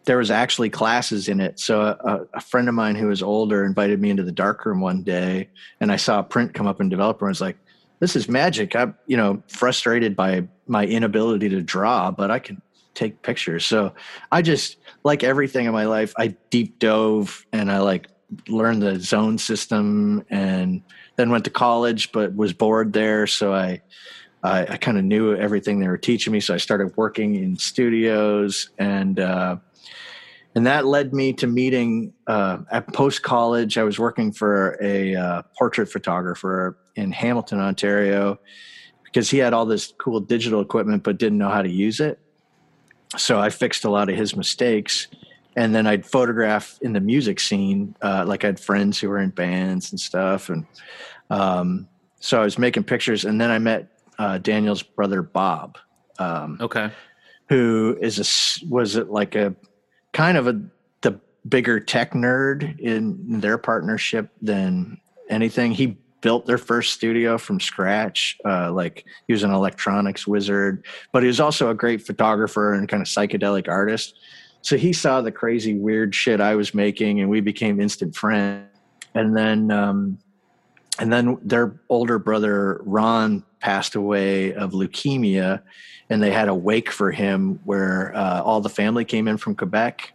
there 0.06 0.18
was 0.18 0.32
actually 0.32 0.70
classes 0.70 1.30
in 1.30 1.40
it. 1.40 1.60
So 1.60 1.82
a, 1.82 2.26
a, 2.34 2.42
friend 2.42 2.68
of 2.68 2.76
mine 2.76 2.96
who 2.96 3.08
was 3.08 3.24
older 3.24 3.66
invited 3.66 4.02
me 4.02 4.10
into 4.10 4.24
the 4.24 4.32
darkroom 4.32 4.82
one 4.82 5.04
day, 5.04 5.50
and 5.80 5.92
I 5.92 5.96
saw 5.96 6.20
a 6.20 6.24
print 6.24 6.54
come 6.54 6.68
up 6.68 6.82
in 6.82 6.90
developer. 6.90 7.26
and 7.26 7.32
was 7.32 7.42
like, 7.42 7.58
"This 8.04 8.18
is 8.18 8.28
magic." 8.28 8.76
I'm 8.76 8.96
you 9.08 9.16
know 9.16 9.42
frustrated 9.48 10.14
by 10.14 10.48
my 10.68 10.86
inability 10.86 11.48
to 11.50 11.62
draw, 11.62 12.12
but 12.12 12.30
I 12.30 12.40
can 12.40 12.62
take 12.94 13.22
pictures. 13.22 13.66
So 13.66 13.94
I 14.30 14.42
just 14.42 14.76
like 15.06 15.24
everything 15.24 15.66
in 15.68 15.72
my 15.72 15.86
life. 15.86 16.14
I 16.18 16.36
deep 16.50 16.80
dove 16.80 17.46
and 17.54 17.72
I 17.72 17.80
like 17.80 18.10
learned 18.50 18.82
the 18.82 19.00
zone 19.00 19.38
system, 19.38 20.26
and 20.30 20.84
then 21.16 21.30
went 21.30 21.46
to 21.46 21.50
college, 21.50 22.12
but 22.12 22.36
was 22.36 22.52
bored 22.52 22.92
there. 22.92 23.26
So 23.26 23.54
I 23.54 23.82
I, 24.44 24.74
I 24.74 24.78
kind 24.78 24.98
of 24.98 25.06
knew 25.06 25.34
everything 25.34 25.80
they 25.80 25.88
were 25.88 25.98
teaching 25.98 26.34
me. 26.34 26.42
So 26.42 26.54
I 26.54 26.58
started 26.58 26.98
working 26.98 27.36
in 27.36 27.56
studios 27.58 28.70
and. 28.78 29.18
Uh, 29.20 29.58
and 30.56 30.68
that 30.68 30.86
led 30.86 31.14
me 31.14 31.34
to 31.34 31.48
meeting 31.48 32.14
uh, 32.28 32.60
at 32.72 32.92
post 32.94 33.24
college. 33.24 33.78
I 33.78 33.84
was 33.84 33.98
working 33.98 34.32
for 34.32 34.78
a 34.82 35.16
uh, 35.16 35.42
portrait 35.58 35.88
photographer 35.88 36.78
in 36.96 37.12
Hamilton, 37.12 37.60
Ontario, 37.60 38.40
because 39.04 39.30
he 39.30 39.40
had 39.40 39.54
all 39.54 39.66
this 39.66 39.94
cool 39.98 40.20
digital 40.20 40.62
equipment 40.62 41.04
but 41.04 41.18
didn't 41.18 41.40
know 41.40 41.50
how 41.50 41.62
to 41.62 41.70
use 41.70 42.00
it. 42.00 42.20
So 43.18 43.40
I 43.40 43.50
fixed 43.50 43.84
a 43.86 43.90
lot 43.90 44.10
of 44.10 44.16
his 44.16 44.36
mistakes, 44.36 45.08
and 45.56 45.74
then 45.74 45.86
I'd 45.88 46.06
photograph 46.06 46.80
in 46.82 46.94
the 46.94 47.00
music 47.00 47.40
scene. 47.40 47.96
Uh, 48.02 48.26
like 48.28 48.44
I 48.44 48.48
had 48.48 48.60
friends 48.60 49.00
who 49.00 49.10
were 49.10 49.20
in 49.20 49.30
bands 49.30 49.92
and 49.92 50.00
stuff, 50.00 50.50
and 50.50 50.66
um, 51.30 51.88
so 52.20 52.42
I 52.42 52.44
was 52.44 52.58
making 52.58 52.84
pictures. 52.84 53.26
And 53.26 53.40
then 53.40 53.52
I 53.52 53.60
met 53.60 53.88
uh, 54.18 54.38
Daniel's 54.38 54.84
brother 54.84 55.22
Bob. 55.22 55.78
Um, 56.20 56.58
okay. 56.62 56.92
Who 57.50 57.98
is 58.02 58.20
a 58.20 58.66
was 58.68 58.96
it 58.96 59.10
like 59.10 59.36
a 59.36 59.56
kind 60.14 60.38
of 60.38 60.48
a 60.48 60.62
the 61.02 61.20
bigger 61.48 61.80
tech 61.80 62.14
nerd 62.14 62.80
in 62.80 63.42
their 63.42 63.58
partnership 63.58 64.30
than 64.42 65.00
anything. 65.30 65.72
He 65.72 65.98
built 66.22 66.46
their 66.46 66.58
first 66.58 66.94
studio 66.94 67.38
from 67.38 67.60
scratch. 67.60 68.38
Uh, 68.46 68.72
like 68.72 69.06
he 69.28 69.34
was 69.34 69.44
an 69.44 69.52
electronics 69.52 70.26
wizard, 70.26 70.86
but 71.12 71.22
he 71.22 71.28
was 71.28 71.40
also 71.40 71.70
a 71.70 71.76
great 71.76 72.02
photographer 72.02 72.74
and 72.74 72.88
kind 72.88 73.02
of 73.02 73.08
psychedelic 73.08 73.68
artist. 73.68 74.18
So 74.62 74.78
he 74.78 74.94
saw 74.94 75.22
the 75.22 75.32
crazy 75.32 75.76
weird 75.76 76.16
shit 76.16 76.40
I 76.40 76.56
was 76.56 76.74
making, 76.74 77.20
and 77.20 77.30
we 77.30 77.42
became 77.42 77.82
instant 77.82 78.16
friends. 78.16 78.70
And 79.14 79.36
then, 79.36 79.70
um, 79.70 80.18
and 80.98 81.12
then 81.12 81.38
their 81.44 81.80
older 81.90 82.18
brother 82.18 82.82
Ron 82.86 83.44
passed 83.64 83.96
away 83.96 84.54
of 84.54 84.74
leukemia, 84.74 85.62
and 86.10 86.22
they 86.22 86.32
had 86.32 86.50
a 86.50 86.54
wake 86.54 86.92
for 86.92 87.12
him 87.12 87.62
where 87.64 88.14
uh, 88.14 88.42
all 88.42 88.60
the 88.60 88.70
family 88.70 89.06
came 89.06 89.26
in 89.26 89.38
from 89.38 89.56
Quebec, 89.56 90.12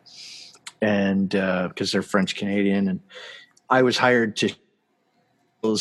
and 0.83 1.31
because 1.31 1.91
uh, 1.91 1.93
they're 1.93 2.03
French 2.03 2.37
Canadian, 2.37 2.89
and 2.89 3.01
I 3.71 3.83
was 3.83 3.97
hired 3.97 4.37
to 4.37 4.55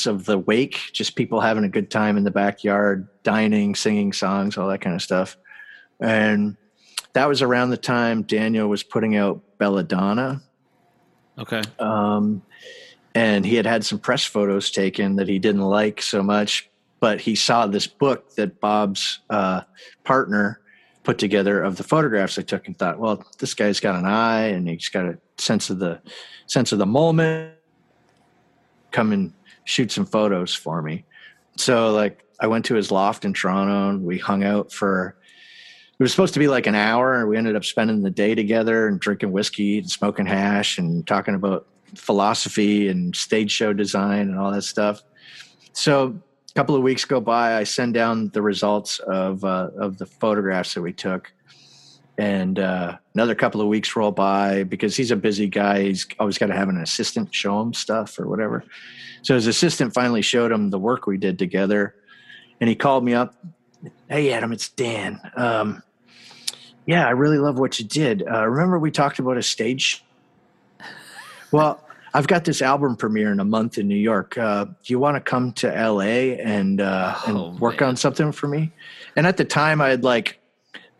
of 0.08 0.26
the 0.26 0.40
wake, 0.40 0.80
just 0.92 1.16
people 1.16 1.40
having 1.40 1.64
a 1.64 1.70
good 1.70 1.92
time 1.92 2.18
in 2.18 2.24
the 2.24 2.32
backyard, 2.32 3.08
dining, 3.24 3.76
singing 3.76 4.12
songs, 4.12 4.58
all 4.58 4.68
that 4.70 4.82
kind 4.82 4.96
of 4.96 5.02
stuff, 5.02 5.38
and 6.00 6.56
that 7.14 7.28
was 7.28 7.42
around 7.42 7.70
the 7.70 7.78
time 7.78 8.24
Daniel 8.24 8.70
was 8.70 8.82
putting 8.82 9.16
out 9.18 9.42
Belladonna. 9.60 10.42
Okay. 11.38 11.62
Um, 11.80 12.42
and 13.14 13.46
he 13.46 13.56
had 13.56 13.66
had 13.66 13.84
some 13.86 14.00
press 14.00 14.24
photos 14.24 14.72
taken 14.72 15.18
that 15.18 15.28
he 15.28 15.38
didn't 15.38 15.62
like 15.62 16.02
so 16.02 16.24
much 16.24 16.70
but 17.00 17.22
he 17.22 17.36
saw 17.36 17.68
this 17.68 17.88
book 17.88 18.36
that 18.36 18.60
Bob's 18.60 19.20
uh, 19.30 19.62
partner 20.04 20.62
put 21.04 21.18
together 21.18 21.64
of 21.64 21.78
the 21.78 21.84
photographs 21.84 22.38
I 22.38 22.42
took 22.42 22.68
and 22.68 22.78
thought, 22.78 23.00
well, 23.00 23.24
this 23.40 23.54
guy's 23.54 23.80
got 23.80 23.96
an 23.96 24.06
eye 24.06 24.48
and 24.48 24.68
he's 24.68 24.90
got 24.90 25.06
a 25.06 25.18
sense 25.38 25.70
of 25.70 25.80
the 25.80 26.02
sense 26.48 26.72
of 26.72 26.80
the 26.80 26.86
moment. 26.86 27.54
Come 28.92 29.14
and 29.14 29.34
shoot 29.64 29.92
some 29.92 30.06
photos 30.06 30.54
for 30.54 30.82
me. 30.82 31.06
So 31.56 31.92
like 31.94 32.26
I 32.40 32.48
went 32.48 32.66
to 32.66 32.76
his 32.76 32.92
loft 32.92 33.26
in 33.26 33.34
Toronto 33.34 33.90
and 33.90 34.04
we 34.04 34.18
hung 34.18 34.44
out 34.44 34.72
for 34.72 35.16
it 36.00 36.04
was 36.04 36.12
supposed 36.12 36.34
to 36.36 36.40
be 36.40 36.48
like 36.48 36.68
an 36.68 36.76
hour 36.76 37.20
and 37.20 37.28
we 37.28 37.38
ended 37.38 37.56
up 37.56 37.66
spending 37.66 38.04
the 38.04 38.12
day 38.12 38.36
together 38.36 38.88
and 38.88 39.00
drinking 39.00 39.32
whiskey 39.32 39.80
and 39.80 39.90
smoking 39.90 40.28
hash 40.28 40.78
and 40.78 41.08
talking 41.08 41.34
about 41.34 41.68
philosophy 41.96 42.88
and 42.88 43.16
stage 43.16 43.50
show 43.50 43.74
design 43.74 44.30
and 44.30 44.38
all 44.38 44.52
that 44.52 44.62
stuff. 44.64 45.02
So 45.74 46.22
couple 46.58 46.76
of 46.76 46.82
weeks 46.82 47.06
go 47.06 47.22
by, 47.22 47.56
I 47.56 47.66
send 47.66 47.94
down 47.94 48.30
the 48.30 48.42
results 48.42 48.98
of 48.98 49.46
uh, 49.46 49.70
of 49.78 50.00
the 50.00 50.08
photographs 50.08 50.74
that 50.74 50.82
we 50.82 50.92
took, 50.92 51.32
and 52.18 52.58
uh, 52.58 52.98
another 53.14 53.36
couple 53.36 53.62
of 53.62 53.68
weeks 53.68 53.96
roll 53.96 54.12
by 54.12 54.64
because 54.64 54.98
he's 54.98 55.12
a 55.12 55.16
busy 55.16 55.48
guy. 55.48 55.84
He's 55.84 56.08
always 56.18 56.40
got 56.40 56.48
to 56.48 56.56
have 56.56 56.68
an 56.68 56.78
assistant 56.78 57.32
show 57.32 57.62
him 57.62 57.76
stuff 57.76 58.18
or 58.18 58.28
whatever. 58.28 58.64
So 59.22 59.36
his 59.36 59.46
assistant 59.46 59.94
finally 59.94 60.24
showed 60.24 60.52
him 60.52 60.72
the 60.72 60.80
work 60.80 61.06
we 61.06 61.18
did 61.18 61.38
together, 61.38 61.94
and 62.60 62.68
he 62.68 62.76
called 62.76 63.06
me 63.06 63.14
up. 63.14 63.36
Hey, 64.10 64.34
Adam, 64.34 64.52
it's 64.52 64.70
Dan. 64.70 65.22
Um, 65.36 65.84
yeah, 66.88 67.06
I 67.06 67.12
really 67.12 67.38
love 67.38 67.60
what 67.60 67.80
you 67.80 67.86
did. 67.86 68.24
Uh, 68.28 68.48
remember 68.48 68.80
we 68.80 68.90
talked 68.90 69.20
about 69.20 69.38
a 69.38 69.44
stage? 69.44 70.04
Well, 71.52 71.87
I've 72.18 72.26
got 72.26 72.46
this 72.46 72.64
album 72.64 72.96
premiere 72.96 73.32
in 73.32 73.40
a 73.40 73.46
month 73.46 73.78
in 73.78 73.88
New 73.88 73.94
York. 73.94 74.40
Uh, 74.40 74.66
do 74.66 74.74
you 74.88 74.98
want 74.98 75.18
to 75.18 75.22
come 75.22 75.54
to 75.54 75.68
LA 75.68 76.34
and 76.42 76.82
uh, 76.82 77.14
oh, 77.16 77.52
and 77.52 77.60
work 77.60 77.82
man. 77.82 77.90
on 77.90 77.96
something 77.96 78.32
for 78.32 78.48
me? 78.48 78.72
And 79.16 79.28
at 79.28 79.38
the 79.38 79.46
time, 79.46 79.82
I 79.82 79.90
had 79.90 80.04
like 80.04 80.40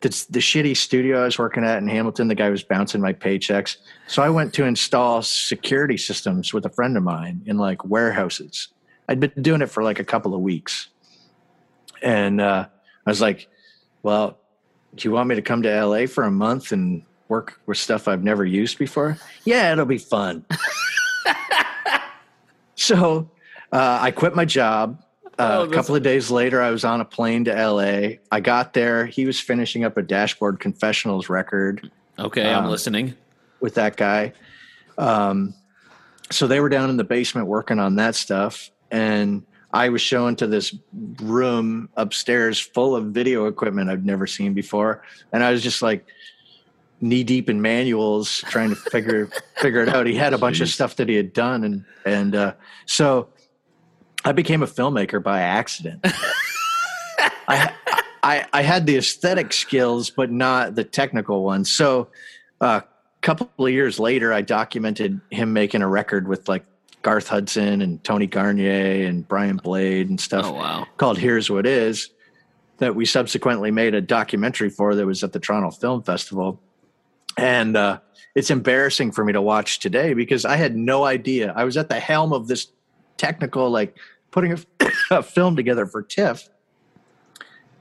the, 0.02 0.10
the 0.30 0.38
shitty 0.38 0.78
studio 0.78 1.22
I 1.22 1.26
was 1.26 1.40
working 1.40 1.64
at 1.64 1.80
in 1.80 1.88
Hamilton. 1.88 2.28
The 2.28 2.36
guy 2.36 2.52
was 2.52 2.62
bouncing 2.62 3.02
my 3.02 3.14
paychecks, 3.14 3.78
so 4.06 4.22
I 4.22 4.30
went 4.30 4.54
to 4.54 4.66
install 4.66 5.24
security 5.24 5.98
systems 5.98 6.54
with 6.54 6.68
a 6.68 6.70
friend 6.70 6.96
of 6.96 7.02
mine 7.02 7.42
in 7.48 7.58
like 7.58 7.84
warehouses. 7.84 8.68
I'd 9.10 9.20
been 9.20 9.32
doing 9.42 9.64
it 9.64 9.72
for 9.72 9.82
like 9.82 9.98
a 9.98 10.06
couple 10.06 10.36
of 10.36 10.42
weeks, 10.42 10.90
and 12.04 12.40
uh, 12.40 12.68
I 13.08 13.10
was 13.10 13.22
like, 13.22 13.48
"Well, 14.04 14.38
do 14.94 15.08
you 15.10 15.14
want 15.14 15.30
me 15.30 15.34
to 15.34 15.42
come 15.42 15.64
to 15.64 15.84
LA 15.84 16.06
for 16.06 16.26
a 16.26 16.32
month 16.32 16.72
and 16.72 17.02
work 17.28 17.60
with 17.66 17.80
stuff 17.80 18.08
I've 18.08 18.24
never 18.24 18.46
used 18.46 18.78
before?" 18.78 19.18
Yeah, 19.46 19.72
it'll 19.72 19.86
be 19.86 19.98
fun. 19.98 20.46
so 22.78 23.30
uh, 23.72 24.00
I 24.02 24.12
quit 24.12 24.36
my 24.36 24.46
job. 24.46 25.04
Uh, 25.38 25.60
oh, 25.60 25.70
a 25.70 25.74
couple 25.74 25.96
of 25.96 26.02
days 26.02 26.32
later, 26.32 26.62
I 26.62 26.72
was 26.72 26.84
on 26.84 27.02
a 27.02 27.06
plane 27.06 27.46
to 27.46 27.54
LA. 27.54 28.18
I 28.32 28.40
got 28.40 28.74
there. 28.74 29.06
He 29.06 29.26
was 29.26 29.40
finishing 29.40 29.84
up 29.84 29.98
a 29.98 30.02
Dashboard 30.02 30.60
Confessional's 30.60 31.30
record. 31.30 31.92
Okay, 32.18 32.52
um, 32.52 32.64
I'm 32.64 32.72
listening. 32.72 33.14
With 33.60 33.76
that 33.76 33.98
guy. 33.98 34.34
Um, 34.98 35.54
so 36.32 36.48
they 36.48 36.60
were 36.60 36.70
down 36.70 36.90
in 36.90 36.98
the 36.98 37.04
basement 37.04 37.48
working 37.48 37.80
on 37.80 37.96
that 37.96 38.16
stuff. 38.16 38.72
And 38.90 39.46
I 39.72 39.90
was 39.90 40.02
shown 40.02 40.36
to 40.38 40.48
this 40.48 40.76
room 41.22 41.90
upstairs 41.96 42.60
full 42.60 42.96
of 42.96 43.08
video 43.08 43.46
equipment 43.46 43.90
I've 43.90 44.06
never 44.06 44.26
seen 44.26 44.54
before. 44.54 45.04
And 45.32 45.44
I 45.44 45.52
was 45.52 45.62
just 45.62 45.82
like, 45.82 46.06
knee 47.02 47.24
deep 47.24 47.50
in 47.50 47.62
manuals 47.62 48.44
trying 48.48 48.70
to 48.70 48.76
figure 48.76 49.30
figure 49.58 49.82
it 49.82 49.90
out. 49.90 50.06
He 50.06 50.16
had 50.16 50.34
a 50.34 50.38
bunch 50.38 50.58
Jeez. 50.58 50.64
of 50.64 50.70
stuff 50.70 50.96
that 50.98 51.10
he 51.10 51.16
had 51.16 51.34
done, 51.34 51.64
and 51.64 51.86
and 52.06 52.36
uh, 52.36 52.54
so 52.86 53.30
I 54.26 54.32
became 54.32 54.64
a 54.64 54.68
filmmaker 54.68 55.22
by 55.22 55.42
accident. 55.42 56.02
I, 57.48 57.74
I 58.24 58.46
I 58.52 58.62
had 58.62 58.86
the 58.86 58.98
aesthetic 58.98 59.54
skills, 59.54 60.10
but 60.10 60.32
not 60.32 60.76
the 60.76 60.84
technical 60.84 61.44
ones. 61.44 61.72
So 61.72 62.10
a 62.62 62.66
uh, 62.66 62.82
couple 63.22 63.66
of 63.66 63.72
years 63.72 64.00
later, 64.00 64.34
I 64.34 64.42
documented 64.42 65.20
him 65.32 65.54
making 65.54 65.82
a 65.82 65.88
record 65.88 66.28
with 66.28 66.48
like 66.48 66.66
Garth 67.02 67.28
Hudson 67.28 67.82
and 67.82 68.04
Tony 68.04 68.28
Garnier 68.28 69.08
and 69.08 69.28
Brian 69.28 69.58
Blade 69.58 70.10
and 70.10 70.20
stuff. 70.20 70.46
Oh, 70.46 70.54
wow. 70.54 70.88
Called 70.98 71.18
"Here's 71.18 71.50
What 71.50 71.66
Is." 71.66 72.10
That 72.80 72.96
we 72.96 73.06
subsequently 73.06 73.72
made 73.72 73.96
a 73.96 74.02
documentary 74.02 74.70
for 74.70 74.94
that 74.94 75.04
was 75.04 75.24
at 75.24 75.34
the 75.34 75.40
Toronto 75.40 75.72
Film 75.72 76.04
Festival 76.04 76.62
and 77.38 77.78
uh, 77.78 78.00
it's 78.36 78.50
embarrassing 78.50 79.12
for 79.12 79.24
me 79.24 79.34
to 79.34 79.42
watch 79.42 79.80
today 79.80 80.14
because 80.14 80.44
I 80.44 80.56
had 80.56 80.76
no 80.76 81.06
idea. 81.06 81.54
I 81.56 81.64
was 81.64 81.78
at 81.78 81.90
the 81.90 82.00
helm 82.00 82.34
of 82.34 82.48
this 82.48 82.68
technical, 83.18 83.70
like 83.70 83.98
putting 84.32 84.54
a, 84.54 84.58
a 85.12 85.24
film 85.24 85.56
together 85.56 85.86
for 85.86 86.02
TIFF, 86.02 86.50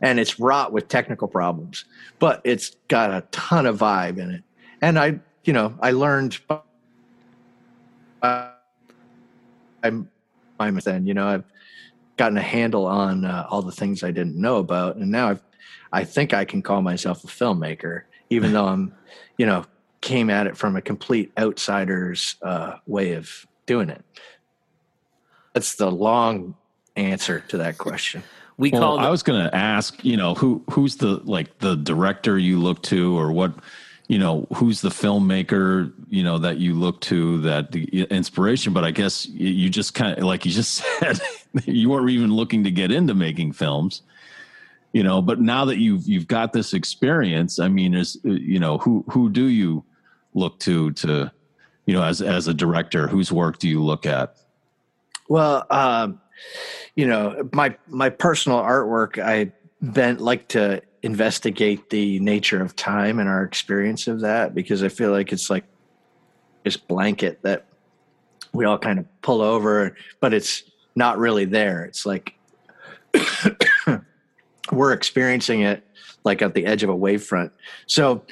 and 0.01 0.21
it's 0.21 0.39
wrought 0.39 0.73
with 0.73 0.89
technical 0.89 1.27
problems, 1.27 1.87
but 2.19 2.41
it's 2.45 2.77
got 2.89 3.11
a 3.11 3.23
ton 3.31 3.67
of 3.67 3.79
vibe 3.79 4.19
in 4.19 4.31
it. 4.31 4.43
And 4.83 4.99
I, 4.99 5.21
you 5.45 5.53
know, 5.53 5.75
I 5.81 5.93
learned. 5.93 6.39
I'm 8.23 8.55
with 10.75 10.85
then. 10.85 11.07
You 11.07 11.15
know, 11.15 11.27
I've 11.27 11.45
gotten 12.17 12.37
a 12.37 12.43
handle 12.43 12.87
on 12.87 13.25
uh, 13.25 13.47
all 13.49 13.63
the 13.63 13.73
things 13.73 14.03
I 14.03 14.11
didn't 14.11 14.41
know 14.41 14.57
about, 14.57 14.97
and 14.97 15.11
now 15.11 15.31
I've, 15.31 15.43
I 15.93 16.05
think 16.05 16.35
I 16.35 16.45
can 16.45 16.63
call 16.63 16.83
myself 16.83 17.25
a 17.25 17.27
filmmaker, 17.27 18.03
even 18.31 18.53
though 18.53 18.67
I'm, 18.67 18.95
you 19.39 19.47
know, 19.47 19.65
came 20.01 20.31
at 20.31 20.47
it 20.47 20.57
from 20.57 20.77
a 20.77 20.83
complete 20.83 21.33
outsider's 21.39 22.37
uh, 22.43 22.77
way 22.87 23.13
of 23.13 23.47
doing 23.67 23.89
it. 23.89 24.05
That's 25.53 25.77
the 25.77 25.91
long 25.91 26.55
answer 26.97 27.41
to 27.49 27.59
that 27.59 27.79
question. 27.79 28.23
We 28.59 28.71
Well, 28.71 28.81
called 28.83 29.01
I 29.01 29.11
was 29.11 29.23
going 29.23 29.43
to 29.45 29.55
ask, 29.55 30.03
you 30.05 30.17
know, 30.17 30.35
who 30.35 30.63
who's 30.71 30.97
the 30.97 31.21
like 31.25 31.59
the 31.59 31.77
director 31.77 32.39
you 32.39 32.59
look 32.61 32.83
to, 32.85 33.19
or 33.19 33.33
what, 33.33 33.53
you 34.09 34.19
know, 34.19 34.47
who's 34.55 34.81
the 34.81 34.89
filmmaker, 34.89 35.93
you 36.09 36.23
know, 36.23 36.39
that 36.39 36.57
you 36.59 36.75
look 36.75 37.01
to 37.03 37.41
that 37.43 37.73
the 37.73 37.85
inspiration. 38.05 38.73
But 38.73 38.85
I 38.85 38.91
guess 38.93 39.27
you- 39.27 39.49
you 39.49 39.69
just 39.71 39.95
kind 39.95 40.17
of 40.19 40.25
like 40.25 40.47
you 40.47 40.53
just 40.53 40.75
said, 41.01 41.21
you 41.65 41.91
weren't 41.91 42.11
even 42.11 42.33
looking 42.33 42.65
to 42.65 42.71
get 42.71 42.91
into 42.91 43.15
making 43.15 43.53
films, 43.53 44.03
you 44.97 45.03
know. 45.03 45.21
But 45.21 45.43
now 45.43 45.67
that 45.67 45.77
you've 45.77 46.09
you've 46.09 46.27
got 46.27 46.55
this 46.55 46.73
experience, 46.73 47.59
I 47.59 47.69
mean, 47.69 47.93
is 47.93 48.19
you 48.25 48.59
know, 48.59 48.79
who 48.79 49.05
who 49.11 49.29
do 49.29 49.45
you 49.45 49.85
look 50.33 50.59
to 50.61 50.91
to, 50.93 51.31
you 51.85 51.95
know, 51.95 52.03
as 52.03 52.23
as 52.23 52.49
a 52.49 52.55
director, 52.55 53.07
whose 53.07 53.31
work 53.31 53.59
do 53.59 53.69
you 53.69 53.85
look 53.85 54.07
at? 54.07 54.37
Well, 55.29 55.67
um, 55.69 56.19
you 56.95 57.07
know, 57.07 57.47
my 57.53 57.77
my 57.89 58.09
personal 58.09 58.59
artwork, 58.59 59.23
I 59.23 59.53
been 59.93 60.17
like 60.17 60.49
to 60.49 60.81
investigate 61.03 61.91
the 61.91 62.19
nature 62.21 62.63
of 62.63 62.75
time 62.75 63.19
and 63.19 63.29
our 63.29 63.43
experience 63.43 64.07
of 64.07 64.23
that 64.23 64.55
because 64.55 64.83
I 64.83 64.89
feel 64.89 65.11
like 65.11 65.31
it's 65.31 65.51
like 65.51 65.65
this 66.65 66.79
blanket 66.79 67.43
that 67.43 67.67
we 68.55 68.65
all 68.65 68.79
kind 68.79 68.99
of 68.99 69.05
pull 69.21 69.43
over, 69.43 69.95
but 70.21 70.33
it's 70.33 70.63
not 70.95 71.19
really 71.19 71.45
there. 71.45 71.85
It's 71.85 72.07
like 72.07 72.33
we're 74.73 74.93
experiencing 74.93 75.61
it 75.63 75.85
like 76.25 76.43
at 76.43 76.55
the 76.55 76.67
edge 76.67 76.83
of 76.83 76.91
a 76.91 76.97
wavefront. 76.97 77.51
So 77.87 78.23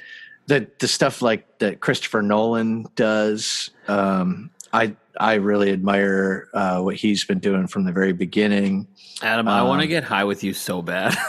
the 0.47 0.67
the 0.79 0.89
stuff 0.89 1.23
like 1.23 1.59
that 1.59 1.81
Christopher 1.81 2.23
Nolan 2.23 2.87
does, 2.97 3.71
um, 3.89 4.51
I 4.73 4.95
I 5.19 5.35
really 5.35 5.71
admire 5.71 6.49
uh, 6.53 6.81
what 6.81 6.97
he's 6.97 7.25
been 7.25 7.39
doing 7.39 7.67
from 7.67 7.85
the 7.85 7.93
very 7.93 8.13
beginning. 8.13 8.89
Adam. 9.23 9.49
I 9.49 9.63
want 9.63 9.81
to 9.81 9.85
um, 9.85 9.89
get 9.89 10.05
high 10.05 10.25
with 10.25 10.45
you 10.45 10.53
so 10.53 10.83
bad. 10.83 11.17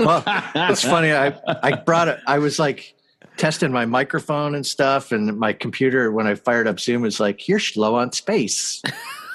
Well, 0.00 0.24
it's 0.56 0.82
funny. 0.82 1.12
I 1.12 1.38
I 1.62 1.76
brought 1.76 2.08
it. 2.08 2.18
I 2.26 2.38
was 2.38 2.58
like 2.58 2.96
testing 3.36 3.70
my 3.70 3.86
microphone 3.86 4.56
and 4.56 4.66
stuff, 4.66 5.12
and 5.12 5.38
my 5.38 5.52
computer 5.52 6.10
when 6.10 6.26
I 6.26 6.34
fired 6.34 6.66
up 6.66 6.80
Zoom 6.80 7.02
was 7.02 7.20
like, 7.20 7.46
"You're 7.46 7.60
slow 7.60 7.94
on 7.94 8.10
space." 8.10 8.82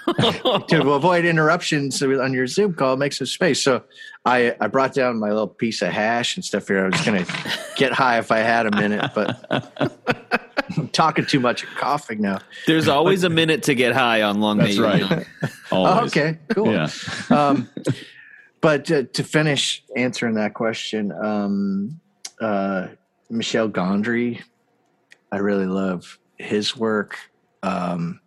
to 0.68 0.92
avoid 0.92 1.26
interruptions 1.26 2.02
on 2.02 2.34
your 2.34 2.48
Zoom 2.48 2.74
call, 2.74 2.96
make 2.98 3.14
some 3.14 3.28
space. 3.28 3.64
So 3.64 3.84
I, 4.26 4.56
I 4.60 4.68
brought 4.68 4.94
down 4.94 5.20
my 5.20 5.30
little 5.30 5.48
piece 5.48 5.82
of 5.82 5.90
hash 5.90 6.36
and 6.36 6.46
stuff 6.46 6.68
here. 6.68 6.86
I 6.86 6.90
was 6.90 7.02
going 7.02 7.26
to 7.26 7.34
get 7.76 7.92
high 7.92 8.20
if 8.20 8.32
I 8.32 8.40
had 8.40 8.68
a 8.68 8.72
minute, 8.72 9.12
but 9.16 9.46
I'm 10.78 10.88
talking 10.90 11.26
too 11.26 11.40
much 11.40 11.64
and 11.64 11.72
coughing 11.76 12.22
now. 12.22 12.40
There's 12.68 12.88
always 12.88 13.24
a 13.24 13.30
minute 13.30 13.64
to 13.64 13.76
get 13.76 13.94
high 13.94 14.22
on 14.22 14.42
Long 14.42 14.58
That's 14.58 14.78
May 14.78 14.84
right. 14.84 15.28
Oh, 15.72 15.86
Always. 15.86 16.16
okay, 16.16 16.38
cool. 16.50 16.72
Yeah. 16.72 16.90
um, 17.32 17.68
but 18.62 18.90
uh, 18.92 19.04
to 19.14 19.24
finish 19.24 19.84
answering 19.96 20.36
that 20.36 20.54
question, 20.54 21.12
um, 21.12 22.00
uh, 22.40 22.88
Michel 23.30 23.70
Gondry, 23.70 24.42
I 25.32 25.38
really 25.38 25.66
love 25.66 26.20
his 26.38 26.78
work. 26.78 27.18
Um, 27.64 28.20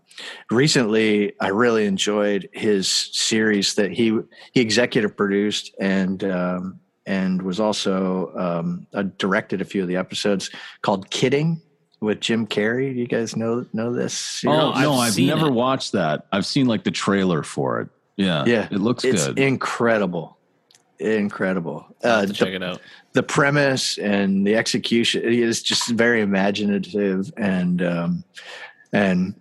recently, 0.51 1.33
I 1.41 1.49
really 1.49 1.87
enjoyed 1.87 2.49
his 2.53 2.91
series 2.91 3.75
that 3.75 3.93
he 3.93 4.19
he 4.53 4.61
executive 4.61 5.17
produced 5.17 5.75
and 5.81 6.23
um, 6.25 6.81
and 7.07 7.43
was 7.43 7.61
also 7.61 8.33
um, 8.37 8.87
uh, 8.95 9.05
directed 9.19 9.61
a 9.61 9.65
few 9.65 9.83
of 9.83 9.89
the 9.89 9.97
episodes 9.97 10.51
called 10.83 11.11
"Kidding" 11.11 11.61
with 12.01 12.21
Jim 12.21 12.47
Carrey. 12.47 12.93
Do 12.95 13.01
you 13.01 13.07
guys 13.07 13.37
know 13.37 13.67
know 13.73 13.93
this? 13.93 14.15
series? 14.15 14.57
Oh 14.59 14.73
I've 14.73 14.83
no, 14.83 14.95
I've 14.95 15.19
never 15.19 15.47
it. 15.49 15.53
watched 15.53 15.93
that. 15.93 16.27
I've 16.33 16.47
seen 16.47 16.67
like 16.67 16.85
the 16.85 16.91
trailer 16.91 17.43
for 17.43 17.81
it. 17.81 17.89
Yeah, 18.17 18.45
Yeah, 18.47 18.67
it 18.71 18.81
looks 18.81 19.05
it's 19.05 19.27
good. 19.29 19.39
incredible 19.39 20.37
incredible 21.01 21.87
uh, 22.03 22.21
have 22.21 22.27
to 22.27 22.33
check 22.35 22.49
the, 22.49 22.55
it 22.57 22.63
out. 22.65 22.81
the 23.13 23.23
premise 23.23 23.99
and 23.99 24.45
the 24.45 24.57
execution 24.57 25.23
is 25.23 25.63
just 25.63 25.89
very 25.91 26.21
imaginative 26.21 27.33
and 27.37 27.81
um 27.83 28.25
and 28.93 29.37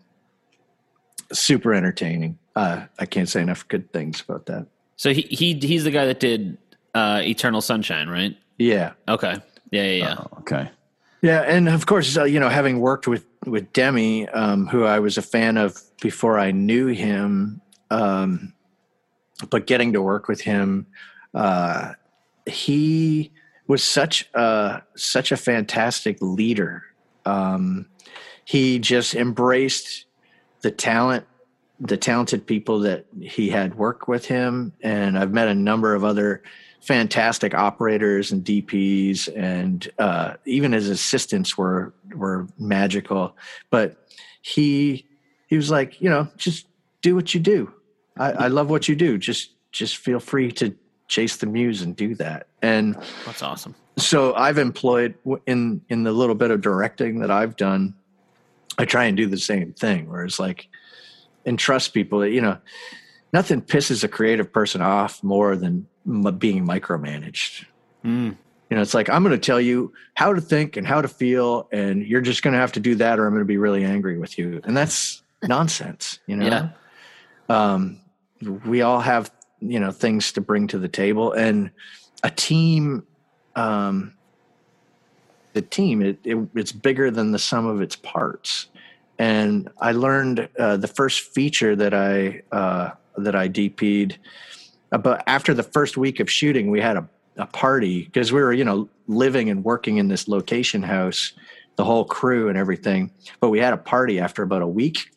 super 1.33 1.73
entertaining 1.73 2.37
uh 2.55 2.85
i 2.99 3.05
can't 3.05 3.29
say 3.29 3.41
enough 3.41 3.67
good 3.67 3.91
things 3.91 4.21
about 4.21 4.45
that 4.45 4.65
So 4.95 5.13
he 5.13 5.21
he 5.29 5.53
he's 5.53 5.83
the 5.83 5.91
guy 5.91 6.05
that 6.05 6.19
did 6.19 6.57
uh, 6.95 7.21
Eternal 7.23 7.61
Sunshine, 7.61 8.09
right? 8.09 8.35
yeah 8.57 8.93
Okay. 9.07 9.35
Yeah, 9.69 9.83
yeah, 9.83 10.03
yeah. 10.03 10.15
Oh, 10.17 10.39
okay. 10.39 10.71
Yeah, 11.21 11.41
and 11.41 11.69
of 11.69 11.85
course, 11.85 12.17
uh, 12.17 12.23
you 12.23 12.39
know, 12.39 12.49
having 12.49 12.79
worked 12.79 13.07
with 13.07 13.25
with 13.45 13.71
Demme, 13.73 14.27
um, 14.33 14.65
who 14.65 14.85
I 14.85 14.97
was 14.99 15.17
a 15.17 15.21
fan 15.21 15.57
of 15.57 15.77
before 16.01 16.39
I 16.39 16.49
knew 16.51 16.87
him, 16.87 17.61
um, 17.91 18.53
but 19.51 19.67
getting 19.67 19.93
to 19.93 20.01
work 20.01 20.27
with 20.27 20.41
him, 20.41 20.87
uh, 21.35 21.93
he 22.47 23.31
was 23.67 23.83
such 23.83 24.27
a 24.33 24.81
such 24.95 25.31
a 25.31 25.37
fantastic 25.37 26.17
leader. 26.21 26.81
Um, 27.25 27.85
he 28.45 28.79
just 28.79 29.13
embraced 29.13 30.06
the 30.61 30.71
talent, 30.71 31.25
the 31.79 31.97
talented 31.97 32.45
people 32.45 32.79
that 32.79 33.05
he 33.21 33.49
had 33.49 33.75
worked 33.75 34.07
with 34.07 34.25
him, 34.25 34.73
and 34.81 35.17
I've 35.17 35.31
met 35.31 35.47
a 35.47 35.55
number 35.55 35.93
of 35.93 36.03
other 36.03 36.41
fantastic 36.81 37.53
operators 37.53 38.31
and 38.31 38.43
DPs, 38.43 39.29
and 39.35 39.87
uh, 39.99 40.35
even 40.45 40.71
his 40.71 40.89
assistants 40.89 41.57
were 41.57 41.93
were 42.15 42.47
magical. 42.57 43.35
But 43.69 43.97
he 44.41 45.05
he 45.47 45.55
was 45.55 45.69
like, 45.69 46.01
you 46.01 46.09
know, 46.09 46.27
just 46.37 46.67
do 47.01 47.15
what 47.15 47.33
you 47.33 47.39
do. 47.39 47.71
I, 48.17 48.31
I 48.31 48.47
love 48.47 48.69
what 48.69 48.87
you 48.87 48.95
do. 48.95 49.17
Just 49.17 49.51
just 49.71 49.97
feel 49.97 50.19
free 50.19 50.51
to 50.53 50.73
chase 51.07 51.37
the 51.37 51.45
muse 51.45 51.81
and 51.81 51.95
do 51.95 52.15
that. 52.15 52.47
And 52.61 52.95
That's 53.25 53.41
awesome. 53.41 53.75
so 53.97 54.33
I've 54.33 54.57
employed 54.57 55.15
in 55.45 55.81
in 55.89 56.03
the 56.03 56.11
little 56.11 56.35
bit 56.35 56.51
of 56.51 56.61
directing 56.61 57.19
that 57.19 57.31
I've 57.31 57.55
done, 57.55 57.93
I 58.77 58.85
try 58.85 59.05
and 59.05 59.17
do 59.17 59.25
the 59.27 59.37
same 59.37 59.73
thing. 59.73 60.09
Where 60.09 60.23
it's 60.25 60.39
like 60.39 60.67
entrust 61.45 61.93
people. 61.93 62.19
that 62.19 62.31
You 62.31 62.41
know, 62.41 62.57
nothing 63.33 63.61
pisses 63.61 64.03
a 64.03 64.07
creative 64.07 64.51
person 64.51 64.81
off 64.81 65.23
more 65.23 65.55
than 65.55 65.87
m- 66.05 66.37
being 66.37 66.65
micromanaged. 66.65 67.65
Mm. 68.05 68.37
You 68.69 68.75
know, 68.75 68.81
it's 68.81 68.93
like 68.93 69.09
I'm 69.09 69.23
going 69.23 69.31
to 69.39 69.45
tell 69.45 69.61
you 69.61 69.93
how 70.15 70.33
to 70.33 70.41
think 70.41 70.75
and 70.75 70.85
how 70.85 71.01
to 71.01 71.07
feel, 71.07 71.69
and 71.71 72.05
you're 72.05 72.21
just 72.21 72.43
going 72.43 72.53
to 72.53 72.59
have 72.59 72.73
to 72.73 72.79
do 72.81 72.95
that, 72.95 73.17
or 73.19 73.25
I'm 73.25 73.31
going 73.33 73.41
to 73.41 73.45
be 73.45 73.57
really 73.57 73.85
angry 73.85 74.17
with 74.17 74.37
you. 74.37 74.59
And 74.65 74.75
that's 74.75 75.23
nonsense. 75.43 76.19
You 76.27 76.35
know, 76.35 76.45
Yeah. 76.47 76.69
um, 77.49 78.01
we 78.65 78.81
all 78.81 78.99
have 78.99 79.31
you 79.61 79.79
know 79.79 79.91
things 79.91 80.33
to 80.33 80.41
bring 80.41 80.67
to 80.67 80.77
the 80.79 80.89
table, 80.89 81.31
and 81.31 81.71
a 82.23 82.29
team, 82.29 83.07
um, 83.55 84.13
the 85.57 85.61
team, 85.63 86.03
it, 86.03 86.19
it, 86.23 86.37
it's 86.53 86.71
bigger 86.71 87.09
than 87.09 87.31
the 87.31 87.39
sum 87.39 87.65
of 87.65 87.81
its 87.81 87.95
parts. 87.95 88.67
And 89.17 89.67
I 89.81 89.91
learned 89.93 90.47
uh, 90.59 90.77
the 90.77 90.87
first 90.87 91.33
feature 91.33 91.75
that 91.75 91.93
I 91.93 92.43
uh, 92.51 92.91
that 93.17 93.35
I 93.35 93.49
DP'd 93.49 94.19
about 94.91 95.23
after 95.25 95.55
the 95.55 95.63
first 95.63 95.97
week 95.97 96.19
of 96.19 96.29
shooting, 96.29 96.69
we 96.69 96.79
had 96.79 96.97
a, 96.97 97.09
a 97.37 97.47
party 97.47 98.03
because 98.03 98.31
we 98.31 98.39
were, 98.39 98.53
you 98.53 98.63
know, 98.63 98.87
living 99.07 99.49
and 99.49 99.63
working 99.63 99.97
in 99.97 100.07
this 100.07 100.27
location 100.27 100.83
house, 100.83 101.33
the 101.77 101.83
whole 101.83 102.05
crew 102.05 102.47
and 102.47 102.57
everything. 102.57 103.11
But 103.39 103.49
we 103.49 103.57
had 103.57 103.73
a 103.73 103.77
party 103.77 104.19
after 104.19 104.43
about 104.43 104.61
a 104.61 104.67
week, 104.67 105.11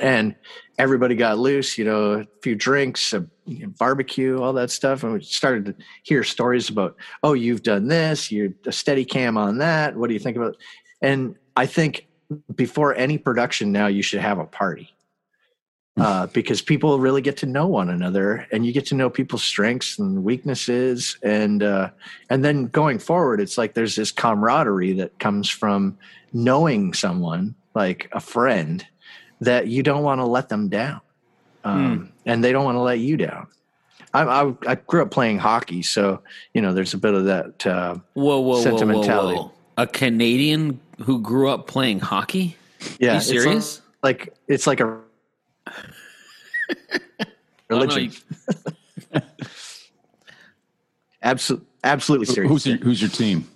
and 0.00 0.34
everybody 0.78 1.14
got 1.14 1.38
loose. 1.38 1.76
You 1.76 1.84
know, 1.84 2.12
a 2.12 2.26
few 2.40 2.54
drinks, 2.54 3.12
a 3.12 3.26
you 3.44 3.66
know, 3.66 3.72
barbecue, 3.78 4.40
all 4.40 4.52
that 4.52 4.70
stuff, 4.70 5.02
and 5.02 5.14
we 5.14 5.22
started 5.22 5.66
to 5.66 5.74
hear 6.02 6.22
stories 6.24 6.68
about, 6.68 6.96
oh, 7.22 7.32
you've 7.32 7.62
done 7.62 7.88
this, 7.88 8.30
you're 8.30 8.50
a 8.66 8.72
steady 8.72 9.04
cam 9.04 9.36
on 9.36 9.58
that. 9.58 9.96
What 9.96 10.08
do 10.08 10.14
you 10.14 10.20
think 10.20 10.36
about? 10.36 10.56
And 11.00 11.36
I 11.56 11.66
think 11.66 12.06
before 12.54 12.94
any 12.94 13.18
production 13.18 13.72
now, 13.72 13.88
you 13.88 14.02
should 14.02 14.20
have 14.20 14.38
a 14.38 14.44
party 14.44 14.94
uh, 15.98 16.26
because 16.28 16.62
people 16.62 16.98
really 16.98 17.20
get 17.20 17.36
to 17.38 17.46
know 17.46 17.66
one 17.66 17.90
another 17.90 18.46
and 18.50 18.64
you 18.64 18.72
get 18.72 18.86
to 18.86 18.94
know 18.94 19.10
people's 19.10 19.42
strengths 19.42 19.98
and 19.98 20.24
weaknesses 20.24 21.18
and 21.22 21.62
uh, 21.62 21.90
and 22.30 22.44
then 22.44 22.66
going 22.68 22.98
forward 22.98 23.40
it's 23.40 23.58
like 23.58 23.74
there's 23.74 23.94
this 23.94 24.10
camaraderie 24.10 24.94
that 24.94 25.18
comes 25.18 25.48
from 25.48 25.98
knowing 26.32 26.94
someone 26.94 27.54
like 27.74 28.08
a 28.12 28.20
friend 28.20 28.86
that 29.40 29.66
you 29.66 29.82
don't 29.82 30.02
want 30.02 30.20
to 30.20 30.24
let 30.24 30.48
them 30.48 30.68
down 30.68 31.00
um, 31.64 32.12
and 32.26 32.42
they 32.42 32.52
don't 32.52 32.64
want 32.64 32.76
to 32.76 32.80
let 32.80 32.98
you 32.98 33.16
down 33.16 33.46
I, 34.14 34.22
I, 34.22 34.54
I 34.66 34.74
grew 34.74 35.02
up 35.02 35.10
playing 35.10 35.38
hockey 35.38 35.82
so 35.82 36.22
you 36.54 36.62
know 36.62 36.74
there's 36.74 36.94
a 36.94 36.98
bit 36.98 37.14
of 37.14 37.24
that 37.26 37.66
uh, 37.66 37.94
Whoa, 38.14 38.24
whoa, 38.24 38.40
whoa, 38.40 38.56
whoa, 38.56 38.62
Sentimentality. 38.62 39.38
whoa. 39.38 39.52
A 39.78 39.86
Canadian 39.86 40.80
who 41.02 41.20
grew 41.20 41.48
up 41.48 41.66
playing 41.66 42.00
hockey? 42.00 42.56
yeah 42.98 43.12
you 43.12 43.16
it's 43.18 43.26
serious? 43.26 43.80
like 44.02 44.34
it's 44.48 44.66
like 44.66 44.80
a 44.80 44.98
Religion. 47.68 48.12
Absolutely, 51.22 51.66
absolutely 51.84 52.26
serious. 52.26 52.50
Who's 52.50 52.66
your, 52.66 52.76
who's 52.78 53.00
your 53.00 53.10
team? 53.10 53.48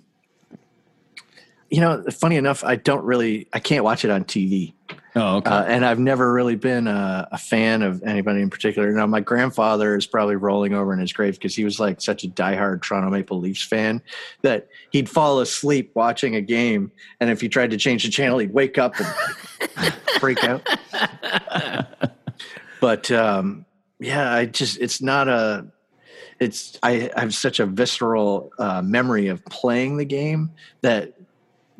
you 1.69 1.81
know, 1.81 2.03
funny 2.11 2.37
enough, 2.37 2.63
I 2.63 2.75
don't 2.75 3.03
really, 3.03 3.47
I 3.53 3.59
can't 3.59 3.83
watch 3.83 4.05
it 4.05 4.11
on 4.11 4.23
TV. 4.23 4.73
Oh, 5.17 5.37
okay. 5.37 5.49
Uh, 5.49 5.63
and 5.63 5.83
I've 5.83 5.97
never 5.97 6.31
really 6.31 6.55
been 6.55 6.85
a, 6.85 7.27
a, 7.31 7.39
fan 7.39 7.81
of 7.81 8.03
anybody 8.03 8.39
in 8.41 8.51
particular. 8.51 8.91
Now, 8.91 9.07
my 9.07 9.19
grandfather 9.19 9.95
is 9.95 10.05
probably 10.05 10.35
rolling 10.35 10.75
over 10.75 10.93
in 10.93 10.99
his 10.99 11.11
grave 11.11 11.33
because 11.33 11.55
he 11.55 11.63
was 11.63 11.79
like 11.79 12.01
such 12.01 12.23
a 12.23 12.27
diehard 12.27 12.83
Toronto 12.83 13.09
Maple 13.09 13.39
Leafs 13.39 13.63
fan 13.63 14.01
that 14.43 14.67
he'd 14.91 15.09
fall 15.09 15.39
asleep 15.39 15.91
watching 15.95 16.35
a 16.35 16.41
game, 16.41 16.91
and 17.19 17.31
if 17.31 17.41
he 17.41 17.49
tried 17.49 17.71
to 17.71 17.77
change 17.77 18.03
the 18.03 18.11
channel, 18.11 18.37
he'd 18.37 18.53
wake 18.53 18.77
up 18.77 18.93
and 18.99 19.93
freak 20.19 20.43
out. 20.43 20.67
but 22.79 23.09
um, 23.09 23.65
yeah, 23.99 24.31
I 24.31 24.45
just 24.45 24.77
it's 24.79 25.01
not 25.01 25.27
a. 25.27 25.65
It's 26.39 26.77
I, 26.83 27.09
I 27.17 27.21
have 27.21 27.33
such 27.33 27.59
a 27.59 27.65
visceral 27.65 28.51
uh, 28.59 28.83
memory 28.83 29.27
of 29.27 29.43
playing 29.45 29.97
the 29.97 30.05
game 30.05 30.51
that 30.81 31.16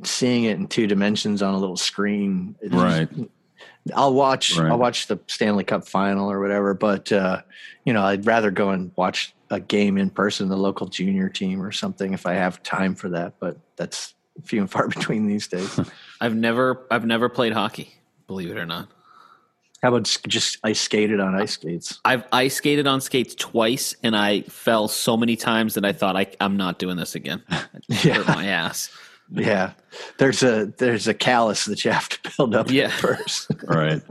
seeing 0.03 0.45
it 0.45 0.57
in 0.57 0.67
two 0.67 0.87
dimensions 0.87 1.41
on 1.41 1.53
a 1.53 1.57
little 1.57 1.77
screen. 1.77 2.55
Right. 2.69 3.09
I'll 3.95 4.13
watch 4.13 4.57
Right. 4.57 4.69
I'll 4.71 4.77
watch 4.77 5.07
the 5.07 5.19
Stanley 5.27 5.63
Cup 5.63 5.87
final 5.87 6.31
or 6.31 6.39
whatever, 6.39 6.73
but 6.73 7.11
uh, 7.11 7.41
you 7.85 7.93
know, 7.93 8.03
I'd 8.03 8.25
rather 8.25 8.51
go 8.51 8.69
and 8.69 8.91
watch 8.95 9.33
a 9.49 9.59
game 9.59 9.97
in 9.97 10.09
person, 10.09 10.49
the 10.49 10.57
local 10.57 10.87
junior 10.87 11.29
team 11.29 11.61
or 11.61 11.71
something 11.71 12.13
if 12.13 12.25
I 12.25 12.33
have 12.33 12.61
time 12.63 12.95
for 12.95 13.09
that, 13.09 13.35
but 13.39 13.57
that's 13.77 14.13
few 14.43 14.61
and 14.61 14.69
far 14.69 14.87
between 14.89 15.27
these 15.27 15.47
days. 15.47 15.79
I've 16.21 16.35
never 16.35 16.85
I've 16.91 17.05
never 17.05 17.29
played 17.29 17.53
hockey, 17.53 17.93
believe 18.27 18.51
it 18.51 18.57
or 18.57 18.65
not. 18.65 18.89
How 19.81 19.89
about 19.89 20.03
just 20.27 20.57
ice 20.63 20.81
skated 20.81 21.19
on 21.19 21.35
ice 21.35 21.51
skates? 21.51 21.99
I've 22.03 22.23
ice 22.31 22.55
skated 22.55 22.87
on 22.87 22.99
skates 22.99 23.35
twice, 23.35 23.95
and 24.01 24.17
I 24.17 24.41
fell 24.41 24.87
so 24.87 25.15
many 25.15 25.35
times 25.35 25.75
that 25.75 25.85
I 25.85 25.93
thought 25.93 26.15
I, 26.15 26.25
I'm 26.41 26.57
not 26.57 26.79
doing 26.79 26.97
this 26.97 27.13
again. 27.15 27.43
It 27.89 27.97
hurt 27.97 28.27
my 28.27 28.47
ass. 28.47 28.89
Yeah. 29.31 29.71
There's 30.19 30.43
a 30.43 30.65
there's 30.77 31.07
a 31.07 31.13
callus 31.13 31.65
that 31.65 31.83
you 31.83 31.91
have 31.91 32.09
to 32.09 32.31
build 32.37 32.55
up 32.55 32.71
Yeah. 32.71 32.89
first. 32.89 33.51
right. 33.67 34.01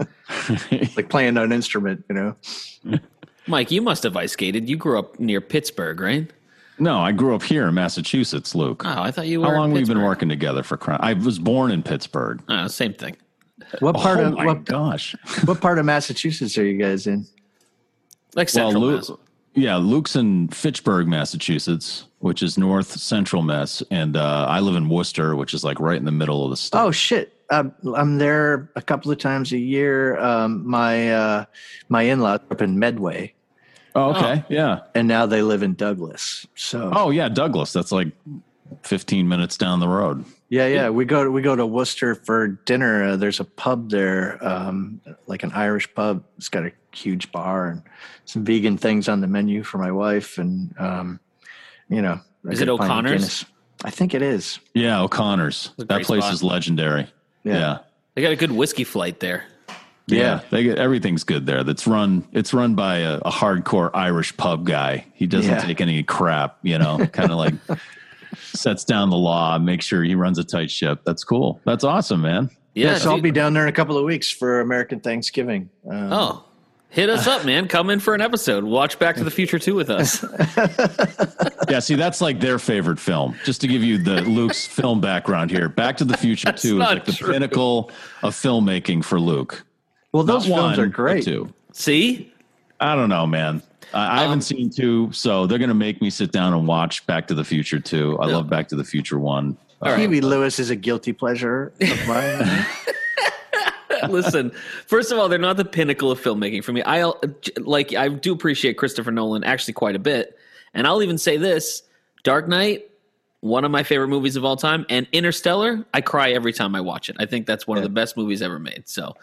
like 0.96 1.08
playing 1.08 1.36
an 1.36 1.52
instrument, 1.52 2.04
you 2.08 2.14
know. 2.14 3.00
Mike, 3.46 3.70
you 3.70 3.80
must 3.80 4.02
have 4.02 4.16
ice 4.16 4.32
skated. 4.32 4.68
You 4.68 4.76
grew 4.76 4.98
up 4.98 5.18
near 5.20 5.40
Pittsburgh, 5.40 6.00
right? 6.00 6.30
No, 6.78 6.98
I 6.98 7.12
grew 7.12 7.34
up 7.34 7.42
here 7.42 7.68
in 7.68 7.74
Massachusetts, 7.74 8.54
Luke. 8.54 8.82
Oh, 8.84 9.02
I 9.02 9.10
thought 9.10 9.26
you 9.28 9.40
were. 9.40 9.46
How 9.46 9.52
in 9.52 9.58
long 9.60 9.70
have 9.70 9.88
we 9.88 9.94
been 9.94 10.02
working 10.02 10.28
together 10.28 10.62
for 10.62 10.76
crime? 10.76 10.98
I 11.00 11.14
was 11.14 11.38
born 11.38 11.70
in 11.70 11.82
Pittsburgh. 11.82 12.42
Oh, 12.48 12.66
same 12.66 12.92
thing. 12.92 13.16
What 13.78 13.96
oh 13.96 14.00
part 14.00 14.18
oh 14.18 14.26
of 14.26 14.34
my 14.34 14.46
what, 14.46 14.64
gosh! 14.64 15.16
what 15.46 15.60
part 15.60 15.78
of 15.78 15.86
Massachusetts 15.86 16.58
are 16.58 16.64
you 16.64 16.76
guys 16.76 17.06
in? 17.06 17.26
Like 18.34 18.50
Central 18.50 18.82
Lu- 18.82 18.96
Mass. 18.96 19.10
yeah, 19.54 19.76
Luke's 19.76 20.14
in 20.16 20.48
Fitchburg, 20.48 21.08
Massachusetts, 21.08 22.06
which 22.26 22.42
is 22.42 22.58
north 22.58 22.88
central 22.98 23.42
Mass, 23.42 23.82
and 23.90 24.16
uh, 24.16 24.46
I 24.48 24.60
live 24.60 24.74
in 24.74 24.88
Worcester, 24.88 25.36
which 25.36 25.54
is 25.54 25.62
like 25.64 25.78
right 25.80 25.96
in 25.96 26.04
the 26.04 26.12
middle 26.12 26.44
of 26.44 26.50
the 26.50 26.56
state. 26.56 26.76
Oh 26.78 26.90
shit! 26.90 27.32
Um, 27.50 27.72
I'm 27.94 28.18
there 28.18 28.70
a 28.74 28.82
couple 28.82 29.10
of 29.12 29.18
times 29.18 29.52
a 29.52 29.58
year. 29.58 30.18
Um, 30.18 30.66
my 30.68 31.12
uh, 31.14 31.44
my 31.88 32.02
in-laws 32.02 32.40
up 32.50 32.60
in 32.60 32.78
Medway, 32.78 33.32
Oh, 33.94 34.10
okay, 34.14 34.44
yeah. 34.48 34.80
and 34.94 35.06
now 35.08 35.24
they 35.26 35.42
live 35.42 35.62
in 35.62 35.74
Douglas. 35.74 36.46
So 36.56 36.90
Oh, 36.92 37.10
yeah, 37.10 37.28
Douglas. 37.28 37.72
That's 37.72 37.92
like 37.92 38.08
15 38.82 39.28
minutes 39.28 39.56
down 39.56 39.78
the 39.80 39.88
road. 39.88 40.24
yeah, 40.48 40.66
yeah. 40.66 40.90
We 40.90 41.04
go 41.04 41.22
to, 41.24 41.30
we 41.30 41.40
go 41.40 41.54
to 41.54 41.64
Worcester 41.64 42.16
for 42.16 42.48
dinner. 42.48 43.04
Uh, 43.10 43.16
there's 43.16 43.38
a 43.40 43.44
pub 43.44 43.90
there, 43.90 44.38
um, 44.44 45.00
like 45.26 45.44
an 45.44 45.52
Irish 45.52 45.92
pub. 45.94 46.24
It's 46.36 46.48
got 46.48 46.64
a 46.66 46.72
huge 46.92 47.30
bar 47.30 47.68
and 47.68 47.82
some 48.24 48.44
vegan 48.44 48.76
things 48.76 49.08
on 49.08 49.20
the 49.20 49.28
menu 49.28 49.62
for 49.62 49.78
my 49.78 49.92
wife, 49.92 50.36
and 50.38 50.74
um, 50.80 51.20
you 51.88 52.02
know, 52.02 52.20
Is 52.48 52.60
it 52.60 52.66
good 52.66 52.78
pint 52.78 52.90
of 52.90 53.12
O'Connor's? 53.14 53.44
I 53.84 53.90
think 53.90 54.14
it 54.14 54.22
is. 54.22 54.58
Yeah, 54.74 55.02
O'Connor's. 55.02 55.70
That 55.78 56.02
place 56.04 56.22
spot. 56.22 56.32
is 56.34 56.42
legendary. 56.42 57.06
Yeah. 57.44 57.54
Yeah. 57.54 57.78
They 58.14 58.22
got 58.22 58.32
a 58.32 58.36
good 58.36 58.52
whiskey 58.52 58.84
flight 58.84 59.20
there. 59.20 59.44
Yeah, 60.08 60.18
Yeah. 60.18 60.40
they 60.50 60.62
get 60.62 60.78
everything's 60.78 61.24
good 61.24 61.46
there. 61.46 61.62
That's 61.64 61.86
run. 61.86 62.26
It's 62.32 62.54
run 62.54 62.74
by 62.74 62.98
a, 62.98 63.16
a 63.18 63.30
hardcore 63.30 63.90
Irish 63.92 64.36
pub 64.36 64.64
guy. 64.64 65.04
He 65.14 65.26
doesn't 65.26 65.50
Yeah. 65.50 65.58
take 65.60 65.80
any 65.80 66.02
crap. 66.02 66.58
You 66.62 66.78
know, 66.78 67.06
kind 67.12 67.30
of 67.30 67.38
like 67.38 67.54
sets 68.38 68.84
down 68.84 69.10
the 69.10 69.16
law, 69.16 69.58
makes 69.58 69.84
sure 69.84 70.02
he 70.02 70.14
runs 70.14 70.38
a 70.38 70.44
tight 70.44 70.70
ship. 70.70 71.00
That's 71.04 71.24
cool. 71.24 71.60
That's 71.64 71.84
awesome, 71.84 72.22
man. 72.22 72.50
Yeah. 72.74 72.92
Yeah, 72.92 72.98
so 72.98 73.10
I'll 73.10 73.20
be 73.20 73.30
down 73.30 73.52
there 73.54 73.62
in 73.64 73.68
a 73.68 73.72
couple 73.72 73.96
of 73.98 74.04
weeks 74.04 74.30
for 74.30 74.60
American 74.60 75.00
Thanksgiving. 75.00 75.70
Um, 75.90 76.12
Oh, 76.12 76.44
hit 76.90 77.08
us 77.10 77.26
up, 77.26 77.44
man. 77.44 77.68
Come 77.68 77.90
in 77.90 78.00
for 78.00 78.14
an 78.14 78.20
episode. 78.20 78.64
Watch 78.64 78.98
Back 78.98 79.16
to 79.16 79.24
the 79.24 79.30
Future 79.30 79.58
2 79.58 79.74
with 79.74 79.90
us. 79.90 80.24
Yeah, 81.68 81.80
see, 81.80 81.96
that's 81.96 82.20
like 82.20 82.38
their 82.38 82.60
favorite 82.60 83.00
film. 83.00 83.34
Just 83.44 83.60
to 83.62 83.66
give 83.66 83.82
you 83.82 83.98
the 83.98 84.20
Luke's 84.22 84.64
film 84.68 85.00
background 85.00 85.50
here, 85.50 85.68
Back 85.68 85.96
to 85.96 86.04
the 86.04 86.16
Future 86.16 86.52
Two 86.52 86.74
is 86.80 86.88
like 86.88 87.04
the 87.04 87.12
true. 87.12 87.32
pinnacle 87.32 87.90
of 88.22 88.34
filmmaking 88.34 89.02
for 89.04 89.18
Luke. 89.18 89.64
well, 90.12 90.22
those 90.22 90.48
Not 90.48 90.54
films 90.56 90.78
one, 90.78 90.86
are 90.86 90.88
great. 90.88 91.24
but 91.24 91.30
Two. 91.32 91.52
See? 91.72 92.32
I 92.78 92.94
don't 92.94 93.08
know, 93.08 93.26
man. 93.26 93.62
I, 93.92 94.06
I 94.06 94.10
Um, 94.10 94.18
haven't 94.28 94.42
seen 94.42 94.70
two, 94.70 95.10
so 95.10 95.48
they're 95.48 95.58
going 95.58 95.70
to 95.70 95.74
make 95.74 96.00
me 96.00 96.08
sit 96.08 96.30
down 96.30 96.52
and 96.52 96.68
watch 96.68 97.04
Back 97.08 97.26
to 97.28 97.34
the 97.34 97.44
Future 97.44 97.80
two. 97.80 98.16
I 98.20 98.26
love 98.26 98.48
Back 98.48 98.68
to 98.68 98.76
the 98.76 98.84
Future 98.84 99.18
one. 99.18 99.56
Huey 99.84 100.20
Lewis 100.20 100.60
is 100.60 100.70
a 100.70 100.76
guilty 100.76 101.12
pleasure 101.12 101.72
of 101.80 102.06
mine. 102.08 102.64
Listen, 104.10 104.52
first 104.86 105.12
of 105.12 105.18
all, 105.18 105.28
they're 105.28 105.38
not 105.38 105.56
the 105.56 105.64
pinnacle 105.64 106.10
of 106.10 106.20
filmmaking 106.20 106.64
for 106.64 106.72
me. 106.72 106.82
I 106.82 107.10
like 107.58 107.94
I 107.94 108.08
do 108.08 108.32
appreciate 108.32 108.76
Christopher 108.78 109.12
Nolan 109.12 109.44
actually 109.44 109.74
quite 109.74 109.96
a 109.96 110.00
bit, 110.00 110.38
and 110.74 110.86
I'll 110.86 111.02
even 111.02 111.18
say 111.18 111.36
this: 111.36 111.82
Dark 112.22 112.48
Knight, 112.48 112.90
one 113.40 113.64
of 113.64 113.70
my 113.70 113.82
favorite 113.82 114.08
movies 114.08 114.36
of 114.36 114.44
all 114.44 114.56
time, 114.56 114.86
and 114.88 115.06
Interstellar. 115.12 115.84
I 115.94 116.00
cry 116.00 116.32
every 116.32 116.52
time 116.52 116.74
I 116.74 116.80
watch 116.80 117.08
it. 117.08 117.16
I 117.18 117.26
think 117.26 117.46
that's 117.46 117.66
one 117.66 117.78
of 117.78 117.84
the 117.84 117.90
best 117.90 118.16
movies 118.16 118.42
ever 118.42 118.58
made. 118.58 118.88
So, 118.88 119.14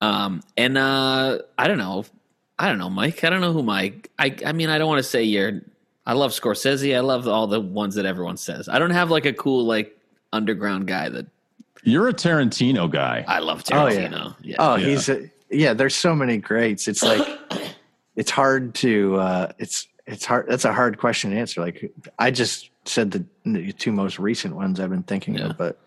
um, 0.00 0.42
and 0.56 0.76
uh, 0.76 1.38
I 1.56 1.68
don't 1.68 1.78
know, 1.78 2.04
I 2.58 2.68
don't 2.68 2.78
know, 2.78 2.90
Mike. 2.90 3.24
I 3.24 3.30
don't 3.30 3.40
know 3.40 3.52
who 3.52 3.62
my 3.62 3.94
I. 4.18 4.36
I 4.44 4.52
mean, 4.52 4.68
I 4.68 4.78
don't 4.78 4.88
want 4.88 4.98
to 4.98 5.08
say 5.08 5.22
you're. 5.22 5.60
I 6.06 6.14
love 6.14 6.32
Scorsese. 6.32 6.96
I 6.96 7.00
love 7.00 7.28
all 7.28 7.46
the 7.46 7.60
ones 7.60 7.94
that 7.96 8.06
everyone 8.06 8.38
says. 8.38 8.68
I 8.68 8.78
don't 8.78 8.90
have 8.90 9.10
like 9.10 9.26
a 9.26 9.32
cool 9.32 9.64
like 9.64 9.94
underground 10.32 10.86
guy 10.86 11.08
that 11.08 11.26
You're 11.84 12.08
a 12.08 12.12
Tarantino 12.14 12.90
guy. 12.90 13.24
I 13.28 13.38
love 13.38 13.62
Oh, 13.72 13.86
yeah. 13.86 14.08
Tarantino. 14.08 14.36
yeah. 14.42 14.56
oh, 14.58 14.76
Yeah. 14.76 14.86
he's 14.86 15.08
a, 15.08 15.30
yeah. 15.50 15.74
There's 15.74 15.94
so 15.94 16.14
many 16.14 16.36
greats. 16.38 16.88
It's 16.88 17.02
like 17.02 17.26
it's 18.16 18.30
hard 18.30 18.74
to. 18.76 19.16
Uh, 19.16 19.52
it's 19.58 19.86
it's 20.06 20.24
hard. 20.24 20.46
That's 20.48 20.64
a 20.64 20.72
hard 20.72 20.98
question 20.98 21.30
to 21.30 21.36
answer. 21.38 21.60
Like 21.60 21.92
I 22.18 22.30
just 22.30 22.70
said 22.84 23.10
the, 23.10 23.24
the 23.44 23.72
two 23.72 23.92
most 23.92 24.18
recent 24.18 24.54
ones 24.56 24.80
I've 24.80 24.90
been 24.90 25.02
thinking 25.02 25.34
Yeah. 25.36 25.48
of, 25.50 25.58
but 25.58 25.78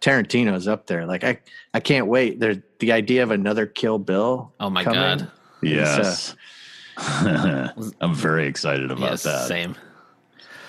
Tarantino's 0.00 0.68
up 0.68 0.86
there. 0.86 1.06
Like 1.06 1.24
I 1.24 1.38
I 1.74 1.80
can't 1.80 2.06
wait. 2.06 2.38
There's 2.40 2.58
the 2.78 2.92
idea 2.92 3.22
of 3.22 3.30
another 3.30 3.66
Kill 3.66 3.98
Bill. 3.98 4.52
Oh 4.60 4.70
my 4.70 4.84
coming. 4.84 5.00
god. 5.00 5.30
yes. 5.62 6.36
I'm 6.96 8.14
very 8.14 8.46
excited 8.46 8.90
about 8.90 9.10
Yes, 9.10 9.22
that. 9.22 9.48
same. 9.48 9.74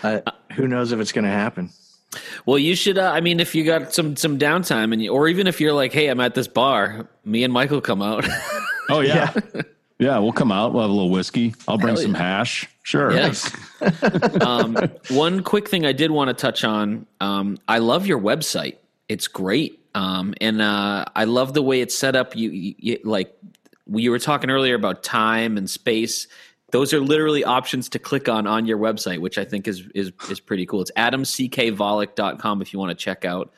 Uh, 0.04 0.22
who 0.54 0.68
knows 0.68 0.92
if 0.92 1.00
it's 1.00 1.12
going 1.12 1.26
to 1.26 1.32
happen? 1.32 1.70
Well, 2.46 2.58
you 2.58 2.76
should. 2.76 2.98
Uh, 2.98 3.12
I 3.12 3.22
mean, 3.22 3.40
if 3.40 3.56
you 3.56 3.64
got 3.64 3.94
some 3.94 4.16
some 4.16 4.38
downtime, 4.38 4.92
and 4.94 5.02
you, 5.02 5.12
or 5.12 5.28
even 5.28 5.48
if 5.48 5.62
you're 5.62 5.74
like, 5.74 5.94
hey, 5.94 6.08
I'm 6.08 6.20
at 6.20 6.36
this 6.36 6.48
bar, 6.48 7.08
me 7.24 7.44
and 7.44 7.54
Michael 7.54 7.82
come 7.82 8.02
out. 8.02 8.26
Oh 8.90 9.00
yeah. 9.00 9.32
yeah. 10.00 10.18
we'll 10.18 10.34
come 10.34 10.52
out. 10.52 10.74
We'll 10.74 10.82
have 10.82 10.90
a 10.90 10.94
little 10.94 11.12
whiskey. 11.12 11.56
I'll 11.66 11.78
bring 11.78 11.96
Hell 11.96 12.04
some 12.04 12.14
yeah. 12.14 12.40
hash. 12.40 12.68
Sure. 12.84 13.14
yes. 13.14 13.50
um, 14.42 14.76
one 15.10 15.44
quick 15.44 15.70
thing 15.70 15.86
I 15.86 15.94
did 15.94 16.12
want 16.12 16.28
to 16.28 16.34
touch 16.34 16.66
on. 16.66 17.06
Um, 17.22 17.58
I 17.70 17.78
love 17.78 18.06
your 18.06 18.20
website. 18.20 18.78
It's 19.08 19.28
great, 19.28 19.80
um, 19.96 20.34
and 20.42 20.62
uh, 20.62 21.06
I 21.16 21.24
love 21.24 21.54
the 21.54 21.62
way 21.62 21.80
it's 21.80 21.98
set 21.98 22.18
up. 22.18 22.36
You, 22.36 22.50
you, 22.50 22.76
you 22.78 23.00
like 23.06 23.34
we 23.88 24.10
were 24.10 24.20
talking 24.20 24.50
earlier 24.50 24.76
about 24.76 25.04
time 25.04 25.58
and 25.58 25.70
space. 25.70 26.28
Those 26.72 26.94
are 26.94 27.00
literally 27.00 27.44
options 27.44 27.90
to 27.90 28.00
click 28.00 28.28
on 28.30 28.48
on 28.48 28.66
your 28.66 28.78
website, 28.78 29.20
which 29.20 29.38
I 29.38 29.46
think 29.46 29.68
is 29.68 29.88
is 29.94 30.12
is 30.30 30.40
pretty 30.40 30.66
cool. 30.66 30.82
It's 30.82 30.92
adamckvollick.com 30.98 32.62
if 32.62 32.74
you 32.74 32.80
want 32.80 32.90
to 32.90 32.96
check 32.96 33.26
out 33.26 33.52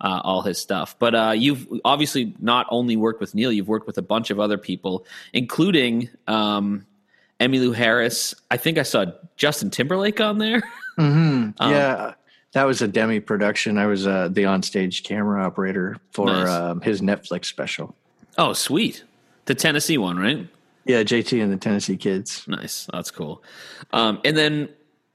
uh, 0.00 0.20
all 0.24 0.42
his 0.42 0.58
stuff. 0.58 0.96
But 0.98 1.14
uh, 1.14 1.32
you've 1.36 1.66
obviously 1.84 2.34
not 2.38 2.66
only 2.70 2.96
worked 2.96 3.20
with 3.20 3.34
Neil, 3.34 3.52
you've 3.52 3.68
worked 3.68 3.86
with 3.86 3.98
a 3.98 4.02
bunch 4.02 4.30
of 4.30 4.40
other 4.40 4.58
people, 4.58 5.06
including 5.32 6.08
um, 6.26 6.86
Emmylou 7.40 7.74
Harris. 7.74 8.34
I 8.50 8.56
think 8.56 8.78
I 8.78 8.82
saw 8.82 9.06
Justin 9.36 9.70
Timberlake 9.70 10.20
on 10.20 10.38
there. 10.38 10.60
hmm 10.96 11.50
Um, 11.60 11.70
yeah, 11.70 12.14
that 12.52 12.64
was 12.64 12.82
a 12.82 12.88
Demme 12.88 13.20
production. 13.22 13.78
I 13.78 13.86
was 13.86 14.06
uh, 14.06 14.28
the 14.28 14.42
onstage 14.42 15.04
camera 15.04 15.44
operator 15.44 15.96
for 16.10 16.26
Nice. 16.26 16.48
um, 16.48 16.80
his 16.80 17.00
Netflix 17.00 17.46
special. 17.46 17.94
oh, 18.38 18.52
sweet. 18.52 19.04
The 19.46 19.54
Tennessee 19.54 19.96
one, 19.98 20.18
right? 20.18 20.46
Yeah, 20.86 21.02
JT 21.02 21.42
and 21.42 21.52
the 21.52 21.56
Tennessee 21.56 21.96
Kids. 21.96 22.44
Nice. 22.46 22.88
That's 22.92 23.10
cool. 23.10 23.42
Um, 23.92 24.20
and 24.24 24.36
then 24.36 24.68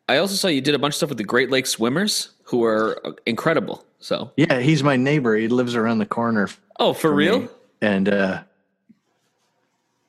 I 0.09 0.17
also 0.17 0.35
saw 0.35 0.47
you 0.47 0.61
did 0.61 0.75
a 0.75 0.79
bunch 0.79 0.91
of 0.93 0.97
stuff 0.97 1.09
with 1.09 1.17
the 1.17 1.23
Great 1.23 1.49
Lakes 1.49 1.69
Swimmers, 1.69 2.31
who 2.43 2.63
are 2.63 3.01
incredible. 3.25 3.85
So, 3.99 4.31
Yeah, 4.35 4.59
he's 4.59 4.83
my 4.83 4.97
neighbor. 4.97 5.35
He 5.35 5.47
lives 5.47 5.75
around 5.75 5.99
the 5.99 6.05
corner. 6.05 6.49
oh, 6.79 6.93
for 6.93 7.13
real? 7.13 7.41
me. 7.41 7.47
And 7.81 8.09
uh, 8.09 8.43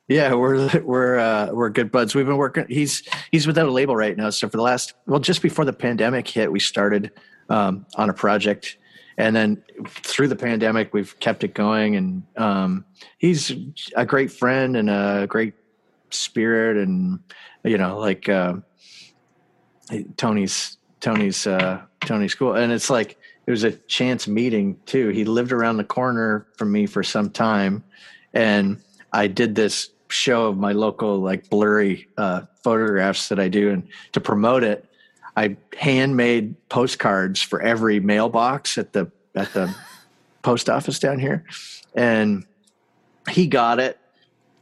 Yeah, 0.08 0.34
we're 0.34 0.80
we're 0.80 1.18
uh, 1.18 1.50
we're 1.52 1.68
good 1.70 1.92
buds. 1.92 2.14
We've 2.14 2.26
been 2.26 2.36
working. 2.36 2.66
He's 2.68 3.02
he's 3.30 3.46
without 3.46 3.66
a 3.68 3.70
label 3.70 3.94
right 3.94 4.16
now. 4.16 4.30
So 4.30 4.48
for 4.48 4.56
the 4.56 4.62
last 4.62 4.94
well, 5.06 5.20
just 5.20 5.42
before 5.42 5.64
the 5.64 5.72
pandemic 5.72 6.26
hit, 6.26 6.50
we 6.50 6.58
started 6.60 7.12
um, 7.48 7.86
on 7.96 8.10
a 8.10 8.14
project, 8.14 8.76
and 9.16 9.34
then 9.34 9.62
through 9.86 10.28
the 10.28 10.36
pandemic, 10.36 10.92
we've 10.94 11.18
kept 11.20 11.44
it 11.44 11.54
going. 11.54 11.96
And 11.96 12.22
um, 12.36 12.84
he's 13.18 13.52
a 13.96 14.06
great 14.06 14.32
friend 14.32 14.76
and 14.76 14.90
a 14.90 15.26
great 15.28 15.54
spirit, 16.10 16.76
and 16.76 17.20
you 17.64 17.78
know, 17.78 17.98
like 17.98 18.28
uh, 18.28 18.54
Tony's 20.16 20.78
Tony's 21.00 21.46
uh, 21.46 21.82
Tony's 22.04 22.34
cool. 22.34 22.54
And 22.54 22.72
it's 22.72 22.90
like 22.90 23.18
it 23.46 23.50
was 23.50 23.64
a 23.64 23.72
chance 23.72 24.28
meeting 24.28 24.78
too. 24.86 25.08
He 25.08 25.24
lived 25.24 25.52
around 25.52 25.76
the 25.76 25.84
corner 25.84 26.46
from 26.56 26.72
me 26.72 26.86
for 26.86 27.02
some 27.02 27.30
time, 27.30 27.84
and 28.32 28.80
I 29.12 29.26
did 29.26 29.54
this 29.54 29.90
show 30.08 30.46
of 30.48 30.58
my 30.58 30.72
local 30.72 31.18
like 31.18 31.48
blurry 31.48 32.08
uh, 32.16 32.42
photographs 32.62 33.28
that 33.28 33.40
I 33.40 33.48
do, 33.48 33.70
and 33.70 33.88
to 34.12 34.20
promote 34.20 34.62
it, 34.62 34.86
I 35.36 35.56
handmade 35.78 36.54
postcards 36.68 37.42
for 37.42 37.60
every 37.60 38.00
mailbox 38.00 38.78
at 38.78 38.92
the 38.92 39.10
at 39.34 39.52
the 39.54 39.74
post 40.42 40.68
office 40.68 40.98
down 40.98 41.18
here, 41.18 41.44
and 41.94 42.44
he 43.30 43.46
got 43.46 43.80
it. 43.80 43.98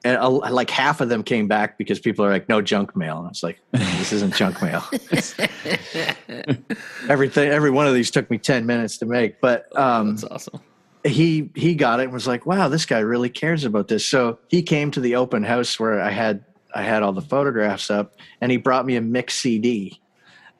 And 0.03 0.17
uh, 0.17 0.31
like 0.31 0.71
half 0.71 1.03
of 1.03 1.11
them 1.11 1.23
came 1.23 1.47
back 1.47 1.77
because 1.77 2.01
people 2.01 2.25
are 2.25 2.31
like, 2.31 2.49
"No 2.49 2.63
junk 2.63 2.97
mail." 2.97 3.19
And 3.19 3.27
I 3.27 3.31
was 3.31 3.43
like, 3.43 3.61
"This 3.73 4.13
isn't 4.15 4.35
junk 4.35 4.63
mail." 4.63 4.83
Everything, 7.09 7.51
every 7.51 7.71
one 7.71 7.87
of 7.87 7.95
these 7.95 8.11
took 8.11 8.31
me 8.31 8.39
ten 8.39 8.67
minutes 8.67 8.99
to 8.99 9.07
make, 9.07 9.41
but 9.41 9.75
um, 9.77 10.17
That's 10.17 10.25
awesome. 10.25 10.61
he 11.05 11.51
he 11.55 11.75
got 11.75 12.01
it 12.01 12.05
and 12.05 12.13
was 12.13 12.27
like, 12.27 12.47
"Wow, 12.47 12.69
this 12.69 12.87
guy 12.87 13.01
really 13.01 13.29
cares 13.29 13.65
about 13.65 13.89
this." 13.89 14.07
So 14.07 14.39
he 14.49 14.63
came 14.63 14.91
to 14.93 15.01
the 15.01 15.17
open 15.17 15.43
house 15.43 15.79
where 15.79 16.01
I 16.01 16.11
had 16.11 16.45
I 16.75 16.83
had 16.83 17.03
all 17.03 17.13
the 17.13 17.21
photographs 17.21 17.91
up, 17.91 18.17
and 18.41 18.51
he 18.51 18.57
brought 18.57 18.87
me 18.87 18.97
a 18.97 19.03
mix 19.03 19.35
CD, 19.35 20.00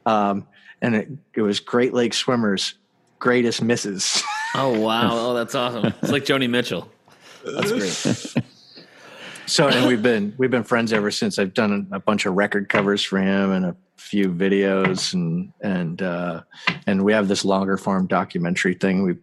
um, 0.07 0.47
and 0.83 0.95
it, 0.95 1.09
it 1.35 1.43
was 1.43 1.61
Great 1.61 1.93
Lake 1.95 2.15
Swimmers' 2.15 2.75
greatest 3.19 3.63
misses. 3.63 4.23
Oh 4.53 4.77
wow! 4.81 5.11
Oh, 5.13 5.35
that's 5.35 5.55
awesome. 5.55 5.95
It's 6.03 6.11
like 6.11 6.25
Joni 6.25 6.51
Mitchell. 6.51 6.91
That's 7.45 7.71
great. 7.71 8.45
so 9.47 9.69
and 9.69 9.87
we've 9.87 10.03
been 10.03 10.35
we've 10.39 10.51
been 10.51 10.65
friends 10.65 10.93
ever 10.93 11.13
since. 11.13 11.39
I've 11.39 11.55
done 11.55 11.87
a 11.93 12.01
bunch 12.01 12.27
of 12.27 12.35
record 12.35 12.69
covers 12.69 13.05
for 13.05 13.19
him 13.21 13.53
and 13.53 13.65
a 13.67 13.77
few 13.97 14.29
videos, 14.29 15.15
and 15.15 15.53
and 15.61 16.03
uh, 16.03 16.43
and 16.89 17.05
we 17.05 17.13
have 17.13 17.29
this 17.29 17.45
longer 17.45 17.77
form 17.77 18.09
documentary 18.09 18.75
thing 18.75 19.05
we 19.05 19.19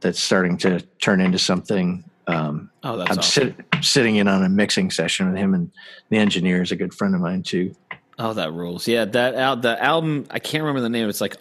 that's 0.00 0.20
starting 0.20 0.56
to 0.58 0.80
turn 1.00 1.20
into 1.20 1.38
something. 1.38 2.02
Um, 2.26 2.68
Oh, 2.82 2.96
that's 2.96 3.10
I'm 3.12 3.18
awesome. 3.18 3.54
sit, 3.54 3.84
sitting 3.84 4.16
in 4.16 4.26
on 4.26 4.42
a 4.42 4.48
mixing 4.48 4.90
session 4.90 5.30
with 5.30 5.38
him, 5.38 5.54
and 5.54 5.70
the 6.10 6.16
engineer 6.18 6.60
is 6.60 6.72
a 6.72 6.76
good 6.76 6.92
friend 6.92 7.14
of 7.14 7.20
mine 7.20 7.44
too. 7.44 7.72
Oh, 8.18 8.32
that 8.32 8.52
rules. 8.52 8.88
Yeah, 8.88 9.04
that 9.04 9.34
al- 9.34 9.56
the 9.56 9.82
album. 9.82 10.26
I 10.30 10.38
can't 10.38 10.62
remember 10.62 10.80
the 10.80 10.88
name. 10.88 11.08
It's 11.08 11.20
like 11.20 11.36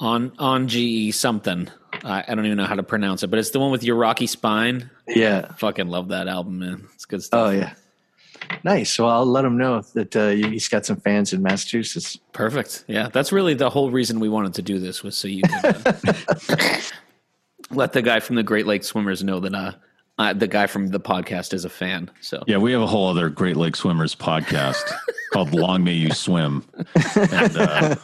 on 0.00 0.32
on 0.38 0.68
GE 0.68 1.14
something. 1.14 1.68
I, 2.04 2.24
I 2.26 2.34
don't 2.34 2.44
even 2.44 2.58
know 2.58 2.64
how 2.64 2.74
to 2.74 2.82
pronounce 2.82 3.22
it, 3.22 3.28
but 3.28 3.38
it's 3.38 3.50
the 3.50 3.60
one 3.60 3.70
with 3.70 3.84
your 3.84 3.96
rocky 3.96 4.26
spine. 4.26 4.90
Yeah. 5.06 5.52
Fucking 5.54 5.88
love 5.88 6.08
that 6.08 6.26
album, 6.26 6.58
man. 6.58 6.88
It's 6.94 7.04
good 7.04 7.22
stuff. 7.22 7.48
Oh 7.48 7.50
yeah. 7.50 7.74
Nice. 8.64 8.98
Well, 8.98 9.08
I'll 9.08 9.26
let 9.26 9.44
him 9.44 9.56
know 9.56 9.82
that 9.94 10.16
uh, 10.16 10.30
he's 10.30 10.68
got 10.68 10.84
some 10.84 10.96
fans 10.96 11.32
in 11.32 11.42
Massachusetts. 11.42 12.18
Perfect. 12.32 12.84
Yeah, 12.88 13.08
that's 13.08 13.30
really 13.30 13.54
the 13.54 13.70
whole 13.70 13.90
reason 13.90 14.20
we 14.20 14.28
wanted 14.28 14.54
to 14.54 14.62
do 14.62 14.78
this 14.78 15.02
was 15.02 15.16
so 15.16 15.28
you 15.28 15.42
could 15.42 15.86
uh, 15.86 16.80
let 17.70 17.92
the 17.92 18.02
guy 18.02 18.20
from 18.20 18.36
the 18.36 18.42
Great 18.42 18.66
Lakes 18.66 18.88
Swimmers 18.88 19.22
know 19.22 19.38
that 19.40 19.54
uh, 19.54 19.72
uh, 20.18 20.32
the 20.32 20.46
guy 20.46 20.66
from 20.66 20.88
the 20.88 21.00
podcast 21.00 21.54
is 21.54 21.64
a 21.64 21.70
fan. 21.70 22.10
So 22.20 22.42
Yeah, 22.46 22.58
we 22.58 22.72
have 22.72 22.82
a 22.82 22.86
whole 22.86 23.08
other 23.08 23.28
Great 23.28 23.56
Lake 23.56 23.76
Swimmers 23.76 24.14
podcast 24.14 24.82
called 25.32 25.54
Long 25.54 25.84
May 25.84 25.94
You 25.94 26.10
Swim. 26.10 26.64
And, 27.16 27.56
uh, 27.56 27.96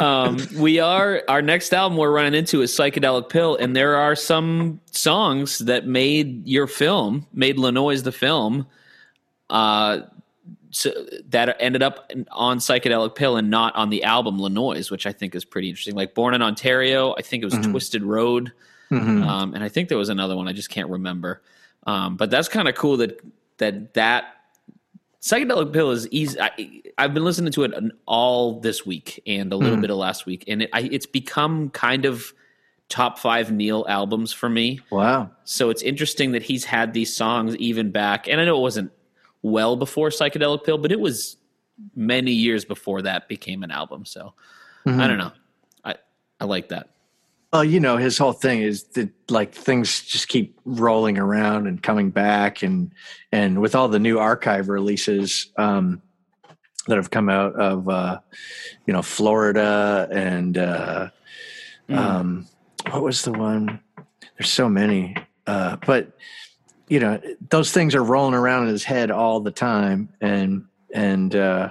um, 0.00 0.38
we 0.56 0.78
are 0.78 1.22
our 1.28 1.40
next 1.40 1.72
album 1.72 1.96
we're 1.96 2.12
running 2.12 2.34
into 2.34 2.60
is 2.62 2.70
psychedelic 2.72 3.28
pill 3.30 3.56
and 3.56 3.74
there 3.74 3.96
are 3.96 4.14
some 4.14 4.80
songs 4.90 5.60
that 5.60 5.86
made 5.86 6.46
your 6.46 6.66
film 6.66 7.26
made 7.32 7.58
Le 7.58 7.72
Noise 7.72 8.02
the 8.02 8.12
film 8.12 8.66
uh 9.48 10.00
so 10.70 10.92
that 11.28 11.56
ended 11.60 11.82
up 11.82 12.10
on 12.32 12.58
psychedelic 12.58 13.14
pill 13.14 13.36
and 13.36 13.48
not 13.48 13.74
on 13.76 13.88
the 13.88 14.04
album 14.04 14.38
Le 14.38 14.50
Noise 14.50 14.90
which 14.90 15.06
i 15.06 15.12
think 15.12 15.34
is 15.34 15.44
pretty 15.44 15.68
interesting 15.68 15.94
like 15.94 16.14
born 16.14 16.34
in 16.34 16.42
ontario 16.42 17.14
i 17.16 17.22
think 17.22 17.42
it 17.42 17.46
was 17.46 17.66
twisted 17.66 18.02
road 18.02 18.52
um, 18.90 19.54
and 19.54 19.62
i 19.64 19.68
think 19.68 19.88
there 19.88 19.98
was 19.98 20.08
another 20.08 20.36
one 20.36 20.48
i 20.48 20.52
just 20.52 20.70
can't 20.70 20.88
remember. 20.90 21.42
Um, 21.86 22.16
but 22.16 22.30
that's 22.30 22.48
kind 22.48 22.66
of 22.68 22.74
cool 22.74 22.96
that 22.96 23.20
that 23.58 23.94
that 23.94 24.24
psychedelic 25.22 25.72
pill 25.72 25.90
is 25.92 26.08
easy 26.10 26.38
I, 26.40 26.82
i've 26.98 27.14
been 27.14 27.24
listening 27.24 27.52
to 27.52 27.64
it 27.64 27.72
all 28.06 28.60
this 28.60 28.84
week 28.84 29.22
and 29.26 29.52
a 29.52 29.56
little 29.56 29.76
bit 29.80 29.90
of 29.90 29.96
last 29.96 30.26
week. 30.26 30.44
And 30.48 30.62
it, 30.62 30.70
I, 30.72 30.82
it's 30.82 31.06
become 31.06 31.70
kind 31.70 32.04
of 32.04 32.32
top 32.88 33.18
five 33.18 33.50
neil 33.50 33.84
albums 33.88 34.32
for 34.32 34.48
me. 34.48 34.80
Wow. 34.90 35.30
so 35.44 35.70
it's 35.70 35.82
interesting 35.82 36.32
that 36.32 36.42
he's 36.42 36.64
had 36.64 36.92
these 36.92 37.14
songs 37.14 37.56
even 37.56 37.90
back. 37.92 38.28
And 38.28 38.40
i 38.40 38.44
know 38.44 38.56
it 38.56 38.62
wasn't 38.62 38.90
well 39.42 39.76
before 39.76 40.08
psychedelic 40.08 40.64
pill 40.64 40.78
but 40.78 40.90
it 40.90 41.00
was 41.00 41.36
many 41.94 42.32
years 42.32 42.64
before 42.64 43.02
that 43.02 43.28
became 43.28 43.62
an 43.62 43.70
album. 43.70 44.04
So 44.04 44.34
i 44.86 45.06
don't 45.06 45.18
know. 45.18 45.32
I 45.84 45.94
i 46.40 46.44
like 46.44 46.68
that 46.70 46.90
Well, 47.52 47.64
you 47.64 47.80
know, 47.80 47.96
his 47.96 48.18
whole 48.18 48.32
thing 48.32 48.60
is 48.60 48.82
that 48.94 49.08
like 49.30 49.54
things 49.54 50.02
just 50.02 50.28
keep 50.28 50.58
rolling 50.64 51.16
around 51.16 51.66
and 51.66 51.82
coming 51.82 52.10
back, 52.10 52.62
and 52.62 52.92
and 53.32 53.60
with 53.60 53.74
all 53.74 53.88
the 53.88 53.98
new 53.98 54.18
archive 54.18 54.68
releases 54.68 55.52
um, 55.56 56.02
that 56.86 56.96
have 56.96 57.10
come 57.10 57.28
out 57.28 57.54
of 57.54 57.88
uh, 57.88 58.18
you 58.86 58.92
know 58.92 59.02
Florida 59.02 60.08
and 60.10 60.58
uh, 60.58 61.08
um, 61.88 62.46
what 62.90 63.02
was 63.02 63.22
the 63.22 63.32
one? 63.32 63.80
There's 64.36 64.50
so 64.50 64.68
many, 64.68 65.16
uh, 65.46 65.76
but 65.86 66.12
you 66.88 67.00
know 67.00 67.20
those 67.50 67.72
things 67.72 67.94
are 67.94 68.02
rolling 68.02 68.34
around 68.34 68.64
in 68.64 68.68
his 68.70 68.84
head 68.84 69.10
all 69.10 69.40
the 69.40 69.52
time, 69.52 70.08
and 70.20 70.66
and 70.92 71.34
uh, 71.34 71.70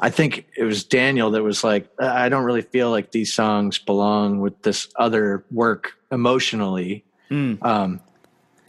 I 0.00 0.10
think 0.10 0.46
it 0.56 0.64
was 0.64 0.84
Daniel 0.84 1.30
that 1.32 1.42
was 1.42 1.64
like, 1.64 1.88
I 1.98 2.28
don't 2.28 2.44
really 2.44 2.62
feel 2.62 2.90
like 2.90 3.10
these 3.10 3.32
songs 3.34 3.78
belong 3.78 4.40
with 4.40 4.62
this 4.62 4.88
other 4.96 5.44
work 5.50 5.92
emotionally. 6.12 7.04
Um, 7.62 8.00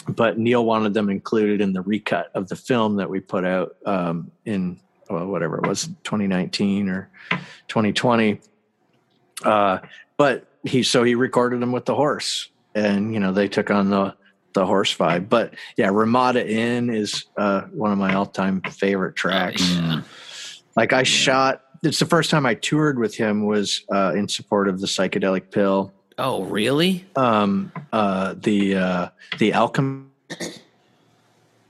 but 0.08 0.40
Neil 0.40 0.66
wanted 0.66 0.94
them 0.94 1.10
included 1.10 1.62
in 1.62 1.74
the 1.74 1.82
recut 1.82 2.32
of 2.34 2.50
the 2.50 2.56
film 2.56 2.96
that 2.96 3.10
we 3.10 3.20
put 3.20 3.46
out 3.46 3.76
um, 3.86 4.32
in 4.46 4.80
well, 5.10 5.28
whatever 5.28 5.58
it 5.58 5.68
was, 5.68 5.86
2019 6.04 6.90
or 6.90 7.10
2020. 7.68 8.40
Uh, 9.44 9.80
but 10.18 10.48
he 10.64 10.84
so 10.84 11.04
he 11.04 11.16
recorded 11.16 11.62
them 11.62 11.72
with 11.72 11.86
the 11.86 11.96
horse, 11.96 12.50
and 12.76 13.14
you 13.14 13.20
know 13.20 13.32
they 13.32 13.48
took 13.48 13.72
on 13.72 13.90
the 13.90 14.16
the 14.54 14.66
horse 14.66 14.96
vibe. 14.96 15.30
But 15.30 15.56
yeah, 15.78 15.90
Ramada 15.90 16.46
Inn 16.48 16.90
is 16.90 17.26
uh, 17.38 17.62
one 17.72 17.92
of 17.92 17.98
my 17.98 18.14
all 18.16 18.26
time 18.26 18.62
favorite 18.62 19.16
tracks. 19.16 19.68
yeah. 19.70 20.02
Like 20.80 20.94
I 20.94 21.04
shot. 21.04 21.62
It's 21.84 22.00
the 22.00 22.06
first 22.06 22.30
time 22.30 22.46
I 22.46 22.54
toured 22.54 23.00
with 23.00 23.14
him 23.14 23.46
was 23.46 23.84
uh, 23.92 24.14
in 24.16 24.30
support 24.30 24.70
of 24.70 24.80
the 24.80 24.88
psychedelic 24.88 25.52
pill. 25.52 25.92
oh 26.18 26.44
really 26.44 27.06
Um, 27.18 27.74
uh, 27.92 28.36
the 28.38 28.78
uh, 28.78 29.10
the 29.40 29.52
alchemy. 29.52 30.06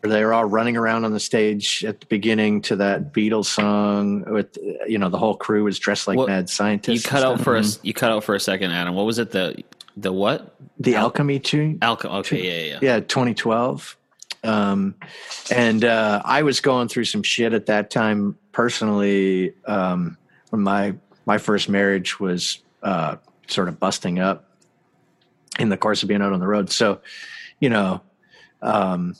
They 0.01 0.23
were 0.23 0.31
all 0.31 0.45
running 0.45 0.77
around 0.77 1.05
on 1.05 1.11
the 1.11 1.19
stage 1.19 1.83
at 1.83 2.01
the 2.01 2.05
beginning 2.05 2.61
to 2.63 2.75
that 2.75 3.11
Beatles 3.11 3.47
song. 3.47 4.25
With 4.31 4.55
you 4.87 4.99
know 4.99 5.09
the 5.09 5.17
whole 5.17 5.35
crew 5.35 5.63
was 5.63 5.79
dressed 5.79 6.07
like 6.07 6.19
mad 6.27 6.47
scientists. 6.47 7.03
you 7.03 7.09
cut 7.09 7.23
out 7.23 7.41
for 7.41 7.57
us 7.57 7.79
you 7.81 7.95
cut 7.95 8.11
out 8.11 8.23
for 8.23 8.35
a 8.35 8.39
second 8.39 8.69
adam 8.69 8.93
what 8.93 9.07
was 9.07 9.17
it 9.17 9.31
the 9.31 9.63
the 9.97 10.13
what 10.13 10.55
the 10.79 10.95
alchemy 10.95 11.39
tune. 11.39 11.79
alcohol 11.81 12.19
okay 12.19 12.41
yeah 12.43 12.51
yeah, 12.51 12.79
yeah. 12.81 12.95
yeah 12.95 12.99
2012 12.99 13.97
um 14.43 14.95
and 15.51 15.83
uh 15.83 16.21
i 16.23 16.43
was 16.43 16.61
going 16.61 16.87
through 16.87 17.03
some 17.03 17.23
shit 17.23 17.53
at 17.53 17.65
that 17.65 17.89
time 17.91 18.37
personally 18.53 19.53
um 19.65 20.17
when 20.49 20.61
my 20.61 20.95
my 21.25 21.37
first 21.37 21.69
marriage 21.69 22.19
was 22.19 22.61
uh 22.83 23.15
sort 23.47 23.67
of 23.67 23.79
busting 23.79 24.19
up 24.19 24.49
in 25.59 25.69
the 25.69 25.77
course 25.77 26.01
of 26.01 26.09
being 26.09 26.21
out 26.21 26.33
on 26.33 26.39
the 26.39 26.47
road. 26.47 26.71
So 26.71 27.01
you 27.59 27.69
know 27.69 28.01
um 28.61 29.15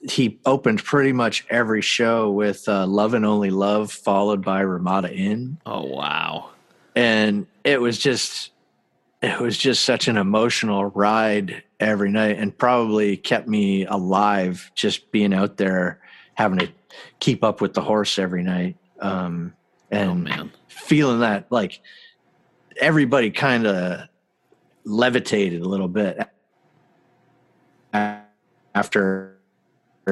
he 0.00 0.38
opened 0.46 0.82
pretty 0.82 1.12
much 1.12 1.44
every 1.50 1.82
show 1.82 2.30
with 2.30 2.68
uh, 2.68 2.86
love 2.86 3.14
and 3.14 3.26
only 3.26 3.50
love 3.50 3.92
followed 3.92 4.44
by 4.44 4.60
ramada 4.60 5.12
inn. 5.12 5.58
Oh 5.66 5.84
wow. 5.84 6.50
And 6.94 7.46
it 7.64 7.80
was 7.80 7.98
just 7.98 8.52
it 9.20 9.38
was 9.40 9.58
just 9.58 9.84
such 9.84 10.08
an 10.08 10.16
emotional 10.16 10.86
ride 10.86 11.64
every 11.80 12.10
night 12.10 12.38
and 12.38 12.56
probably 12.56 13.16
kept 13.16 13.48
me 13.48 13.86
alive 13.86 14.70
just 14.74 15.10
being 15.12 15.32
out 15.32 15.56
there 15.56 16.00
having 16.34 16.58
to 16.58 16.68
keep 17.20 17.44
up 17.44 17.60
with 17.60 17.74
the 17.74 17.80
horse 17.80 18.18
every 18.18 18.42
night 18.42 18.76
um 19.00 19.52
and 19.90 20.10
oh 20.10 20.14
man 20.14 20.52
feeling 20.68 21.20
that 21.20 21.46
like 21.50 21.80
everybody 22.80 23.30
kind 23.30 23.66
of 23.66 24.08
levitated 24.84 25.60
a 25.60 25.68
little 25.68 25.88
bit 25.88 26.18
after 28.74 29.38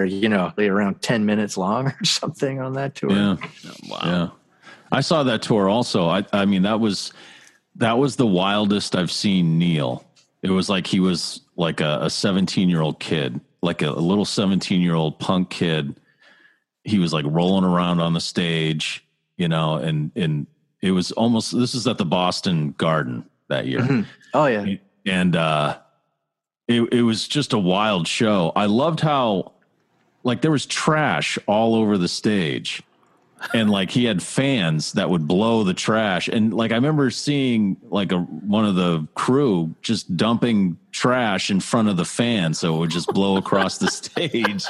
you 0.04 0.28
know 0.28 0.52
around 0.58 1.00
10 1.00 1.24
minutes 1.24 1.56
long 1.56 1.86
or 2.00 2.04
something 2.04 2.60
on 2.60 2.74
that 2.74 2.94
tour 2.94 3.10
Yeah. 3.10 3.36
Wow. 3.88 4.00
Yeah. 4.04 4.28
I 4.92 5.00
saw 5.00 5.24
that 5.24 5.42
tour 5.42 5.68
also. 5.68 6.08
I 6.08 6.24
I 6.32 6.44
mean 6.44 6.62
that 6.62 6.80
was 6.80 7.12
that 7.76 7.98
was 7.98 8.16
the 8.16 8.26
wildest 8.26 8.96
I've 8.96 9.10
seen 9.10 9.58
Neil. 9.58 10.04
It 10.42 10.50
was 10.50 10.68
like 10.68 10.86
he 10.86 11.00
was 11.00 11.40
like 11.56 11.80
a 11.80 12.08
17 12.08 12.68
year 12.68 12.80
old 12.80 13.00
kid, 13.00 13.40
like 13.62 13.82
a, 13.82 13.88
a 13.88 14.00
little 14.00 14.24
17 14.24 14.80
year 14.80 14.94
old 14.94 15.18
punk 15.18 15.50
kid. 15.50 15.98
He 16.84 16.98
was 16.98 17.12
like 17.12 17.24
rolling 17.28 17.64
around 17.64 18.00
on 18.00 18.12
the 18.12 18.20
stage, 18.20 19.04
you 19.36 19.48
know, 19.48 19.76
and 19.76 20.12
and 20.14 20.46
it 20.82 20.92
was 20.92 21.12
almost 21.12 21.56
this 21.56 21.74
is 21.74 21.86
at 21.86 21.98
the 21.98 22.04
Boston 22.04 22.72
Garden 22.78 23.24
that 23.48 23.66
year. 23.66 24.06
Oh 24.34 24.46
yeah. 24.46 24.76
And 25.06 25.34
uh 25.34 25.78
it, 26.68 26.82
it 26.92 27.02
was 27.02 27.26
just 27.26 27.52
a 27.52 27.58
wild 27.58 28.06
show. 28.06 28.52
I 28.54 28.66
loved 28.66 29.00
how 29.00 29.52
like 30.24 30.42
there 30.42 30.50
was 30.50 30.66
trash 30.66 31.38
all 31.46 31.74
over 31.74 31.96
the 31.96 32.08
stage 32.08 32.82
and 33.54 33.70
like 33.70 33.90
he 33.90 34.04
had 34.04 34.22
fans 34.22 34.92
that 34.92 35.08
would 35.08 35.26
blow 35.26 35.62
the 35.64 35.74
trash. 35.74 36.28
And 36.28 36.52
like 36.54 36.72
i 36.72 36.74
remember 36.74 37.10
seeing 37.10 37.76
like 37.90 38.12
a 38.12 38.18
one 38.18 38.64
of 38.64 38.74
the 38.74 39.06
crew 39.14 39.74
just 39.82 40.16
dumping 40.16 40.76
trash 40.92 41.50
in 41.50 41.60
front 41.60 41.88
of 41.88 41.96
the 41.96 42.04
fan 42.04 42.54
so 42.54 42.74
it 42.76 42.78
would 42.78 42.90
just 42.90 43.08
blow 43.08 43.36
across 43.36 43.78
the 43.78 43.90
stage. 43.90 44.64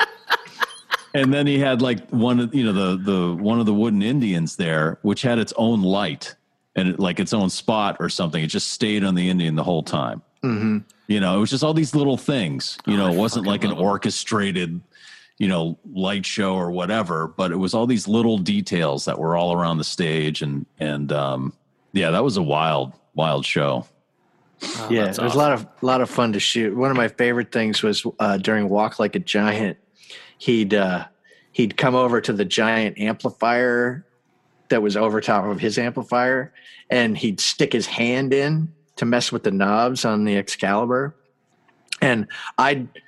And 1.15 1.33
then 1.33 1.47
he 1.47 1.59
had 1.59 1.81
like 1.81 2.09
one 2.11 2.41
of 2.41 2.55
you 2.55 2.65
know 2.65 2.73
the 2.73 2.97
the 3.03 3.35
one 3.43 3.59
of 3.61 3.67
the 3.67 3.73
wooden 3.75 4.03
indians 4.03 4.57
there 4.57 4.99
which 5.03 5.23
had 5.23 5.39
its 5.39 5.53
own 5.57 5.83
light 5.83 6.35
and 6.75 6.89
it, 6.89 6.99
like 7.01 7.19
its 7.21 7.33
own 7.33 7.49
spot 7.49 7.97
or 8.01 8.09
something. 8.11 8.43
It 8.45 8.49
just 8.49 8.69
stayed 8.73 9.03
on 9.03 9.15
the 9.15 9.31
indian 9.31 9.55
the 9.55 9.65
whole 9.65 9.83
time. 9.83 10.23
Hmm 10.43 10.79
you 11.09 11.21
know, 11.21 11.37
it 11.37 11.39
was 11.39 11.51
just 11.51 11.63
all 11.63 11.73
these 11.73 11.95
little 11.95 12.17
things. 12.17 12.79
You 12.85 12.95
Oh, 12.95 12.97
know, 12.97 13.07
I 13.07 13.13
it 13.13 13.17
wasn't 13.17 13.47
like 13.47 13.63
an 13.63 13.71
love 13.71 13.79
'em. 13.79 13.85
Orchestrated, 15.41 15.43
you 15.43 15.49
know, 15.49 15.79
light 15.93 16.27
show 16.27 16.55
or 16.55 16.71
whatever, 16.71 17.29
but 17.29 17.53
it 17.53 17.57
was 17.57 17.75
all 17.75 17.87
these 17.87 18.09
little 18.09 18.39
details 18.39 19.05
that 19.05 19.19
were 19.19 19.37
all 19.37 19.53
around 19.53 19.79
the 19.79 19.85
stage 19.85 20.43
and 20.43 20.67
and 20.79 21.13
um 21.13 21.53
yeah, 21.93 22.11
that 22.11 22.25
was 22.25 22.37
a 22.37 22.43
wild 22.43 22.93
wild 23.15 23.45
show. 23.45 23.87
Oh, 24.63 24.89
yeah, 24.91 25.03
it 25.03 25.05
that's 25.07 25.21
was 25.21 25.35
a 25.35 25.39
lot 25.39 25.53
of 25.53 25.67
a 25.83 25.87
lot 25.87 26.01
of 26.01 26.11
fun 26.11 26.33
to 26.33 26.41
shoot. 26.41 26.77
One 26.77 26.91
of 26.91 26.97
my 26.97 27.09
favorite 27.09 27.53
things 27.53 27.83
was 27.83 28.07
uh, 28.19 28.39
during 28.39 28.69
Walk 28.69 28.99
Like 28.99 29.15
a 29.15 29.19
Giant. 29.19 29.79
He'd 30.39 30.75
uh, 30.75 31.07
he'd 31.53 31.77
come 31.77 31.95
over 31.95 32.21
to 32.21 32.33
the 32.33 32.45
giant 32.45 32.99
amplifier 32.99 34.07
that 34.69 34.83
was 34.83 34.97
over 34.97 35.21
top 35.21 35.45
of 35.45 35.61
his 35.61 35.79
amplifier, 35.79 36.53
and 36.91 37.17
he'd 37.17 37.41
stick 37.41 37.73
his 37.73 37.87
hand 37.87 38.33
in 38.33 38.73
to 38.97 39.05
mess 39.05 39.31
with 39.31 39.45
the 39.45 39.51
knobs 39.51 40.05
on 40.05 40.25
the 40.25 40.37
Excalibur, 40.37 41.15
and 42.01 42.27
I'd 42.59 42.93
g- 42.95 43.01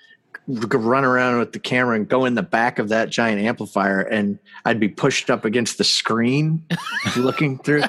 run 0.49 1.05
around 1.05 1.39
with 1.39 1.53
the 1.53 1.59
camera 1.59 1.95
and 1.97 2.09
go 2.09 2.25
in 2.25 2.35
the 2.35 2.43
back 2.43 2.79
of 2.79 2.89
that 2.89 3.11
giant 3.11 3.41
amplifier, 3.41 4.01
and 4.01 4.39
I'd 4.65 4.81
be 4.81 4.89
pushed 4.89 5.31
up 5.31 5.45
against 5.45 5.79
the 5.79 5.85
screen, 5.85 6.65
looking 7.17 7.59
through. 7.59 7.83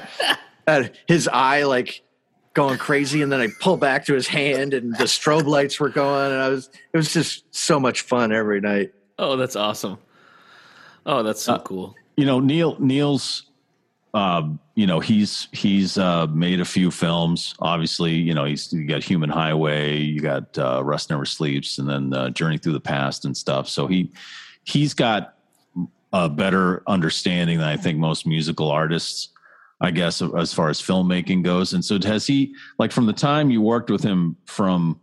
Uh, 0.66 0.84
his 1.08 1.26
eye 1.32 1.62
like 1.64 2.02
going 2.54 2.78
crazy 2.78 3.22
and 3.22 3.32
then 3.32 3.40
I 3.40 3.48
pull 3.60 3.76
back 3.76 4.04
to 4.06 4.14
his 4.14 4.26
hand 4.28 4.74
and 4.74 4.92
the 4.96 5.04
strobe 5.04 5.46
lights 5.46 5.78
were 5.80 5.88
going 5.88 6.32
and 6.32 6.40
I 6.40 6.48
was 6.48 6.68
it 6.92 6.96
was 6.96 7.12
just 7.12 7.44
so 7.54 7.80
much 7.80 8.02
fun 8.02 8.32
every 8.32 8.60
night. 8.60 8.92
Oh, 9.18 9.36
that's 9.36 9.56
awesome. 9.56 9.98
Oh, 11.06 11.22
that's 11.22 11.42
so 11.42 11.54
Uh, 11.54 11.58
cool. 11.60 11.94
You 12.16 12.26
know, 12.26 12.40
Neil 12.40 12.76
Neil's 12.78 13.49
uh, 14.14 14.48
you 14.74 14.86
know, 14.86 15.00
he's 15.00 15.48
he's 15.52 15.98
uh 15.98 16.26
made 16.28 16.60
a 16.60 16.64
few 16.64 16.90
films. 16.90 17.54
Obviously, 17.60 18.12
you 18.12 18.34
know, 18.34 18.44
he's 18.44 18.72
you 18.72 18.86
got 18.86 19.04
Human 19.04 19.30
Highway, 19.30 19.98
you 19.98 20.20
got 20.20 20.56
uh 20.58 20.82
Rust 20.84 21.10
Never 21.10 21.24
Sleeps 21.24 21.78
and 21.78 21.88
then 21.88 22.12
uh, 22.12 22.30
Journey 22.30 22.58
Through 22.58 22.72
the 22.72 22.80
Past 22.80 23.24
and 23.24 23.36
stuff. 23.36 23.68
So 23.68 23.86
he 23.86 24.12
he's 24.64 24.94
got 24.94 25.34
a 26.12 26.28
better 26.28 26.82
understanding 26.86 27.58
than 27.58 27.68
I 27.68 27.76
think 27.76 27.98
most 27.98 28.26
musical 28.26 28.70
artists, 28.70 29.28
I 29.80 29.90
guess, 29.90 30.22
as 30.22 30.52
far 30.52 30.68
as 30.68 30.80
filmmaking 30.82 31.44
goes. 31.44 31.72
And 31.72 31.84
so, 31.84 31.98
has 32.04 32.26
he, 32.26 32.54
like, 32.78 32.92
from 32.92 33.06
the 33.06 33.12
time 33.12 33.50
you 33.50 33.62
worked 33.62 33.90
with 33.90 34.02
him 34.02 34.36
from 34.46 35.00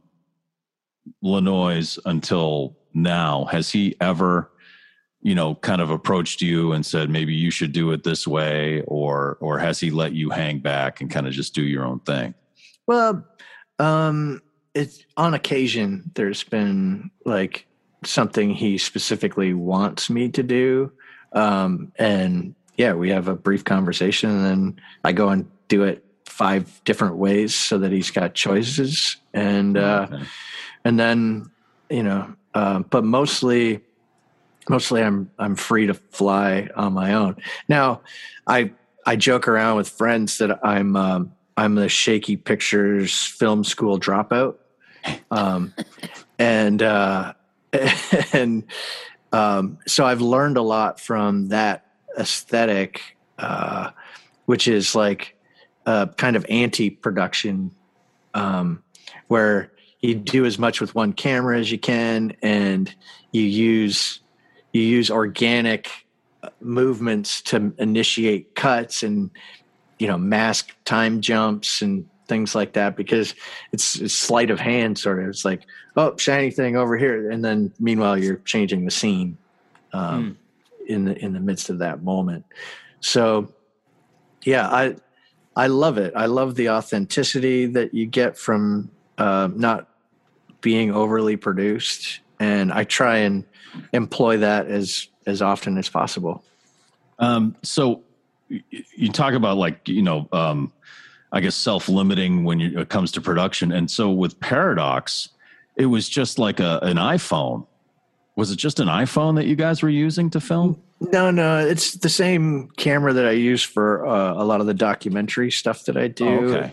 Lanois 1.21 1.97
until 2.05 2.77
now, 2.93 3.45
has 3.45 3.69
he 3.69 3.95
ever, 4.01 4.51
you 5.21 5.35
know, 5.35 5.55
kind 5.55 5.81
of 5.81 5.89
approached 5.89 6.41
you 6.41 6.71
and 6.73 6.85
said 6.85 7.09
maybe 7.09 7.33
you 7.33 7.51
should 7.51 7.71
do 7.71 7.91
it 7.91 8.03
this 8.03 8.27
way, 8.27 8.81
or 8.87 9.37
or 9.41 9.59
has 9.59 9.79
he 9.79 9.89
let 9.91 10.13
you 10.13 10.29
hang 10.29 10.59
back 10.59 11.01
and 11.01 11.09
kind 11.09 11.27
of 11.27 11.33
just 11.33 11.53
do 11.55 11.63
your 11.63 11.85
own 11.85 11.99
thing? 12.01 12.33
Well, 12.85 13.25
um 13.79 14.41
it's 14.73 15.03
on 15.17 15.33
occasion 15.33 16.11
there's 16.13 16.43
been 16.43 17.09
like 17.25 17.65
something 18.03 18.51
he 18.51 18.77
specifically 18.77 19.53
wants 19.53 20.09
me 20.09 20.29
to 20.29 20.43
do. 20.43 20.91
Um 21.33 21.91
and 21.97 22.55
yeah, 22.77 22.93
we 22.93 23.09
have 23.09 23.27
a 23.27 23.35
brief 23.35 23.63
conversation 23.65 24.29
and 24.29 24.45
then 24.45 24.81
I 25.03 25.11
go 25.13 25.29
and 25.29 25.49
do 25.67 25.83
it 25.83 26.05
five 26.25 26.79
different 26.85 27.15
ways 27.15 27.55
so 27.55 27.79
that 27.79 27.91
he's 27.91 28.11
got 28.11 28.35
choices 28.35 29.17
and 29.33 29.77
uh 29.77 30.07
Okay. 30.11 30.23
and 30.85 30.99
then 30.99 31.49
you 31.89 32.03
know 32.03 32.33
uh, 32.53 32.79
but 32.79 33.03
mostly 33.03 33.81
mostly 34.69 35.01
i'm 35.01 35.29
i'm 35.39 35.55
free 35.55 35.87
to 35.87 35.93
fly 35.93 36.69
on 36.75 36.93
my 36.93 37.13
own. 37.13 37.35
Now 37.67 38.01
i 38.45 38.71
i 39.05 39.15
joke 39.15 39.47
around 39.47 39.77
with 39.77 39.89
friends 39.89 40.37
that 40.39 40.65
i'm 40.65 40.95
um, 40.95 41.31
i'm 41.55 41.75
the 41.75 41.89
shaky 41.89 42.37
pictures 42.37 43.23
film 43.23 43.63
school 43.63 43.99
dropout. 43.99 44.55
Um, 45.31 45.73
and 46.37 46.83
uh, 46.83 47.33
and 48.33 48.63
um, 49.31 49.77
so 49.87 50.05
i've 50.05 50.21
learned 50.21 50.57
a 50.57 50.61
lot 50.61 50.99
from 50.99 51.49
that 51.49 51.85
aesthetic 52.17 53.17
uh, 53.37 53.91
which 54.45 54.67
is 54.67 54.95
like 54.95 55.35
a 55.85 56.09
kind 56.17 56.35
of 56.35 56.45
anti-production 56.49 57.71
um, 58.33 58.83
where 59.27 59.71
you 60.01 60.15
do 60.15 60.45
as 60.45 60.59
much 60.59 60.81
with 60.81 60.93
one 60.95 61.13
camera 61.13 61.59
as 61.59 61.71
you 61.71 61.77
can 61.77 62.35
and 62.41 62.93
you 63.31 63.41
use 63.41 64.19
you 64.77 64.83
use 64.83 65.09
organic 65.09 65.89
uh, 66.43 66.49
movements 66.61 67.41
to 67.41 67.73
initiate 67.77 68.55
cuts 68.55 69.03
and 69.03 69.31
you 69.99 70.07
know 70.07 70.17
mask 70.17 70.75
time 70.85 71.21
jumps 71.21 71.81
and 71.81 72.07
things 72.27 72.53
like 72.53 72.73
that 72.73 72.95
because 72.95 73.33
it's, 73.71 73.95
it's 73.99 74.13
sleight 74.13 74.51
of 74.51 74.59
hand 74.59 74.97
sort 74.97 75.23
of. 75.23 75.29
It's 75.29 75.45
like 75.45 75.63
oh 75.95 76.15
shiny 76.17 76.51
thing 76.51 76.75
over 76.75 76.97
here. 76.97 77.31
And 77.31 77.43
then 77.43 77.71
meanwhile 77.79 78.17
you're 78.17 78.37
changing 78.37 78.85
the 78.85 78.91
scene 78.91 79.37
um, 79.93 80.37
in 80.87 81.05
the 81.05 81.17
in 81.17 81.33
the 81.33 81.39
midst 81.39 81.69
of 81.69 81.79
that 81.79 82.03
moment. 82.03 82.45
So 82.99 83.53
yeah 84.43 84.67
i 84.69 84.95
i 85.55 85.67
love 85.67 85.97
it. 85.97 86.13
I 86.15 86.27
love 86.27 86.55
the 86.55 86.69
authenticity 86.69 87.65
that 87.67 87.93
you 87.93 88.05
get 88.05 88.37
from 88.37 88.91
uh, 89.17 89.49
not 89.53 89.87
being 90.61 90.91
overly 90.91 91.37
produced 91.37 92.19
and 92.39 92.71
i 92.71 92.83
try 92.83 93.17
and 93.17 93.43
employ 93.93 94.37
that 94.37 94.67
as 94.67 95.07
as 95.25 95.41
often 95.41 95.77
as 95.77 95.89
possible 95.89 96.43
Um, 97.19 97.55
so 97.63 98.01
you 98.49 99.11
talk 99.11 99.33
about 99.33 99.57
like 99.57 99.87
you 99.89 100.01
know, 100.01 100.27
um, 100.31 100.71
I 101.33 101.41
guess 101.41 101.55
self-limiting 101.55 102.45
when 102.45 102.59
you, 102.61 102.79
it 102.79 102.87
comes 102.89 103.11
to 103.13 103.21
production, 103.21 103.71
and 103.73 103.91
so 103.91 104.09
with 104.11 104.39
Paradox, 104.39 105.29
it 105.75 105.87
was 105.87 106.07
just 106.07 106.39
like 106.39 106.59
a 106.61 106.79
an 106.83 106.95
iPhone. 106.97 107.65
Was 108.37 108.51
it 108.51 108.55
just 108.57 108.79
an 108.79 108.87
iPhone 108.87 109.35
that 109.35 109.47
you 109.47 109.55
guys 109.55 109.81
were 109.83 109.89
using 109.89 110.29
to 110.29 110.39
film? 110.39 110.81
no 111.11 111.29
no 111.29 111.59
it's 111.59 111.93
the 111.97 112.09
same 112.09 112.69
camera 112.77 113.13
that 113.13 113.27
i 113.27 113.31
use 113.31 113.61
for 113.61 114.03
uh, 114.07 114.33
a 114.33 114.43
lot 114.43 114.61
of 114.61 114.65
the 114.65 114.73
documentary 114.73 115.51
stuff 115.51 115.85
that 115.85 115.95
i 115.95 116.07
do 116.07 116.25
Oh, 116.27 116.43
okay. 116.57 116.71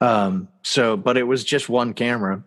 um 0.00 0.46
so 0.62 0.96
but 0.96 1.16
it 1.16 1.24
was 1.26 1.42
just 1.42 1.68
one 1.68 1.92
camera 1.92 2.40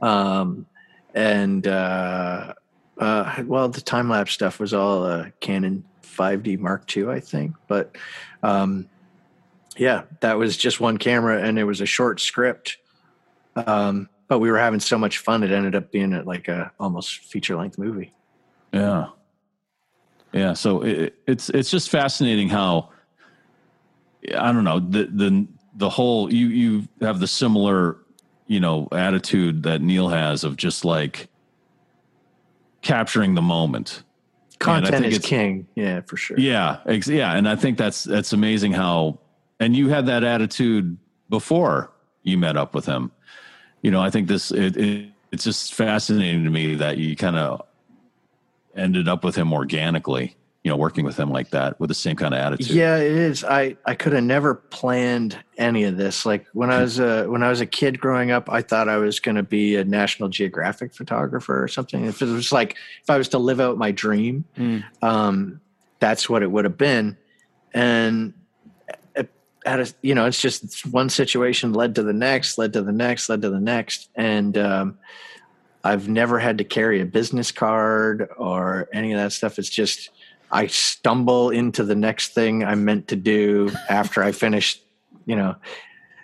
um 0.00 0.66
and 1.14 1.66
uh 1.66 2.52
uh 2.98 3.42
well 3.46 3.68
the 3.68 3.80
time 3.80 4.08
lapse 4.08 4.32
stuff 4.32 4.60
was 4.60 4.74
all 4.74 5.04
uh 5.04 5.26
canon 5.40 5.84
5d 6.02 6.58
mark 6.58 6.96
ii 6.96 7.06
i 7.06 7.20
think. 7.20 7.54
But 7.66 7.96
um 8.42 8.88
yeah 9.76 10.02
that 10.20 10.38
was 10.38 10.56
just 10.56 10.80
one 10.80 10.98
camera 10.98 11.42
and 11.42 11.58
it 11.58 11.64
was 11.64 11.80
a 11.80 11.86
short 11.86 12.20
script. 12.20 12.78
Um 13.56 14.08
but 14.28 14.40
we 14.40 14.50
were 14.50 14.58
having 14.58 14.80
so 14.80 14.98
much 14.98 15.18
fun 15.18 15.42
it 15.42 15.50
ended 15.50 15.74
up 15.74 15.90
being 15.90 16.12
like 16.24 16.48
a 16.48 16.70
almost 16.78 17.24
feature 17.24 17.56
length 17.56 17.78
movie. 17.78 18.12
Yeah, 18.72 19.06
yeah. 20.32 20.52
So 20.52 20.82
it, 20.82 21.14
it's 21.26 21.48
it's 21.50 21.70
just 21.70 21.88
fascinating 21.88 22.48
how 22.48 22.90
I 24.36 24.52
don't 24.52 24.64
know 24.64 24.80
the 24.80 25.04
the 25.06 25.46
the 25.74 25.88
whole 25.88 26.32
you 26.32 26.48
you 26.48 26.88
have 27.00 27.20
the 27.20 27.26
similar 27.26 27.98
you 28.48 28.58
know 28.58 28.88
attitude 28.90 29.62
that 29.62 29.80
Neil 29.80 30.08
has 30.08 30.42
of 30.42 30.56
just 30.56 30.84
like 30.84 31.28
capturing 32.82 33.34
the 33.34 33.42
moment. 33.42 34.02
Content 34.58 34.92
think 34.96 35.06
is 35.06 35.16
it's- 35.18 35.28
king 35.28 35.68
yeah 35.76 36.00
for 36.00 36.16
sure 36.16 36.36
Yeah, 36.36 36.78
ex- 36.86 37.06
yeah, 37.06 37.32
and 37.34 37.48
I 37.48 37.54
think 37.54 37.78
that's 37.78 38.02
that's 38.02 38.32
amazing 38.32 38.72
how 38.72 39.20
and 39.60 39.76
you 39.76 39.88
had 39.88 40.06
that 40.06 40.24
attitude 40.24 40.96
before 41.28 41.92
you 42.24 42.38
met 42.38 42.56
up 42.56 42.74
with 42.74 42.84
him. 42.86 43.12
You 43.82 43.92
know, 43.92 44.00
I 44.00 44.10
think 44.10 44.26
this 44.26 44.50
it, 44.50 44.76
it 44.76 45.10
it's 45.30 45.44
just 45.44 45.74
fascinating 45.74 46.42
to 46.42 46.50
me 46.50 46.74
that 46.74 46.98
you 46.98 47.14
kind 47.14 47.36
of 47.36 47.62
ended 48.74 49.06
up 49.06 49.22
with 49.22 49.36
him 49.36 49.52
organically. 49.52 50.36
You 50.64 50.72
know, 50.72 50.76
working 50.76 51.04
with 51.04 51.18
him 51.18 51.30
like 51.30 51.50
that 51.50 51.78
with 51.78 51.88
the 51.88 51.94
same 51.94 52.16
kind 52.16 52.34
of 52.34 52.40
attitude. 52.40 52.74
Yeah, 52.74 52.96
it 52.96 53.12
is. 53.12 53.44
I 53.44 53.76
I 53.86 53.94
could 53.94 54.12
have 54.12 54.24
never 54.24 54.54
planned 54.54 55.38
any 55.56 55.84
of 55.84 55.96
this. 55.96 56.26
Like 56.26 56.46
when 56.52 56.70
I 56.70 56.82
was 56.82 56.98
a 56.98 57.26
when 57.26 57.42
I 57.42 57.48
was 57.48 57.60
a 57.60 57.66
kid 57.66 58.00
growing 58.00 58.32
up, 58.32 58.50
I 58.50 58.62
thought 58.62 58.88
I 58.88 58.96
was 58.96 59.20
going 59.20 59.36
to 59.36 59.44
be 59.44 59.76
a 59.76 59.84
National 59.84 60.28
Geographic 60.28 60.94
photographer 60.94 61.62
or 61.62 61.68
something. 61.68 62.04
If 62.04 62.20
it 62.22 62.26
was 62.26 62.50
like 62.50 62.76
if 63.02 63.08
I 63.08 63.16
was 63.16 63.28
to 63.30 63.38
live 63.38 63.60
out 63.60 63.78
my 63.78 63.92
dream, 63.92 64.44
um, 65.00 65.60
that's 66.00 66.28
what 66.28 66.42
it 66.42 66.50
would 66.50 66.64
have 66.64 66.76
been. 66.76 67.16
And 67.72 68.34
at 69.14 69.28
at 69.64 69.80
a, 69.80 69.94
you 70.02 70.14
know, 70.14 70.26
it's 70.26 70.42
just 70.42 70.84
one 70.86 71.08
situation 71.08 71.72
led 71.72 71.94
to 71.94 72.02
the 72.02 72.12
next, 72.12 72.58
led 72.58 72.72
to 72.72 72.82
the 72.82 72.92
next, 72.92 73.28
led 73.28 73.42
to 73.42 73.50
the 73.50 73.60
next, 73.60 74.10
and 74.16 74.58
um, 74.58 74.98
I've 75.84 76.08
never 76.08 76.38
had 76.38 76.58
to 76.58 76.64
carry 76.64 77.00
a 77.00 77.06
business 77.06 77.52
card 77.52 78.28
or 78.36 78.88
any 78.92 79.12
of 79.12 79.18
that 79.18 79.32
stuff. 79.32 79.58
It's 79.58 79.68
just 79.68 80.10
I 80.50 80.66
stumble 80.66 81.50
into 81.50 81.84
the 81.84 81.94
next 81.94 82.34
thing 82.34 82.64
I'm 82.64 82.84
meant 82.84 83.08
to 83.08 83.16
do 83.16 83.70
after 83.88 84.22
I 84.22 84.32
finish, 84.32 84.80
you 85.26 85.36
know, 85.36 85.56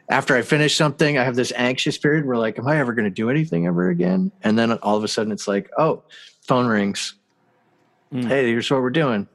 after 0.08 0.36
I 0.36 0.42
finish 0.42 0.76
something, 0.76 1.18
I 1.18 1.24
have 1.24 1.36
this 1.36 1.52
anxious 1.56 1.96
period 1.98 2.26
where 2.26 2.36
like, 2.36 2.58
am 2.58 2.66
I 2.66 2.78
ever 2.78 2.92
going 2.92 3.04
to 3.04 3.10
do 3.10 3.30
anything 3.30 3.66
ever 3.66 3.88
again? 3.88 4.32
And 4.42 4.58
then 4.58 4.72
all 4.72 4.96
of 4.96 5.04
a 5.04 5.08
sudden 5.08 5.32
it's 5.32 5.48
like, 5.48 5.70
oh, 5.78 6.02
phone 6.42 6.66
rings. 6.66 7.14
Hey, 8.10 8.46
here's 8.46 8.70
what 8.70 8.80
we're 8.80 8.90
doing. 8.90 9.26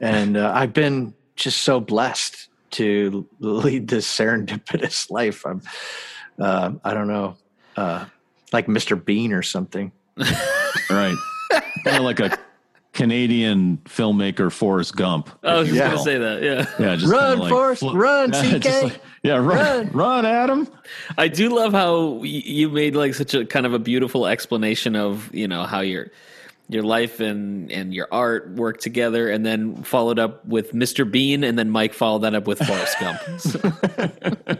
And 0.00 0.36
uh, 0.36 0.52
I've 0.54 0.72
been 0.72 1.14
just 1.34 1.62
so 1.62 1.80
blessed 1.80 2.48
to 2.72 3.26
lead 3.40 3.88
this 3.88 4.06
serendipitous 4.06 5.10
life. 5.10 5.44
I'm, 5.44 5.62
uh, 6.38 6.72
I 6.84 6.94
don't 6.94 7.08
know, 7.08 7.36
uh, 7.76 8.04
like 8.52 8.66
Mr. 8.66 9.02
Bean 9.02 9.32
or 9.32 9.42
something. 9.42 9.92
Right. 10.90 11.16
kind 11.84 11.96
of 11.96 12.02
like 12.02 12.20
a 12.20 12.38
Canadian 12.92 13.78
filmmaker, 13.84 14.52
Forrest 14.52 14.96
Gump. 14.96 15.30
I 15.42 15.58
was 15.58 15.68
just 15.68 15.78
Yeah. 15.78 15.90
gonna 15.90 16.02
say 16.02 16.18
that. 16.18 16.42
Yeah, 16.42 16.66
Yeah, 16.78 16.96
just 16.96 17.10
Run, 17.10 17.38
like 17.38 17.50
Forrest, 17.50 17.80
flo- 17.80 17.94
run, 17.94 18.32
Yeah, 18.34 18.58
CK. 18.58 18.82
like- 18.82 19.00
yeah, 19.22 19.32
run, 19.36 19.46
Run. 19.46 19.90
run, 19.92 20.26
Adam. 20.26 20.68
I 21.16 21.28
do 21.28 21.48
love 21.54 21.72
how 21.72 22.22
you 22.22 22.68
made 22.68 22.94
like 22.94 23.14
such 23.14 23.32
a 23.34 23.44
kind 23.46 23.64
of 23.66 23.72
a 23.72 23.78
beautiful 23.78 24.26
explanation 24.26 24.94
of 24.96 25.32
you 25.34 25.48
know 25.48 25.62
how 25.64 25.80
your 25.80 26.10
your 26.68 26.82
life 26.82 27.20
and 27.20 27.70
and 27.72 27.94
your 27.94 28.08
art 28.12 28.50
work 28.56 28.78
together, 28.80 29.30
and 29.30 29.44
then 29.46 29.82
followed 29.84 30.18
up 30.18 30.44
with 30.46 30.72
Mr. 30.72 31.10
Bean, 31.10 31.44
and 31.44 31.58
then 31.58 31.70
Mike 31.70 31.94
followed 31.94 32.20
that 32.22 32.34
up 32.34 32.46
with 32.46 32.58
Forrest 32.58 32.96
Gump. 33.00 33.20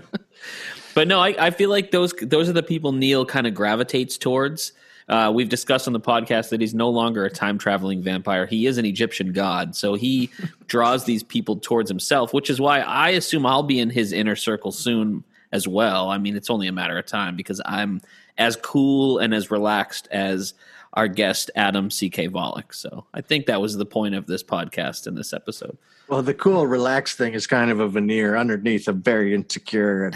but 0.94 1.08
no, 1.08 1.20
I, 1.20 1.34
I 1.38 1.50
feel 1.50 1.70
like 1.70 1.90
those 1.90 2.12
those 2.22 2.48
are 2.48 2.52
the 2.54 2.62
people 2.62 2.92
Neil 2.92 3.24
kind 3.26 3.46
of 3.46 3.54
gravitates 3.54 4.16
towards. 4.16 4.72
Uh, 5.12 5.30
we've 5.30 5.50
discussed 5.50 5.86
on 5.86 5.92
the 5.92 6.00
podcast 6.00 6.48
that 6.48 6.62
he's 6.62 6.72
no 6.72 6.88
longer 6.88 7.26
a 7.26 7.30
time 7.30 7.58
traveling 7.58 8.00
vampire. 8.00 8.46
He 8.46 8.64
is 8.64 8.78
an 8.78 8.86
Egyptian 8.86 9.34
god. 9.34 9.76
So 9.76 9.92
he 9.92 10.30
draws 10.68 11.04
these 11.04 11.22
people 11.22 11.56
towards 11.56 11.90
himself, 11.90 12.32
which 12.32 12.48
is 12.48 12.58
why 12.58 12.80
I 12.80 13.10
assume 13.10 13.44
I'll 13.44 13.62
be 13.62 13.78
in 13.78 13.90
his 13.90 14.14
inner 14.14 14.36
circle 14.36 14.72
soon 14.72 15.22
as 15.52 15.68
well. 15.68 16.08
I 16.08 16.16
mean, 16.16 16.34
it's 16.34 16.48
only 16.48 16.66
a 16.66 16.72
matter 16.72 16.96
of 16.96 17.04
time 17.04 17.36
because 17.36 17.60
I'm 17.66 18.00
as 18.38 18.56
cool 18.56 19.18
and 19.18 19.34
as 19.34 19.50
relaxed 19.50 20.08
as 20.10 20.54
our 20.94 21.08
guest, 21.08 21.50
Adam 21.56 21.90
C.K. 21.90 22.28
Vollick. 22.28 22.74
So 22.74 23.06
I 23.14 23.20
think 23.20 23.46
that 23.46 23.60
was 23.60 23.76
the 23.76 23.86
point 23.86 24.14
of 24.14 24.26
this 24.26 24.42
podcast 24.42 25.06
in 25.06 25.14
this 25.14 25.32
episode. 25.32 25.76
Well, 26.08 26.22
the 26.22 26.34
cool, 26.34 26.66
relaxed 26.66 27.16
thing 27.16 27.32
is 27.32 27.46
kind 27.46 27.70
of 27.70 27.80
a 27.80 27.88
veneer 27.88 28.36
underneath. 28.36 28.86
I'm 28.88 29.00
very 29.00 29.34
insecure, 29.34 30.10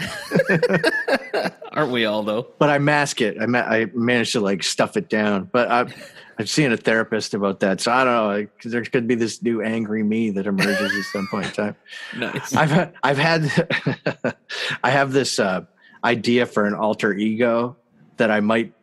Aren't 1.71 1.91
we 1.91 2.05
all, 2.05 2.23
though? 2.23 2.47
but 2.59 2.69
I 2.69 2.77
mask 2.77 3.21
it. 3.21 3.37
I 3.39 3.45
ma- 3.45 3.59
I 3.59 3.85
managed 3.93 4.33
to 4.33 4.39
like 4.39 4.63
stuff 4.63 4.97
it 4.97 5.09
down. 5.09 5.49
But 5.51 5.71
I'm 5.71 5.91
I'm 6.39 6.45
seeing 6.45 6.71
a 6.71 6.77
therapist 6.77 7.33
about 7.33 7.59
that, 7.61 7.81
so 7.81 7.91
I 7.91 8.03
don't 8.03 8.13
know. 8.13 8.27
Like, 8.27 8.61
there 8.63 8.83
could 8.83 9.07
be 9.07 9.15
this 9.15 9.41
new 9.41 9.61
angry 9.61 10.03
me 10.03 10.29
that 10.31 10.45
emerges 10.45 10.91
at 10.95 11.03
some 11.11 11.27
point 11.27 11.45
in 11.47 11.51
time. 11.51 11.75
Nice. 12.17 12.55
I've 12.55 12.69
had, 12.69 12.93
I've 13.03 13.17
had, 13.17 14.37
I 14.83 14.89
have 14.91 15.13
this 15.13 15.39
uh, 15.39 15.61
idea 16.03 16.45
for 16.45 16.65
an 16.65 16.73
alter 16.75 17.13
ego 17.13 17.75
that 18.17 18.29
I 18.29 18.39
might. 18.39 18.73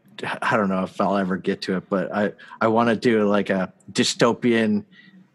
I 0.42 0.56
don't 0.56 0.68
know 0.68 0.84
if 0.84 1.00
I'll 1.00 1.16
ever 1.16 1.36
get 1.36 1.62
to 1.62 1.76
it, 1.76 1.88
but 1.88 2.14
I 2.14 2.32
I 2.60 2.68
want 2.68 2.88
to 2.90 2.96
do 2.96 3.28
like 3.28 3.50
a 3.50 3.72
dystopian, 3.92 4.84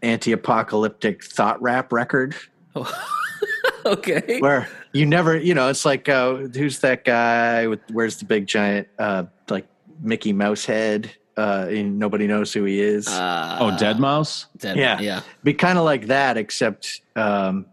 anti-apocalyptic 0.01 1.23
thought 1.23 1.61
rap 1.61 1.91
record 1.91 2.35
okay. 3.85 4.39
where 4.39 4.67
you 4.93 5.05
never, 5.05 5.37
you 5.37 5.53
know, 5.53 5.69
it's 5.69 5.85
like 5.85 6.09
uh, 6.09 6.35
who's 6.35 6.79
that 6.79 7.05
guy 7.05 7.67
with 7.67 7.79
where's 7.91 8.17
the 8.17 8.25
big 8.25 8.47
giant 8.47 8.87
uh, 8.97 9.25
like 9.49 9.67
Mickey 10.01 10.33
Mouse 10.33 10.65
head? 10.65 11.11
Uh, 11.37 11.67
and 11.69 11.97
nobody 11.97 12.27
knows 12.27 12.51
who 12.51 12.65
he 12.65 12.81
is. 12.81 13.07
Oh, 13.09 13.73
Dead 13.79 13.97
Mouse. 13.97 14.47
Dead- 14.57 14.75
yeah, 14.75 14.99
Yeah. 14.99 15.21
be 15.41 15.53
kind 15.53 15.77
of 15.77 15.85
like 15.85 16.07
that, 16.07 16.35
except 16.35 16.99
um, 17.15 17.65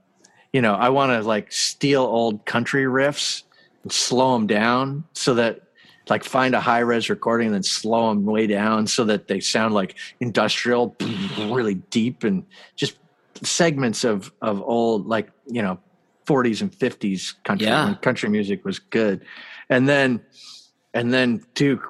you 0.52 0.62
know, 0.62 0.74
I 0.74 0.90
want 0.90 1.10
to 1.10 1.26
like 1.26 1.50
steal 1.50 2.02
old 2.02 2.44
country 2.44 2.84
riffs 2.84 3.42
and 3.82 3.90
slow 3.90 4.34
them 4.34 4.46
down 4.46 5.02
so 5.14 5.34
that 5.34 5.62
like 6.08 6.24
find 6.24 6.54
a 6.54 6.60
high 6.60 6.78
res 6.80 7.10
recording 7.10 7.46
and 7.48 7.54
then 7.56 7.62
slow 7.62 8.08
them 8.10 8.24
way 8.24 8.46
down 8.46 8.86
so 8.86 9.04
that 9.04 9.28
they 9.28 9.40
sound 9.40 9.74
like 9.74 9.96
industrial, 10.20 10.96
really 11.38 11.74
deep 11.74 12.24
and 12.24 12.44
just 12.76 12.98
segments 13.42 14.04
of 14.04 14.32
of 14.40 14.62
old 14.62 15.06
like 15.06 15.30
you 15.46 15.60
know 15.62 15.78
40s 16.26 16.60
and 16.62 16.72
50s 16.72 17.34
country 17.44 17.66
Yeah. 17.66 17.94
country 18.02 18.28
music 18.28 18.64
was 18.64 18.78
good, 18.78 19.24
and 19.68 19.88
then 19.88 20.22
and 20.94 21.12
then 21.12 21.44
do 21.54 21.80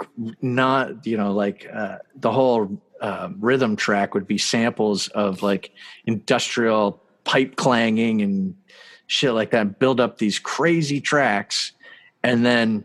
not 0.42 1.06
you 1.06 1.16
know 1.16 1.32
like 1.32 1.66
uh, 1.72 1.98
the 2.16 2.32
whole 2.32 2.82
uh, 3.00 3.28
rhythm 3.38 3.76
track 3.76 4.14
would 4.14 4.26
be 4.26 4.38
samples 4.38 5.08
of 5.08 5.42
like 5.42 5.70
industrial 6.06 7.02
pipe 7.24 7.56
clanging 7.56 8.22
and 8.22 8.54
shit 9.06 9.32
like 9.32 9.50
that 9.50 9.78
build 9.78 10.00
up 10.00 10.18
these 10.18 10.38
crazy 10.38 11.00
tracks 11.00 11.72
and 12.22 12.44
then 12.44 12.84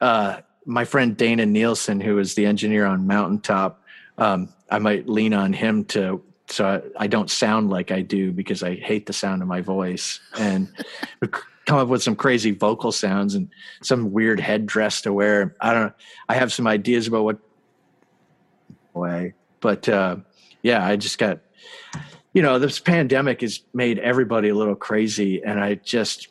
uh, 0.00 0.38
my 0.70 0.84
friend 0.84 1.16
dana 1.16 1.44
nielsen 1.44 2.00
who 2.00 2.18
is 2.18 2.34
the 2.34 2.46
engineer 2.46 2.86
on 2.86 3.06
mountaintop 3.06 3.82
um, 4.18 4.48
i 4.70 4.78
might 4.78 5.08
lean 5.08 5.34
on 5.34 5.52
him 5.52 5.84
to 5.84 6.22
so 6.48 6.66
I, 6.66 7.04
I 7.04 7.06
don't 7.06 7.30
sound 7.30 7.70
like 7.70 7.90
i 7.90 8.02
do 8.02 8.32
because 8.32 8.62
i 8.62 8.74
hate 8.74 9.06
the 9.06 9.12
sound 9.12 9.42
of 9.42 9.48
my 9.48 9.60
voice 9.60 10.20
and 10.38 10.68
come 11.70 11.78
up 11.78 11.88
with 11.88 12.02
some 12.02 12.16
crazy 12.16 12.50
vocal 12.50 12.90
sounds 12.90 13.36
and 13.36 13.48
some 13.80 14.10
weird 14.10 14.40
headdress 14.40 15.02
to 15.02 15.12
wear. 15.12 15.54
I 15.60 15.72
don't. 15.72 15.94
I 16.28 16.34
have 16.34 16.52
some 16.52 16.66
ideas 16.66 17.06
about 17.06 17.22
what 17.22 17.38
way, 18.92 19.34
but 19.60 19.88
uh, 19.88 20.16
yeah, 20.62 20.84
I 20.84 20.96
just 20.96 21.18
got. 21.18 21.38
You 22.32 22.42
know, 22.42 22.60
this 22.60 22.78
pandemic 22.78 23.40
has 23.40 23.60
made 23.74 23.98
everybody 23.98 24.48
a 24.48 24.54
little 24.54 24.74
crazy, 24.74 25.42
and 25.42 25.60
I 25.60 25.74
just 25.74 26.28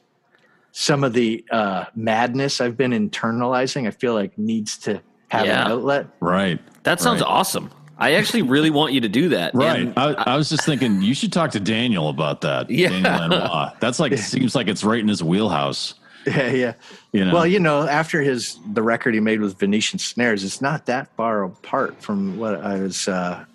some 0.72 1.03
of 1.03 1.13
the 1.13 1.43
uh, 1.51 1.86
madness 1.95 2.61
I've 2.61 2.78
been 2.78 2.91
internalizing. 2.91 3.88
I 3.88 3.91
feel 3.91 4.13
like 4.13 4.38
needs 4.38 4.78
to 4.80 5.01
have 5.30 5.45
Yeah. 5.45 5.65
an 5.65 5.72
outlet. 5.72 6.07
Right. 6.20 6.59
That 6.84 6.99
sounds 6.99 7.22
Right. 7.22 7.30
awesome. 7.30 7.70
I 7.97 8.13
actually 8.13 8.43
really 8.43 8.70
want 8.70 8.93
you 8.93 9.01
to 9.01 9.09
do 9.09 9.30
that. 9.30 9.53
Right. 9.53 9.91
I, 9.97 10.13
I 10.13 10.36
was 10.38 10.49
just 10.49 10.63
thinking 10.65 11.01
you 11.01 11.13
should 11.13 11.34
talk 11.34 11.51
to 11.51 11.59
Daniel 11.59 12.07
about 12.09 12.41
that. 12.41 12.70
Yeah. 12.70 12.89
Daniel 13.01 13.72
That's 13.82 13.99
like 13.99 14.17
seems 14.17 14.55
like 14.55 14.67
it's 14.67 14.84
right 14.84 14.99
in 15.01 15.07
his 15.09 15.22
wheelhouse. 15.22 15.95
Yeah, 16.26 16.51
yeah. 16.51 16.74
You 17.13 17.26
know. 17.26 17.34
Well, 17.34 17.47
you 17.47 17.59
know, 17.59 17.88
after 17.88 18.22
his 18.22 18.57
the 18.74 18.82
record 18.82 19.13
he 19.15 19.20
made 19.20 19.39
with 19.41 19.57
Venetian 19.59 19.99
Snares, 19.99 20.43
it's 20.43 20.61
not 20.61 20.86
that 20.86 21.09
far 21.15 21.43
apart 21.43 22.01
from 22.01 22.38
what 22.38 22.61
I 22.61 22.80
was 22.80 23.07
uh, 23.07 23.45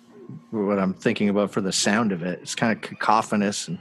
what 0.51 0.79
I'm 0.79 0.93
thinking 0.93 1.29
about 1.29 1.51
for 1.51 1.61
the 1.61 1.71
sound 1.71 2.11
of 2.11 2.23
it. 2.23 2.39
It's 2.41 2.55
kind 2.55 2.71
of 2.75 2.81
cacophonous 2.81 3.67
and 3.67 3.77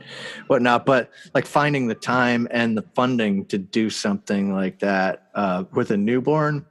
whatnot, 0.48 0.86
but 0.86 1.10
like 1.34 1.46
finding 1.46 1.86
the 1.86 1.94
time 1.94 2.48
and 2.50 2.76
the 2.76 2.82
funding 2.94 3.44
to 3.46 3.58
do 3.58 3.90
something 3.90 4.52
like 4.52 4.80
that 4.80 5.28
uh, 5.34 5.64
with 5.72 5.90
a 5.90 5.96
newborn. 5.96 6.66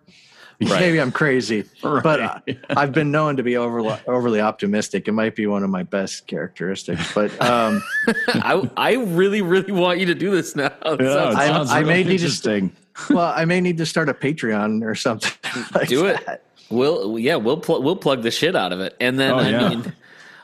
Maybe 0.59 1.01
I'm 1.01 1.11
crazy, 1.11 1.65
but 1.81 2.19
uh, 2.21 2.39
I've 2.69 2.93
been 2.93 3.11
known 3.11 3.35
to 3.37 3.43
be 3.43 3.57
overly, 3.57 3.97
overly 4.07 4.39
optimistic. 4.39 5.07
It 5.07 5.11
might 5.11 5.35
be 5.35 5.45
one 5.45 5.63
of 5.63 5.69
my 5.69 5.83
best 5.83 6.25
characteristics, 6.27 7.13
but 7.13 7.31
um, 7.41 7.83
I, 8.27 8.69
I 8.77 8.93
really, 8.93 9.41
really 9.41 9.71
want 9.73 9.99
you 9.99 10.05
to 10.05 10.15
do 10.15 10.31
this 10.31 10.55
now. 10.55 10.71
Yeah, 10.85 10.97
sounds- 10.97 11.35
I- 11.35 11.47
sounds 11.47 11.69
I 11.71 11.79
really 11.79 12.03
may 12.03 12.03
need 12.11 12.19
to- 12.19 12.69
well, 13.09 13.33
I 13.35 13.43
may 13.45 13.59
need 13.59 13.77
to 13.79 13.85
start 13.85 14.07
a 14.07 14.13
Patreon 14.13 14.85
or 14.85 14.95
something. 14.95 15.31
like 15.73 15.89
do 15.89 16.05
it. 16.05 16.23
that. 16.25 16.43
We'll 16.69 17.19
yeah, 17.19 17.35
we'll 17.35 17.57
pl- 17.57 17.81
we'll 17.81 17.95
plug 17.95 18.21
the 18.23 18.31
shit 18.31 18.55
out 18.55 18.71
of 18.73 18.79
it, 18.79 18.95
and 18.99 19.19
then 19.19 19.31
Oh, 19.31 19.37
I 19.37 19.49
yeah. 19.49 19.69
mean, 19.69 19.93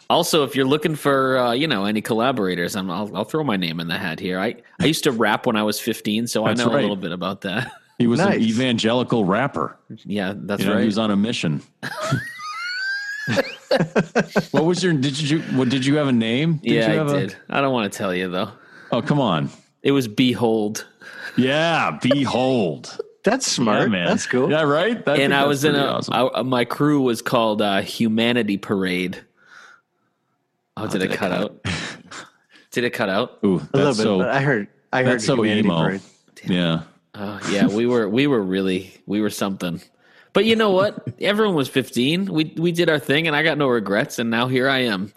also 0.09 0.43
if 0.43 0.55
you're 0.55 0.65
looking 0.67 0.95
for 0.95 1.37
uh, 1.37 1.51
you 1.53 1.67
know 1.67 1.85
any 1.85 2.01
collaborators, 2.01 2.75
I'm, 2.75 2.89
I'll 2.91 3.15
I'll 3.15 3.23
throw 3.25 3.43
my 3.43 3.55
name 3.57 3.79
in 3.79 3.87
the 3.87 3.97
hat 3.97 4.19
here. 4.19 4.39
I 4.39 4.55
I 4.79 4.85
used 4.85 5.03
to 5.05 5.11
rap 5.11 5.45
when 5.45 5.55
I 5.55 5.63
was 5.63 5.79
15, 5.79 6.27
so 6.27 6.45
That's 6.45 6.59
I 6.61 6.63
know 6.65 6.71
right. 6.71 6.79
a 6.79 6.81
little 6.81 6.95
bit 6.95 7.11
about 7.11 7.41
that. 7.41 7.71
He 7.97 8.07
was 8.07 8.19
an 8.21 8.33
evangelical 8.41 9.25
rapper. 9.25 9.75
Yeah, 10.05 10.33
that's 10.35 10.61
You 10.61 10.67
know, 10.69 10.73
right. 10.75 10.79
he 10.81 10.85
was 10.85 10.97
on 10.97 11.11
a 11.11 11.17
mission. 11.17 11.61
what 14.51 14.65
was 14.65 14.83
your? 14.83 14.93
Did 14.93 15.19
you? 15.19 15.39
What 15.57 15.69
did 15.69 15.85
you 15.85 15.95
have 15.97 16.07
a 16.07 16.11
name? 16.13 16.57
Did 16.57 16.71
yeah, 16.71 16.87
you 16.87 16.93
I 16.93 16.95
have 16.95 17.07
a- 17.09 17.19
did. 17.27 17.35
I 17.49 17.61
don't 17.61 17.73
want 17.73 17.91
to 17.91 17.97
tell 17.97 18.13
you 18.13 18.29
though. 18.29 18.51
oh, 18.91 19.01
come 19.01 19.19
on. 19.19 19.49
It 19.83 19.91
was 19.91 20.07
Behold. 20.07 20.85
Yeah, 21.37 21.97
behold. 22.01 22.99
That's 23.29 23.45
smart. 23.45 23.81
Yeah, 23.81 23.87
man. 23.87 24.07
That's 24.07 24.25
cool. 24.25 24.49
Yeah, 24.49 24.63
right. 24.63 25.07
I 25.07 25.17
and 25.17 25.33
I 25.35 25.45
was 25.45 25.63
in 25.63 25.75
a 25.75 25.85
awesome. 25.85 26.13
I- 26.13 26.21
uh, 26.39 26.43
my 26.43 26.65
crew 26.65 27.01
was 27.01 27.21
called 27.21 27.61
uh, 27.61 27.81
Humanity 27.81 28.57
Parade. 28.57 29.21
Oh, 30.75 30.87
did, 30.87 31.03
it 31.03 31.11
cut 31.11 31.31
out? 31.31 31.63
did 32.71 32.85
it 32.85 32.91
cut 32.91 33.09
out? 33.09 33.37
Ooh, 33.45 33.61
A 33.73 33.77
little 33.77 33.93
bit. 33.93 33.95
so. 33.95 34.17
but 34.19 34.29
I 34.29 34.41
heard. 34.41 34.67
I 34.91 35.03
heard 35.03 35.13
that's 35.13 35.25
so 35.25 35.35
Humanity 35.35 35.67
emo. 35.67 35.77
Parade. 35.83 36.01
Yeah. 36.45 36.81
Oh 37.13 37.39
yeah, 37.51 37.67
we 37.67 37.85
were 37.85 38.07
we 38.09 38.25
were 38.27 38.41
really 38.41 38.93
we 39.05 39.21
were 39.21 39.29
something. 39.29 39.79
But 40.33 40.45
you 40.45 40.55
know 40.55 40.71
what? 40.71 41.07
Everyone 41.21 41.53
was 41.55 41.67
15. 41.69 42.25
We 42.31 42.53
we 42.57 42.71
did 42.71 42.89
our 42.89 42.99
thing, 42.99 43.27
and 43.27 43.35
I 43.35 43.43
got 43.43 43.57
no 43.59 43.67
regrets. 43.67 44.17
And 44.19 44.29
now 44.31 44.47
here 44.47 44.67
I 44.69 44.79
am. 44.85 45.11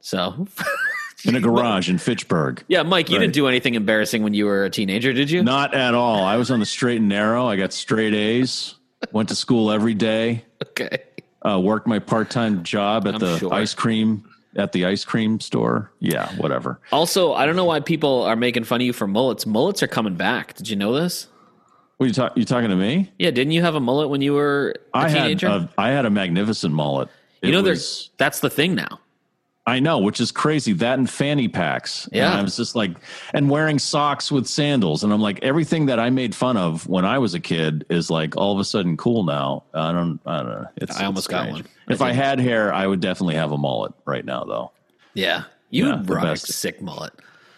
So 0.00 0.46
In 1.28 1.36
a 1.36 1.40
garage 1.48 1.88
in 1.90 1.98
Fitchburg. 1.98 2.64
yeah, 2.68 2.82
Mike, 2.82 3.08
you 3.10 3.16
Right. 3.16 3.22
didn't 3.22 3.34
do 3.34 3.46
anything 3.48 3.74
embarrassing 3.74 4.22
when 4.22 4.34
you 4.34 4.46
were 4.46 4.64
a 4.64 4.70
teenager, 4.70 5.12
did 5.12 5.30
you? 5.30 5.42
Not 5.42 5.74
at 5.74 5.94
all. 5.94 6.22
I 6.24 6.36
was 6.36 6.50
on 6.50 6.60
the 6.60 6.66
straight 6.66 6.98
and 6.98 7.08
narrow. 7.08 7.46
I 7.46 7.56
got 7.56 7.72
straight 7.72 8.14
A's. 8.14 8.74
Went 9.12 9.28
to 9.30 9.34
school 9.36 9.70
every 9.70 9.94
day. 9.94 10.44
Okay. 10.70 10.98
Uh, 11.46 11.60
worked 11.60 11.86
my 11.86 11.98
part 11.98 12.28
time 12.30 12.62
job 12.64 13.06
at 13.06 13.14
I'm 13.14 13.20
the 13.20 13.38
sure. 13.38 13.52
ice 13.54 13.72
cream 13.74 14.24
at 14.56 14.72
the 14.72 14.86
ice 14.86 15.04
cream 15.04 15.38
store. 15.38 15.92
Yeah, 16.00 16.28
whatever. 16.36 16.80
Also, 16.90 17.34
I 17.34 17.44
don't 17.46 17.56
know 17.56 17.66
why 17.66 17.80
people 17.80 18.22
are 18.22 18.34
making 18.36 18.64
fun 18.64 18.80
of 18.80 18.86
you 18.86 18.92
for 18.94 19.06
mullets. 19.06 19.44
Mullets 19.46 19.82
are 19.82 19.86
coming 19.86 20.14
back. 20.16 20.54
Did 20.54 20.68
you 20.70 20.76
know 20.76 20.92
this? 20.94 21.28
What 21.98 22.06
you 22.06 22.12
talk? 22.12 22.36
You 22.36 22.44
talking 22.44 22.70
to 22.70 22.76
me? 22.76 23.12
Yeah, 23.18 23.30
didn't 23.30 23.52
you 23.52 23.60
have 23.62 23.74
a 23.74 23.80
mullet 23.80 24.08
when 24.08 24.22
you 24.22 24.32
were 24.32 24.74
a 24.94 24.96
I 24.98 25.08
had 25.08 25.22
teenager? 25.24 25.46
a, 25.46 25.68
I 25.78 25.90
had 25.90 26.04
a 26.06 26.10
magnificent 26.10 26.72
mullet. 26.74 27.08
you 27.42 27.52
know, 27.52 27.58
was- 27.58 27.64
there's 27.64 28.10
that's 28.16 28.40
the 28.40 28.50
thing 28.50 28.74
now. 28.74 28.98
I 29.68 29.80
know, 29.80 29.98
which 29.98 30.20
is 30.20 30.30
crazy. 30.30 30.72
That 30.74 30.96
and 30.98 31.10
fanny 31.10 31.48
packs. 31.48 32.08
Yeah. 32.12 32.30
And 32.30 32.38
I 32.38 32.42
was 32.42 32.56
just 32.56 32.76
like, 32.76 32.92
and 33.34 33.50
wearing 33.50 33.80
socks 33.80 34.30
with 34.30 34.46
sandals. 34.46 35.02
And 35.02 35.12
I'm 35.12 35.20
like, 35.20 35.42
everything 35.42 35.86
that 35.86 35.98
I 35.98 36.08
made 36.08 36.36
fun 36.36 36.56
of 36.56 36.86
when 36.86 37.04
I 37.04 37.18
was 37.18 37.34
a 37.34 37.40
kid 37.40 37.84
is 37.90 38.08
like 38.08 38.36
all 38.36 38.52
of 38.52 38.60
a 38.60 38.64
sudden 38.64 38.96
cool 38.96 39.24
now. 39.24 39.64
I 39.74 39.90
don't, 39.90 40.20
I 40.24 40.36
don't 40.36 40.46
know. 40.46 40.66
It's, 40.76 40.96
I 40.96 41.06
almost 41.06 41.26
it's 41.26 41.32
got 41.32 41.50
one. 41.50 41.66
If 41.88 42.00
I 42.00 42.12
had 42.12 42.38
hair, 42.38 42.72
I 42.72 42.86
would 42.86 43.00
definitely 43.00 43.34
have 43.34 43.50
a 43.50 43.58
mullet 43.58 43.92
right 44.04 44.24
now, 44.24 44.44
though. 44.44 44.70
Yeah, 45.14 45.44
you 45.70 45.88
Yeah, 45.88 46.02
rock 46.04 46.36
sick 46.36 46.80
mullet. 46.80 47.12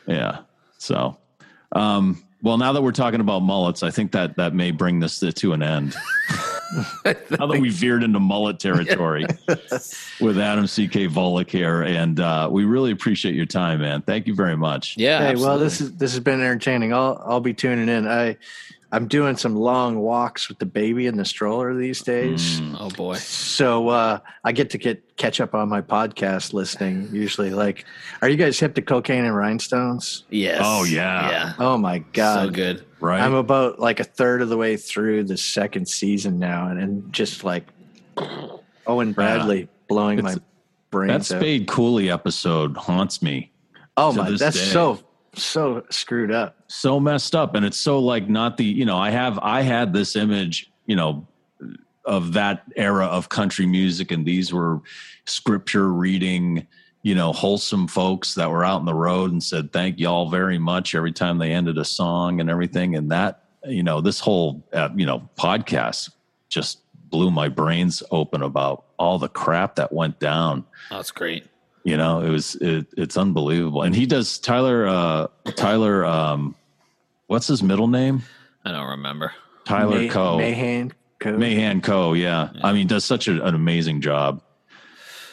Yeah. 0.07 0.41
So, 0.79 1.19
um, 1.73 2.25
well, 2.43 2.57
now 2.57 2.73
that 2.73 2.83
we're 2.83 2.93
talking 2.93 3.21
about 3.21 3.41
mullets, 3.41 3.83
I 3.83 3.91
think 3.91 4.13
that 4.13 4.37
that 4.37 4.55
may 4.55 4.71
bring 4.71 5.01
this 5.01 5.19
to, 5.21 5.33
to 5.33 5.53
an 5.53 5.63
end. 5.63 5.97
now 7.05 7.47
that 7.47 7.59
we 7.61 7.71
veered 7.71 8.03
into 8.03 8.21
mullet 8.21 8.61
territory 8.61 9.27
with 10.21 10.39
Adam 10.39 10.67
C.K. 10.67 11.09
Vollick 11.09 11.51
here, 11.51 11.83
and 11.83 12.21
uh, 12.21 12.49
we 12.51 12.65
really 12.65 12.93
appreciate 12.93 13.35
your 13.35 13.47
time, 13.47 13.81
man. 13.81 14.03
Thank 14.03 14.27
you 14.27 14.35
very 14.35 14.57
much. 14.57 14.97
Yeah. 14.97 15.27
Hey, 15.27 15.35
well, 15.35 15.59
this 15.59 15.81
is 15.81 15.97
this 15.97 16.13
has 16.13 16.21
been 16.21 16.41
entertaining. 16.41 16.93
I'll 16.93 17.21
I'll 17.25 17.41
be 17.41 17.55
tuning 17.55 17.89
in. 17.89 18.07
I 18.07 18.37
I'm 18.91 19.07
doing 19.07 19.37
some 19.37 19.55
long 19.55 19.99
walks 19.99 20.49
with 20.49 20.59
the 20.59 20.67
baby 20.67 21.07
in 21.07 21.17
the 21.19 21.25
stroller 21.25 21.75
these 21.75 22.01
days. 22.01 22.61
Mm. 22.61 22.77
Oh 22.81 22.89
boy. 22.89 23.17
So 23.17 23.89
uh, 23.89 24.19
I 24.45 24.53
get 24.53 24.71
to 24.71 24.79
get 24.79 25.17
catch 25.17 25.41
up 25.43 25.55
on 25.55 25.69
my 25.69 25.83
podcast 25.83 26.55
listening. 26.55 27.09
Usually, 27.13 27.51
like, 27.51 27.85
are 28.23 28.29
you 28.31 28.37
guys 28.37 28.59
hip 28.59 28.75
to 28.77 28.83
cocaine 28.83 29.25
and 29.27 29.37
rhinestones? 29.37 30.25
Yes. 30.31 30.63
Oh, 30.65 30.85
yeah. 30.85 31.31
Yeah. 31.31 31.53
Oh 31.59 31.77
my 31.77 31.99
god, 31.99 32.47
So 32.47 32.51
good. 32.51 32.85
Right. 33.01 33.21
I'm 33.21 33.35
about 33.35 33.79
like 33.79 34.01
a 34.01 34.05
third 34.05 34.41
of 34.41 34.49
the 34.49 34.57
way 34.57 34.77
through 34.79 35.25
the 35.25 35.37
second 35.37 35.87
season 35.87 36.39
now, 36.39 36.69
and, 36.69 36.81
and 36.81 37.13
just 37.13 37.45
like 37.45 37.67
Owen 38.87 39.13
Bradley 39.13 39.69
blowing 39.89 40.23
my 40.23 40.31
It's- 40.33 40.45
brains 40.91 41.29
that 41.29 41.37
out. 41.37 41.41
Spade 41.41 41.69
Cooley 41.69 42.11
episode 42.11 42.77
haunts 42.77 43.21
me. 43.23 43.53
Oh 43.97 44.13
my, 44.13 44.31
that's 44.31 44.57
day. 44.57 44.65
so 44.65 45.01
so 45.43 45.85
screwed 45.91 46.31
up. 46.31 46.57
so 46.69 46.99
messed 47.01 47.35
up 47.35 47.55
and 47.55 47.65
it's 47.65 47.77
so 47.77 47.99
like 47.99 48.29
not 48.29 48.57
the 48.57 48.65
you 48.65 48.85
know 48.85 48.99
i 48.99 49.11
have 49.11 49.39
i 49.41 49.63
had 49.63 49.93
this 49.93 50.17
image 50.17 50.71
you 50.87 50.97
know 50.97 51.27
of 52.05 52.33
that 52.33 52.65
era 52.77 53.07
of 53.07 53.29
country 53.29 53.67
music 53.67 54.11
and 54.11 54.25
these 54.25 54.53
were 54.53 54.81
scripture 55.27 55.93
reading 55.93 56.67
you 57.03 57.15
know 57.15 57.33
wholesome 57.33 57.87
folks 57.87 58.35
that 58.35 58.51
were 58.51 58.65
out 58.65 58.81
in 58.81 58.87
the 58.87 58.95
road 58.95 59.31
and 59.31 59.43
said 59.43 59.73
thank 59.73 59.99
y'all 59.99 60.31
very 60.31 60.59
much 60.59 60.95
every 60.95 61.13
time 61.13 61.39
they 61.39 61.53
ended 61.53 61.79
a 61.79 61.85
song 61.85 62.41
and 62.41 62.49
everything 62.51 62.97
and 62.97 63.11
that 63.11 63.45
you 63.65 63.83
know 63.83 64.01
this 64.01 64.21
whole 64.21 64.67
uh, 64.73 64.89
you 64.97 65.07
know 65.07 65.29
podcast 65.37 66.11
just 66.49 66.81
blew 67.11 67.31
my 67.31 67.49
brains 67.49 68.03
open 68.11 68.43
about 68.43 68.85
all 68.99 69.19
the 69.19 69.29
crap 69.29 69.77
that 69.77 69.93
went 69.93 70.19
down 70.19 70.65
that's 70.91 71.11
great. 71.11 71.45
You 71.89 71.97
know 71.97 72.21
it 72.21 72.29
was 72.29 72.55
it, 72.57 72.87
it's 72.99 73.17
unbelievable 73.17 73.83
and 73.83 73.95
he 73.97 74.05
does 74.05 74.39
tyler 74.39 74.87
uh 74.87 75.27
tyler 75.57 76.05
um 76.05 76.55
what's 77.29 77.47
his 77.47 77.63
middle 77.63 77.89
name 77.89 78.23
I 78.65 78.73
don't 78.73 78.91
remember. 78.91 79.33
tyler 79.65 79.99
May- 80.01 80.09
coe 80.09 80.37
Mahan 80.39 80.93
Coe. 81.19 81.39
mahan 81.39 81.81
coe 81.81 82.13
yeah. 82.13 82.51
i 82.63 82.73
mean 82.75 82.87
does 82.87 83.05
such 83.07 83.27
a, 83.27 83.43
an 83.45 83.55
amazing 83.55 84.03
job 84.03 84.43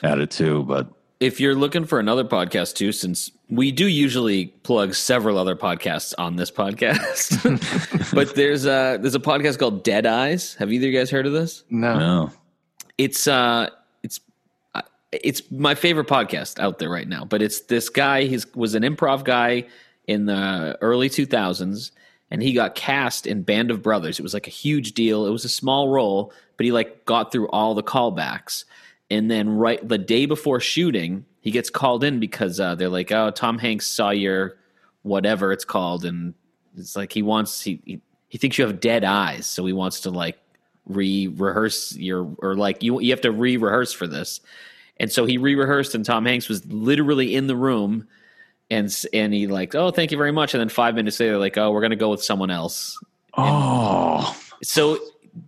at 0.02 0.20
it 0.20 0.32
too 0.32 0.64
but 0.64 0.88
If 1.20 1.40
you're 1.42 1.56
looking 1.56 1.86
for 1.86 2.00
another 2.00 2.24
podcast 2.24 2.76
too, 2.76 2.92
since 2.92 3.32
we 3.50 3.72
do 3.72 3.86
usually 3.88 4.48
plug 4.64 4.94
several 4.96 5.38
other 5.38 5.56
podcasts 5.56 6.14
on 6.18 6.36
this 6.36 6.52
podcast, 6.52 7.40
but 8.14 8.36
there's 8.36 8.66
a 8.66 8.98
there's 9.02 9.16
a 9.16 9.20
podcast 9.32 9.58
called 9.60 9.84
Dead 9.84 10.06
Eyes. 10.06 10.56
Have 10.56 10.72
either 10.74 10.88
of 10.88 10.94
you 10.94 11.00
guys 11.00 11.10
heard 11.12 11.26
of 11.26 11.34
this? 11.34 11.64
No. 11.70 11.98
no 12.00 12.32
it's 12.98 13.28
uh 13.28 13.70
it's 15.24 15.42
my 15.52 15.76
favorite 15.76 16.08
podcast 16.08 16.60
out 16.60 16.80
there 16.80 16.90
right 16.90 17.08
now 17.08 17.24
but 17.26 17.42
it's 17.42 17.62
this 17.62 17.90
guy 17.90 18.24
he 18.24 18.40
was 18.54 18.76
an 18.76 18.84
improv 18.84 19.24
guy 19.24 19.66
in 20.08 20.26
the 20.26 20.78
early 20.82 21.10
2000s 21.10 21.92
and 22.32 22.42
he 22.42 22.54
got 22.54 22.76
cast 22.76 23.28
in 23.28 23.44
band 23.44 23.72
of 23.72 23.82
brothers. 23.82 24.20
It 24.20 24.24
was 24.24 24.34
like 24.34 24.48
a 24.48 24.52
huge 24.52 24.94
deal. 24.94 25.26
It 25.26 25.32
was 25.32 25.46
a 25.46 25.50
small 25.50 25.90
role 25.90 26.34
but 26.58 26.66
he 26.66 26.72
like 26.72 27.06
got 27.06 27.32
through 27.32 27.50
all 27.50 27.74
the 27.74 27.84
callbacks. 27.84 28.66
And 29.10 29.30
then 29.30 29.50
right 29.50 29.86
the 29.88 29.98
day 29.98 30.26
before 30.26 30.60
shooting 30.60 31.26
he 31.42 31.52
gets 31.52 31.70
called 31.70 32.04
in 32.04 32.20
because 32.20 32.60
uh, 32.60 32.74
they're 32.74 32.90
like 32.90 33.12
oh 33.12 33.30
tom 33.30 33.60
hanks 33.60 33.86
saw 33.86 34.10
your 34.10 34.58
whatever 35.04 35.52
it's 35.52 35.66
called 35.66 36.04
and 36.04 36.34
it's 36.76 36.96
like 36.96 37.14
he 37.14 37.22
wants 37.22 37.62
he, 37.62 37.80
he 37.86 38.02
he 38.30 38.40
thinks 38.40 38.58
you 38.58 38.66
have 38.66 38.80
dead 38.80 39.04
eyes 39.04 39.46
so 39.46 39.64
he 39.64 39.72
wants 39.74 40.00
to 40.02 40.10
like 40.10 40.40
re-rehearse 40.88 41.96
your 41.96 42.36
or 42.40 42.56
like 42.56 42.82
you 42.82 43.00
you 43.00 43.12
have 43.12 43.22
to 43.22 43.32
re-rehearse 43.32 43.94
for 43.94 44.08
this 44.08 44.42
and 44.98 45.12
so 45.12 45.26
he 45.26 45.38
re-rehearsed 45.38 45.96
and 45.96 46.06
tom 46.06 46.26
hanks 46.26 46.48
was 46.48 46.66
literally 46.66 47.36
in 47.36 47.48
the 47.48 47.56
room 47.56 48.08
and 48.70 49.04
and 49.14 49.34
he 49.34 49.48
like 49.48 49.76
oh 49.76 49.92
thank 49.92 50.12
you 50.12 50.18
very 50.18 50.32
much. 50.32 50.54
And 50.54 50.62
then 50.62 50.70
five 50.70 50.96
minutes 50.96 51.20
later 51.20 51.38
like 51.38 51.58
oh 51.58 51.72
we're 51.72 51.82
gonna 51.82 51.96
go 51.96 52.10
with 52.10 52.24
someone 52.24 52.52
else. 52.52 53.00
Oh. 53.38 54.36
so 54.64 54.98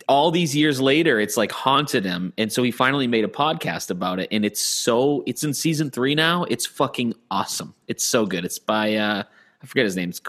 all 0.09 0.31
these 0.31 0.55
years 0.55 0.81
later 0.81 1.19
it's 1.19 1.37
like 1.37 1.51
haunted 1.51 2.03
him. 2.05 2.33
And 2.37 2.51
so 2.51 2.61
he 2.61 2.71
finally 2.71 3.07
made 3.07 3.23
a 3.23 3.29
podcast 3.29 3.89
about 3.89 4.19
it 4.19 4.27
and 4.31 4.45
it's 4.45 4.61
so 4.61 5.23
it's 5.25 5.43
in 5.43 5.53
season 5.53 5.89
three 5.89 6.15
now. 6.15 6.43
It's 6.43 6.65
fucking 6.65 7.13
awesome. 7.31 7.73
It's 7.87 8.03
so 8.03 8.25
good. 8.25 8.45
It's 8.45 8.59
by 8.59 8.95
uh 8.95 9.23
i 9.61 9.65
forget 9.65 9.85
his 9.85 9.95
name. 9.95 10.09
It's, 10.09 10.21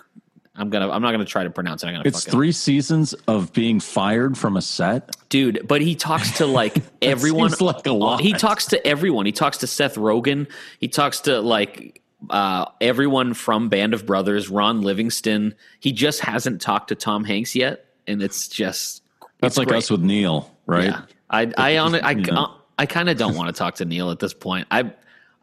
i'm 0.59 0.69
gonna 0.69 0.91
i'm 0.91 1.01
not 1.01 1.13
gonna 1.13 1.25
try 1.25 1.45
to 1.45 1.51
pronounce 1.51 1.83
it. 1.83 1.87
I'm 1.87 1.95
gonna 1.95 2.03
it's 2.07 2.25
fuck 2.25 2.29
it 2.29 2.37
three 2.37 2.53
seasons 2.53 3.15
of 3.27 3.53
being 3.53 3.81
fired 3.81 4.37
from 4.37 4.57
a 4.57 4.63
set? 4.63 5.17
Dude 5.29 5.67
but 5.67 5.81
he 5.81 5.95
talks 5.95 6.39
to 6.39 6.47
like 6.47 6.77
everyone 7.03 7.51
seems 7.51 7.61
like 7.61 7.87
a 7.87 7.93
lot. 7.93 8.21
he 8.21 8.33
talks 8.33 8.67
to 8.67 8.87
everyone. 8.87 9.27
He 9.27 9.33
talks 9.33 9.59
to 9.59 9.67
seth 9.67 9.95
rogen. 9.95 10.49
He 10.81 10.89
talks 10.89 11.21
to 11.23 11.41
like 11.41 12.03
uh, 12.31 12.67
everyone 12.81 13.33
from 13.33 13.69
band 13.69 13.95
of 13.95 14.05
brothers 14.05 14.49
ron 14.49 14.83
livingston. 14.83 15.55
He 15.79 15.93
just 15.93 16.21
hasn't 16.21 16.61
talked 16.61 16.89
to 16.89 16.95
tom 16.95 17.25
hanks 17.25 17.55
yet 17.55 17.87
and 18.09 18.23
it's 18.23 18.49
just 18.49 19.03
that's 19.41 19.53
it's 19.53 19.59
like 19.59 19.69
great. 19.69 19.79
us 19.79 19.91
with 19.91 20.03
neil 20.03 20.55
right? 20.67 20.87
Yeah. 20.87 21.03
I 21.31 21.53
i 21.57 21.77
on 21.79 21.95
i, 21.95 22.11
you 22.11 22.33
know. 22.33 22.55
I 22.79 22.87
kind 22.87 23.09
of 23.09 23.17
don't 23.17 23.35
want 23.37 23.49
to 23.49 23.59
talk 23.59 23.77
to 23.77 23.85
neil 23.85 24.11
at 24.11 24.19
this 24.19 24.35
point. 24.35 24.67
I 24.71 24.91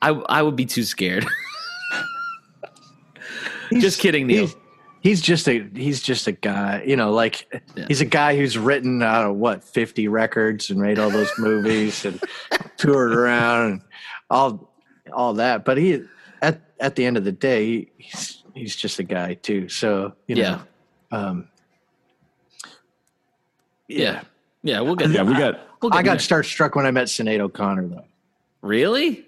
i, 0.02 0.10
I 0.10 0.42
would 0.42 0.56
be 0.56 0.66
too 0.66 0.84
scared. 0.84 1.26
Just 3.72 4.00
kidding 4.00 4.28
neil 4.28 4.50
He's, 5.06 5.20
he's 5.20 5.22
just 5.22 5.48
a 5.48 5.68
he's 5.74 6.02
just 6.02 6.28
a 6.28 6.32
guy, 6.32 6.84
you 6.86 6.96
know, 6.96 7.12
like 7.12 7.64
he's 7.88 8.02
a 8.02 8.06
guy 8.06 8.36
who's 8.36 8.58
written 8.58 9.04
out 9.04 9.30
of 9.30 9.36
what 9.36 9.64
fifty 9.64 10.08
records 10.08 10.72
and 10.72 10.80
made 10.80 10.98
all 10.98 11.12
those 11.12 11.32
movies 11.38 12.06
and 12.06 12.20
toured 12.78 13.14
around 13.14 13.72
and 13.72 13.82
all 14.32 14.74
all 15.14 15.34
that. 15.36 15.64
But 15.64 15.78
he 15.78 16.02
at 16.42 16.62
at 16.80 16.96
the 16.96 17.06
end 17.06 17.18
of 17.18 17.24
the 17.24 17.32
day, 17.32 17.66
he, 17.66 17.92
he's 17.98 18.44
he's 18.56 18.76
just 18.76 18.98
a 18.98 19.04
guy 19.04 19.36
too. 19.36 19.70
So 19.70 20.14
you 20.28 20.36
know, 20.36 20.42
yeah 20.42 20.60
um, 21.12 21.48
yeah 23.88 24.24
yeah 24.64 24.80
we'll 24.82 24.96
get 24.96 25.12
yeah 25.12 25.22
we 25.22 25.34
got 25.34 25.60
we'll 25.82 25.94
I 25.94 26.02
got 26.02 26.20
there. 26.20 26.42
starstruck 26.42 26.76
when 26.76 26.86
I 26.86 26.92
met 26.92 27.08
Sinead 27.08 27.40
O'Connor 27.40 27.88
though. 27.88 28.06
really 28.62 29.26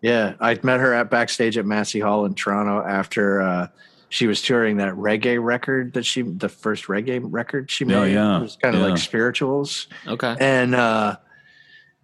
Yeah, 0.00 0.34
I 0.40 0.58
met 0.62 0.80
her 0.80 0.94
at 0.94 1.10
backstage 1.10 1.58
at 1.58 1.66
Massey 1.66 2.00
Hall 2.00 2.24
in 2.24 2.34
Toronto 2.34 2.82
after 2.82 3.42
uh, 3.42 3.68
she 4.10 4.26
was 4.26 4.40
touring 4.42 4.78
that 4.78 4.94
reggae 4.94 5.42
record 5.42 5.92
that 5.94 6.04
she, 6.04 6.22
the 6.22 6.48
first 6.48 6.86
reggae 6.86 7.20
record 7.22 7.70
she 7.70 7.84
made. 7.84 7.94
Oh, 7.94 8.04
yeah. 8.04 8.38
It 8.38 8.42
was 8.42 8.56
kind 8.56 8.74
of 8.74 8.80
Yeah. 8.82 8.88
like 8.88 8.98
spirituals. 8.98 9.86
okay 10.06 10.34
And 10.40 10.74
uh, 10.74 11.16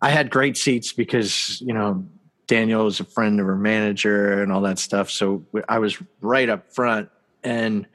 I 0.02 0.10
had 0.10 0.30
great 0.30 0.56
seats 0.56 0.92
because, 0.92 1.60
you 1.62 1.72
know, 1.72 2.06
Daniel 2.46 2.84
was 2.84 3.00
a 3.00 3.04
friend 3.04 3.40
of 3.40 3.46
her 3.46 3.56
manager 3.56 4.42
and 4.42 4.52
all 4.52 4.60
that 4.62 4.78
stuff. 4.78 5.10
So 5.10 5.44
I 5.68 5.78
was 5.78 5.96
right 6.20 6.48
up 6.48 6.72
front. 6.74 7.08
And 7.42 7.86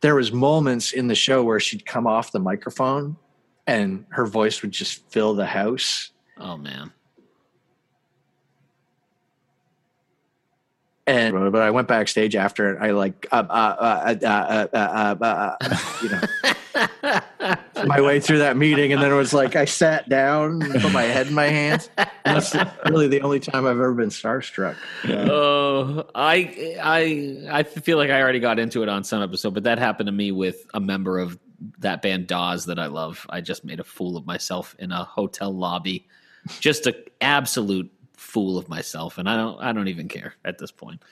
there 0.00 0.14
was 0.14 0.30
moments 0.32 0.92
in 0.92 1.08
the 1.08 1.14
show 1.16 1.42
where 1.42 1.58
she'd 1.58 1.84
come 1.84 2.06
off 2.06 2.30
the 2.30 2.38
microphone 2.38 3.16
and 3.66 4.04
her 4.10 4.24
voice 4.26 4.62
would 4.62 4.70
just 4.70 5.10
fill 5.10 5.34
the 5.34 5.46
house. 5.46 6.12
Oh 6.38 6.56
man. 6.56 6.92
And 11.08 11.52
but 11.52 11.62
I 11.62 11.70
went 11.70 11.88
backstage 11.88 12.36
after, 12.36 12.74
it. 12.74 12.78
I 12.82 12.90
like, 12.90 13.26
uh, 13.32 13.46
uh, 13.48 14.16
uh, 15.22 15.56
you 16.02 16.10
know, 16.10 16.20
my 17.86 18.00
way 18.02 18.20
through 18.20 18.38
that 18.40 18.58
meeting, 18.58 18.92
and 18.92 19.02
then 19.02 19.10
it 19.10 19.14
was 19.14 19.32
like 19.32 19.56
I 19.56 19.64
sat 19.64 20.10
down, 20.10 20.60
and 20.60 20.82
put 20.82 20.92
my 20.92 21.04
head 21.04 21.28
in 21.28 21.34
my 21.34 21.46
hands. 21.46 21.88
And 21.96 22.36
that's 22.36 22.54
really 22.90 23.08
the 23.08 23.22
only 23.22 23.40
time 23.40 23.64
I've 23.64 23.72
ever 23.72 23.94
been 23.94 24.10
starstruck. 24.10 24.76
Oh, 25.06 26.04
I, 26.14 26.76
I, 26.78 27.48
I 27.50 27.62
feel 27.62 27.96
like 27.96 28.10
I 28.10 28.20
already 28.20 28.40
got 28.40 28.58
into 28.58 28.82
it 28.82 28.90
on 28.90 29.02
some 29.02 29.22
episode, 29.22 29.54
but 29.54 29.62
that 29.64 29.78
happened 29.78 30.08
to 30.08 30.12
me 30.12 30.30
with 30.30 30.66
a 30.74 30.80
member 30.80 31.18
of 31.18 31.38
that 31.78 32.02
band 32.02 32.26
Dawes 32.26 32.66
that 32.66 32.78
I 32.78 32.86
love. 32.86 33.26
I 33.30 33.40
just 33.40 33.64
made 33.64 33.80
a 33.80 33.84
fool 33.84 34.18
of 34.18 34.26
myself 34.26 34.76
in 34.78 34.92
a 34.92 35.04
hotel 35.04 35.50
lobby, 35.52 36.06
just 36.60 36.86
an 36.86 36.94
absolute 37.22 37.90
fool 38.18 38.58
of 38.58 38.68
myself 38.68 39.18
and 39.18 39.28
I 39.28 39.36
don't 39.36 39.60
I 39.60 39.72
don't 39.72 39.88
even 39.88 40.08
care 40.08 40.34
at 40.44 40.58
this 40.58 40.70
point. 40.70 41.02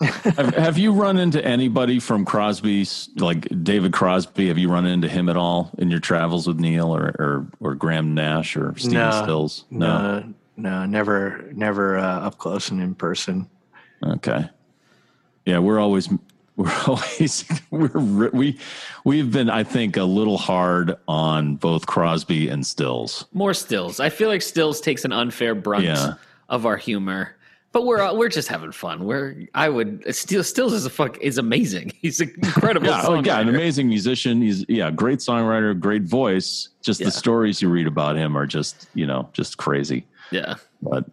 have, 0.00 0.54
have, 0.56 0.78
you 0.78 0.92
run 0.92 1.16
into 1.16 1.44
anybody 1.44 2.00
from 2.00 2.24
Crosby's, 2.24 3.08
like 3.16 3.46
David 3.62 3.92
Crosby? 3.92 4.48
Have 4.48 4.58
you 4.58 4.68
run 4.68 4.84
into 4.84 5.08
him 5.08 5.28
at 5.28 5.36
all 5.36 5.70
in 5.78 5.90
your 5.90 6.00
travels 6.00 6.48
with 6.48 6.58
Neil 6.58 6.92
or 6.94 7.14
or, 7.18 7.46
or 7.60 7.74
Graham 7.76 8.14
Nash 8.14 8.56
or 8.56 8.74
Stephen 8.76 8.94
no, 8.94 9.22
Stills? 9.22 9.64
No, 9.70 10.20
no, 10.20 10.34
no, 10.56 10.86
never, 10.86 11.48
never 11.52 11.98
uh, 11.98 12.20
up 12.20 12.38
close 12.38 12.70
and 12.70 12.80
in 12.82 12.96
person. 12.96 13.48
Okay. 14.04 14.48
Yeah, 15.46 15.58
we're 15.58 15.78
always 15.78 16.08
we're 16.56 16.72
always 16.86 17.44
we're 17.70 18.30
we 18.30 18.58
we've 19.04 19.32
been 19.32 19.50
I 19.50 19.64
think 19.64 19.96
a 19.96 20.04
little 20.04 20.38
hard 20.38 20.96
on 21.08 21.56
both 21.56 21.86
Crosby 21.86 22.48
and 22.48 22.66
Stills. 22.66 23.26
More 23.32 23.54
Stills. 23.54 24.00
I 24.00 24.08
feel 24.08 24.28
like 24.28 24.42
Stills 24.42 24.80
takes 24.80 25.04
an 25.04 25.12
unfair 25.12 25.54
brunt 25.54 25.84
yeah. 25.84 26.14
Of 26.52 26.64
our 26.64 26.76
humor 26.76 27.34
but 27.72 27.86
we're 27.86 28.00
uh, 28.00 28.12
we're 28.12 28.28
just 28.28 28.48
having 28.48 28.70
fun. 28.70 29.04
We're 29.04 29.48
I 29.54 29.70
would 29.70 30.14
still 30.14 30.44
Stills 30.44 30.74
is 30.74 30.84
a 30.84 30.90
fuck 30.90 31.18
is 31.18 31.38
amazing. 31.38 31.92
He's 32.02 32.20
an 32.20 32.32
incredible. 32.42 32.86
yeah, 32.86 33.02
oh, 33.06 33.22
yeah, 33.22 33.40
an 33.40 33.48
amazing 33.48 33.88
musician. 33.88 34.42
He's 34.42 34.64
yeah, 34.68 34.90
great 34.90 35.18
songwriter, 35.20 35.78
great 35.78 36.02
voice. 36.02 36.68
Just 36.82 37.00
yeah. 37.00 37.06
the 37.06 37.12
stories 37.12 37.62
you 37.62 37.70
read 37.70 37.86
about 37.86 38.16
him 38.16 38.36
are 38.36 38.46
just 38.46 38.88
you 38.94 39.06
know 39.06 39.28
just 39.32 39.56
crazy. 39.56 40.06
Yeah, 40.30 40.56
but 40.82 41.06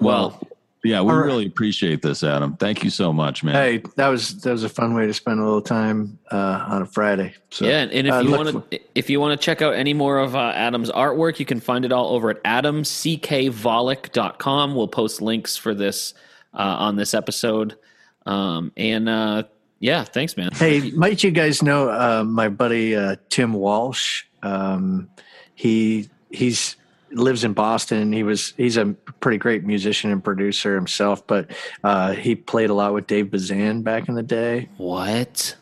well, 0.00 0.30
well 0.30 0.48
yeah, 0.82 1.02
we 1.02 1.12
really 1.12 1.46
appreciate 1.46 2.00
this, 2.00 2.24
Adam. 2.24 2.56
Thank 2.56 2.82
you 2.82 2.88
so 2.88 3.12
much, 3.12 3.44
man. 3.44 3.54
Hey, 3.54 3.82
that 3.96 4.08
was 4.08 4.40
that 4.40 4.52
was 4.52 4.64
a 4.64 4.68
fun 4.68 4.94
way 4.94 5.06
to 5.06 5.12
spend 5.12 5.38
a 5.38 5.44
little 5.44 5.60
time 5.60 6.18
uh, 6.30 6.64
on 6.68 6.80
a 6.82 6.86
Friday. 6.86 7.34
So, 7.50 7.66
yeah, 7.66 7.82
and 7.82 8.06
if 8.06 8.14
uh, 8.14 8.20
you 8.20 8.30
want 8.30 8.70
to 8.70 8.80
if 8.94 9.10
you 9.10 9.20
want 9.20 9.38
to 9.38 9.44
check 9.44 9.60
out 9.60 9.74
any 9.74 9.92
more 9.92 10.16
of 10.18 10.34
uh, 10.34 10.52
Adam's 10.54 10.90
artwork, 10.90 11.38
you 11.38 11.44
can 11.44 11.60
find 11.60 11.84
it 11.84 11.92
all 11.92 12.14
over 12.14 12.30
at 12.30 12.42
adamckvollick.com. 12.44 14.74
We'll 14.74 14.88
post 14.88 15.20
links 15.20 15.58
for 15.58 15.74
this 15.74 16.14
uh, 16.54 16.76
on 16.78 16.96
this 16.96 17.12
episode. 17.12 17.76
Um, 18.24 18.72
and 18.74 19.06
uh, 19.06 19.42
yeah, 19.80 20.04
thanks, 20.04 20.34
man. 20.38 20.48
Hey, 20.54 20.92
might 20.92 21.22
you 21.22 21.30
guys 21.30 21.62
know 21.62 21.90
uh, 21.90 22.24
my 22.24 22.48
buddy 22.48 22.96
Tim 23.28 23.52
Walsh? 23.52 24.22
Um, 24.42 25.10
he 25.54 26.08
he's 26.30 26.76
lives 27.12 27.44
in 27.44 27.52
Boston. 27.52 28.12
He 28.12 28.22
was 28.22 28.54
he's 28.56 28.76
a 28.76 28.86
pretty 29.20 29.38
great 29.38 29.64
musician 29.64 30.10
and 30.10 30.22
producer 30.22 30.74
himself, 30.74 31.26
but 31.26 31.50
uh, 31.84 32.12
he 32.12 32.34
played 32.34 32.70
a 32.70 32.74
lot 32.74 32.94
with 32.94 33.06
Dave 33.06 33.30
Bazan 33.30 33.82
back 33.82 34.08
in 34.08 34.14
the 34.14 34.22
day. 34.22 34.68
What? 34.76 35.56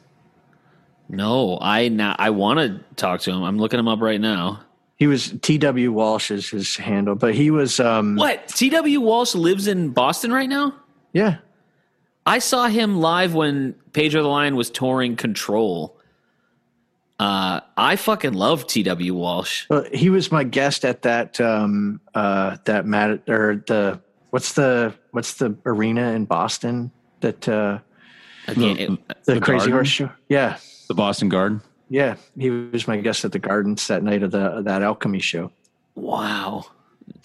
No, 1.08 1.58
I 1.60 1.88
now 1.88 2.14
I 2.18 2.30
want 2.30 2.58
to 2.58 2.80
talk 2.96 3.20
to 3.22 3.30
him. 3.30 3.42
I'm 3.42 3.58
looking 3.58 3.78
him 3.78 3.88
up 3.88 4.00
right 4.00 4.20
now. 4.20 4.60
He 4.96 5.06
was 5.06 5.32
T.W. 5.42 5.92
Walsh 5.92 6.30
is 6.30 6.50
his 6.50 6.76
handle, 6.76 7.14
but 7.14 7.34
he 7.34 7.50
was 7.50 7.78
um, 7.78 8.16
what? 8.16 8.48
T.W. 8.48 9.00
Walsh 9.00 9.34
lives 9.34 9.68
in 9.68 9.90
Boston 9.90 10.32
right 10.32 10.48
now. 10.48 10.74
Yeah, 11.12 11.38
I 12.26 12.40
saw 12.40 12.66
him 12.66 13.00
live 13.00 13.34
when 13.34 13.74
Pedro 13.92 14.22
the 14.22 14.28
Lion 14.28 14.56
was 14.56 14.70
touring 14.70 15.16
Control 15.16 15.97
uh, 17.18 17.60
I 17.76 17.96
fucking 17.96 18.34
love 18.34 18.66
T.W. 18.66 19.14
Walsh. 19.14 19.66
Well, 19.68 19.84
he 19.92 20.10
was 20.10 20.30
my 20.30 20.44
guest 20.44 20.84
at 20.84 21.02
that 21.02 21.40
um, 21.40 22.00
uh, 22.14 22.58
that 22.64 22.86
mat 22.86 23.22
or 23.28 23.64
the 23.66 24.00
what's 24.30 24.52
the 24.52 24.94
what's 25.10 25.34
the 25.34 25.56
arena 25.66 26.12
in 26.12 26.24
Boston 26.26 26.90
that 27.20 27.48
uh, 27.48 27.80
Again, 28.48 28.76
the, 28.76 28.82
it, 28.82 29.24
the, 29.24 29.34
the, 29.34 29.40
Crazy 29.40 29.58
Garden? 29.58 29.72
Horse 29.72 29.88
Show? 29.88 30.10
Yeah, 30.28 30.56
the 30.88 30.94
Boston 30.94 31.28
Garden. 31.28 31.60
Yeah, 31.90 32.16
he 32.36 32.50
was 32.50 32.88
my 32.88 32.96
guest 32.96 33.24
at 33.24 33.32
the 33.32 33.38
Gardens 33.38 33.86
that 33.88 34.02
night 34.02 34.22
of 34.22 34.30
the 34.30 34.62
that 34.62 34.82
Alchemy 34.82 35.20
show. 35.20 35.52
Wow, 35.94 36.66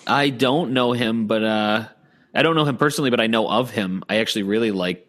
I 0.06 0.30
don't 0.30 0.74
know 0.74 0.92
him, 0.92 1.28
but 1.28 1.44
uh, 1.44 1.86
I 2.34 2.44
don't 2.44 2.56
know 2.56 2.66
him 2.66 2.78
personally, 2.78 3.10
but 3.10 3.22
I 3.22 3.28
know 3.28 3.50
of 3.50 3.72
him. 3.72 4.04
I 4.10 4.18
actually 4.18 4.44
really 4.44 4.72
like 4.72 5.08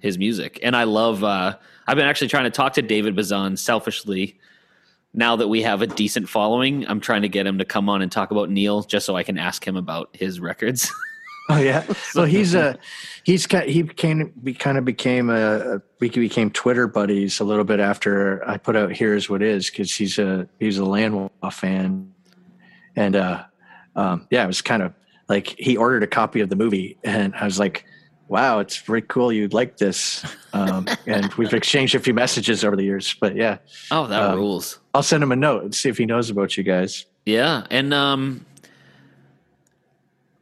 his 0.00 0.18
music, 0.18 0.58
and 0.62 0.76
I 0.76 0.84
love. 0.84 1.24
Uh, 1.24 1.56
I've 1.86 1.96
been 1.96 2.06
actually 2.06 2.28
trying 2.28 2.44
to 2.44 2.50
talk 2.50 2.74
to 2.74 2.82
David 2.82 3.14
Bazan 3.16 3.56
selfishly. 3.56 4.38
Now 5.14 5.36
that 5.36 5.48
we 5.48 5.62
have 5.62 5.80
a 5.80 5.86
decent 5.86 6.28
following, 6.28 6.86
I'm 6.86 7.00
trying 7.00 7.22
to 7.22 7.28
get 7.28 7.46
him 7.46 7.58
to 7.58 7.64
come 7.64 7.88
on 7.88 8.02
and 8.02 8.12
talk 8.12 8.30
about 8.30 8.50
Neil, 8.50 8.82
just 8.82 9.06
so 9.06 9.16
I 9.16 9.22
can 9.22 9.38
ask 9.38 9.66
him 9.66 9.76
about 9.76 10.10
his 10.12 10.40
records. 10.40 10.92
oh 11.48 11.58
yeah, 11.58 11.84
well 12.14 12.26
he's 12.26 12.54
a 12.54 12.78
he's 13.24 13.46
he 13.46 13.82
became 13.82 14.32
we 14.42 14.52
kind 14.52 14.78
of 14.78 14.84
became 14.84 15.30
a 15.30 15.80
we 16.00 16.08
became 16.08 16.50
Twitter 16.50 16.86
buddies 16.86 17.40
a 17.40 17.44
little 17.44 17.64
bit 17.64 17.80
after 17.80 18.46
I 18.48 18.56
put 18.58 18.76
out 18.76 18.92
"Here's 18.92 19.30
What 19.30 19.42
Is" 19.42 19.70
because 19.70 19.94
he's 19.94 20.18
a 20.18 20.48
he's 20.58 20.78
a 20.78 20.84
Lanois 20.84 21.28
fan, 21.50 22.12
and 22.94 23.16
uh, 23.16 23.44
um, 23.94 24.26
yeah, 24.30 24.44
it 24.44 24.48
was 24.48 24.60
kind 24.60 24.82
of 24.82 24.92
like 25.28 25.54
he 25.58 25.76
ordered 25.76 26.02
a 26.02 26.06
copy 26.06 26.40
of 26.40 26.48
the 26.48 26.56
movie, 26.56 26.98
and 27.04 27.34
I 27.34 27.44
was 27.44 27.58
like 27.58 27.84
wow, 28.28 28.58
it's 28.58 28.78
very 28.78 29.02
cool 29.02 29.32
you'd 29.32 29.54
like 29.54 29.76
this. 29.76 30.24
Um, 30.52 30.86
and 31.06 31.32
we've 31.34 31.54
exchanged 31.54 31.94
a 31.94 31.98
few 31.98 32.14
messages 32.14 32.64
over 32.64 32.76
the 32.76 32.84
years, 32.84 33.14
but 33.14 33.36
yeah. 33.36 33.58
Oh, 33.90 34.06
that 34.06 34.22
um, 34.22 34.36
rules. 34.36 34.80
I'll 34.94 35.02
send 35.02 35.22
him 35.22 35.32
a 35.32 35.36
note 35.36 35.64
and 35.64 35.74
see 35.74 35.88
if 35.88 35.98
he 35.98 36.06
knows 36.06 36.30
about 36.30 36.56
you 36.56 36.62
guys. 36.62 37.06
Yeah. 37.24 37.66
And, 37.70 37.92
um, 37.92 38.44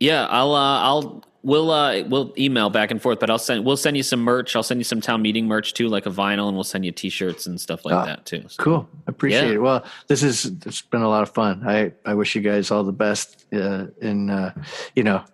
yeah, 0.01 0.27
I'll, 0.27 0.55
uh, 0.55 0.81
I'll, 0.81 1.25
we'll, 1.43 1.71
uh, 1.71 2.03
we'll 2.05 2.33
email 2.39 2.71
back 2.71 2.91
and 2.91 3.01
forth, 3.01 3.21
but 3.21 3.31
I'll 3.31 3.39
send, 3.39 3.65
we'll 3.65 3.77
send 3.77 3.97
you 3.97 4.03
some 4.03 4.21
merch. 4.21 4.55
I'll 4.55 4.63
send 4.63 4.81
you 4.81 4.85
some 4.85 5.01
town 5.01 5.23
meeting 5.23 5.47
merch 5.47 5.75
too, 5.75 5.89
like 5.89 6.07
a 6.07 6.11
vinyl, 6.11 6.47
and 6.49 6.57
we'll 6.57 6.65
send 6.65 6.85
you 6.85 6.93
t-shirts 6.93 7.47
and 7.47 7.61
stuff 7.61 7.85
like 7.85 7.95
ah, 7.95 8.05
that 8.05 8.27
too. 8.27 8.45
So, 8.49 8.63
cool. 8.63 8.89
Appreciate 9.07 9.49
yeah. 9.49 9.55
it. 9.55 9.63
Well, 9.63 9.85
this 10.09 10.23
is, 10.23 10.47
it's 10.67 10.83
been 10.83 11.03
a 11.03 11.09
lot 11.09 11.23
of 11.23 11.31
fun. 11.31 11.63
I, 11.67 11.93
I 12.05 12.15
wish 12.15 12.35
you 12.35 12.43
guys 12.43 12.71
all 12.71 12.85
the 12.85 12.93
best, 12.93 13.47
uh, 13.53 13.87
in, 14.01 14.31
uh, 14.31 14.53
you 14.95 15.05
know, 15.05 15.25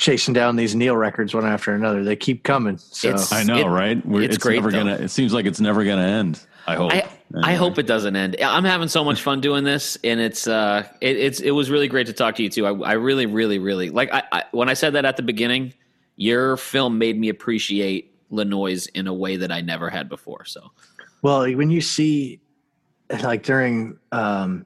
chasing 0.00 0.32
down 0.34 0.56
these 0.56 0.74
Neil 0.74 0.96
records 0.96 1.34
one 1.34 1.46
after 1.46 1.74
another. 1.74 2.02
They 2.02 2.16
keep 2.16 2.42
coming. 2.42 2.78
So 2.78 3.10
it's, 3.10 3.32
I 3.32 3.44
know, 3.44 3.58
it, 3.58 3.66
right? 3.66 4.04
We're, 4.04 4.22
it's, 4.22 4.36
it's 4.36 4.42
great. 4.42 4.56
Never 4.56 4.72
gonna. 4.72 4.94
It 4.94 5.10
seems 5.10 5.32
like 5.32 5.46
it's 5.46 5.60
never 5.60 5.84
gonna 5.84 6.02
end. 6.02 6.44
I 6.66 6.74
hope. 6.74 6.92
I, 6.92 6.94
anyway. 6.96 7.42
I, 7.42 7.54
hope 7.54 7.78
it 7.78 7.86
doesn't 7.86 8.16
end. 8.16 8.36
I'm 8.42 8.64
having 8.64 8.88
so 8.88 9.04
much 9.04 9.22
fun 9.22 9.40
doing 9.40 9.62
this, 9.62 9.96
and 10.02 10.18
it's 10.18 10.48
uh, 10.48 10.86
it, 11.00 11.16
it's 11.16 11.40
it 11.40 11.52
was 11.52 11.70
really 11.70 11.86
great 11.86 12.06
to 12.08 12.12
talk 12.12 12.34
to 12.36 12.42
you 12.42 12.48
too. 12.48 12.66
I, 12.66 12.90
I 12.90 12.92
really, 12.94 13.26
really, 13.26 13.58
really 13.58 13.90
like. 13.90 14.12
I, 14.12 14.22
I 14.32 14.44
when 14.50 14.68
I 14.68 14.74
said 14.74 14.94
that 14.94 15.04
at 15.04 15.16
the 15.16 15.22
beginning, 15.22 15.74
your 16.16 16.56
film 16.56 16.98
made 16.98 17.18
me 17.18 17.28
appreciate 17.28 18.14
Lanois 18.30 18.86
in 18.94 19.06
a 19.06 19.14
way 19.14 19.36
that 19.36 19.52
I 19.52 19.60
never 19.60 19.90
had 19.90 20.08
before. 20.08 20.44
So, 20.46 20.72
well, 21.22 21.42
when 21.54 21.70
you 21.70 21.82
see, 21.82 22.40
like 23.22 23.42
during 23.42 23.98
um, 24.12 24.64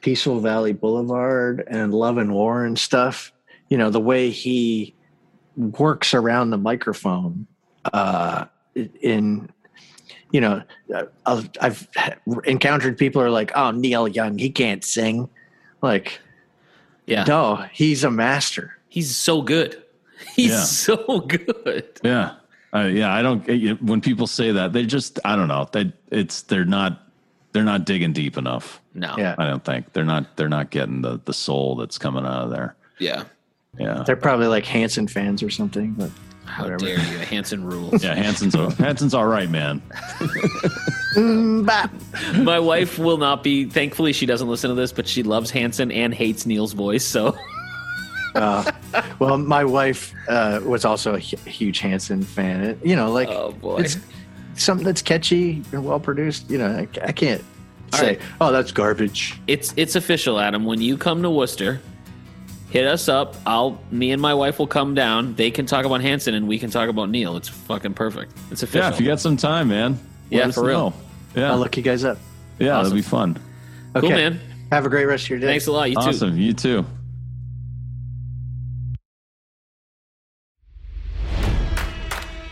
Peaceful 0.00 0.40
Valley 0.40 0.72
Boulevard 0.72 1.64
and 1.68 1.92
Love 1.92 2.16
and 2.16 2.32
War 2.32 2.64
and 2.64 2.78
stuff 2.78 3.32
you 3.68 3.76
know 3.76 3.90
the 3.90 4.00
way 4.00 4.30
he 4.30 4.94
works 5.56 6.14
around 6.14 6.50
the 6.50 6.58
microphone 6.58 7.46
uh, 7.92 8.46
in 9.00 9.50
you 10.30 10.40
know 10.40 10.62
uh, 10.94 11.42
I've 11.60 11.88
encountered 12.44 12.96
people 12.96 13.20
are 13.20 13.30
like 13.30 13.52
oh 13.54 13.70
Neil 13.70 14.08
Young 14.08 14.38
he 14.38 14.50
can't 14.50 14.84
sing. 14.84 15.28
Like 15.82 16.20
yeah. 17.06 17.24
no 17.24 17.66
he's 17.72 18.04
a 18.04 18.10
master. 18.10 18.76
He's 18.88 19.14
so 19.14 19.42
good. 19.42 19.82
He's 20.34 20.50
yeah. 20.50 20.64
so 20.64 21.20
good. 21.20 22.00
Yeah. 22.02 22.34
Uh, 22.74 22.86
yeah 22.86 23.14
I 23.14 23.22
don't 23.22 23.82
when 23.82 24.00
people 24.00 24.26
say 24.26 24.50
that 24.50 24.72
they 24.72 24.84
just 24.84 25.20
I 25.24 25.36
don't 25.36 25.46
know 25.46 25.68
they 25.70 25.92
it's 26.10 26.42
they're 26.42 26.64
not 26.64 27.02
they're 27.52 27.64
not 27.64 27.84
digging 27.84 28.12
deep 28.12 28.36
enough. 28.36 28.80
No. 28.94 29.14
Yeah. 29.16 29.36
I 29.38 29.46
don't 29.46 29.64
think. 29.64 29.92
They're 29.92 30.04
not 30.04 30.36
they're 30.36 30.48
not 30.48 30.70
getting 30.70 31.02
the 31.02 31.20
the 31.24 31.32
soul 31.32 31.76
that's 31.76 31.98
coming 31.98 32.24
out 32.24 32.44
of 32.44 32.50
there. 32.50 32.76
Yeah 32.98 33.24
yeah, 33.78 34.02
they're 34.04 34.16
probably 34.16 34.46
like 34.46 34.64
Hanson 34.64 35.08
fans 35.08 35.42
or 35.42 35.50
something. 35.50 35.92
But 35.92 36.10
how 36.44 36.64
whatever. 36.64 36.86
dare 36.86 36.98
you? 36.98 37.18
Hanson 37.18 37.64
rules. 37.64 38.02
yeah, 38.02 38.14
Hanson's 38.14 38.54
Hanson's 38.78 39.14
all 39.14 39.26
right, 39.26 39.50
man. 39.50 39.82
My 41.16 42.58
wife 42.58 42.98
will 42.98 43.18
not 43.18 43.42
be. 43.42 43.64
Thankfully, 43.66 44.12
she 44.12 44.26
doesn't 44.26 44.48
listen 44.48 44.68
to 44.68 44.74
this, 44.74 44.92
but 44.92 45.06
she 45.08 45.22
loves 45.22 45.50
Hanson 45.50 45.90
and 45.90 46.14
hates 46.14 46.46
Neil's 46.46 46.72
voice. 46.72 47.04
So. 47.04 47.36
uh, 48.34 48.70
well, 49.18 49.38
my 49.38 49.64
wife 49.64 50.14
uh, 50.28 50.60
was 50.64 50.84
also 50.84 51.14
a 51.14 51.18
huge 51.18 51.80
Hanson 51.80 52.22
fan. 52.22 52.62
It, 52.62 52.84
you 52.84 52.96
know, 52.96 53.10
like 53.10 53.28
oh 53.28 53.52
boy. 53.52 53.78
It's, 53.78 53.96
something 54.60 54.84
that's 54.84 55.02
catchy 55.02 55.62
and 55.72 55.84
well 55.84 56.00
produced. 56.00 56.50
You 56.50 56.58
know, 56.58 56.68
I, 56.68 56.88
I 57.02 57.12
can't 57.12 57.42
All 57.92 57.98
say, 57.98 58.06
right. 58.06 58.20
"Oh, 58.40 58.52
that's 58.52 58.72
garbage." 58.72 59.38
It's 59.46 59.72
it's 59.76 59.96
official, 59.96 60.38
Adam. 60.38 60.64
When 60.64 60.80
you 60.80 60.96
come 60.96 61.22
to 61.22 61.30
Worcester, 61.30 61.80
hit 62.70 62.86
us 62.86 63.08
up. 63.08 63.36
I'll 63.46 63.80
me 63.90 64.10
and 64.12 64.20
my 64.20 64.34
wife 64.34 64.58
will 64.58 64.66
come 64.66 64.94
down. 64.94 65.34
They 65.34 65.50
can 65.50 65.66
talk 65.66 65.84
about 65.84 66.00
Hanson 66.00 66.34
and 66.34 66.46
we 66.48 66.58
can 66.58 66.70
talk 66.70 66.88
about 66.88 67.10
Neil. 67.10 67.36
It's 67.36 67.48
fucking 67.48 67.94
perfect. 67.94 68.32
It's 68.50 68.62
official. 68.62 68.88
Yeah, 68.88 68.94
if 68.94 69.00
you 69.00 69.06
got 69.06 69.20
some 69.20 69.36
time, 69.36 69.68
man. 69.68 69.98
Yeah, 70.30 70.50
for 70.50 70.64
real. 70.64 70.90
know. 70.90 70.94
Yeah, 71.36 71.50
I'll 71.52 71.58
look 71.58 71.76
you 71.76 71.82
guys 71.82 72.04
up. 72.04 72.18
yeah, 72.58 72.72
Awesome. 72.72 72.84
that'll 72.84 72.96
be 72.96 73.02
fun. 73.02 73.38
Okay, 73.96 74.00
Cool, 74.08 74.16
man. 74.16 74.40
Have 74.70 74.84
a 74.84 74.88
great 74.90 75.06
rest 75.06 75.24
of 75.24 75.30
your 75.30 75.38
day. 75.38 75.46
Thanks 75.46 75.66
a 75.66 75.72
lot. 75.72 75.88
You 75.88 75.94
too. 75.96 76.00
Awesome. 76.00 76.36
You 76.38 76.52
too. 76.52 76.84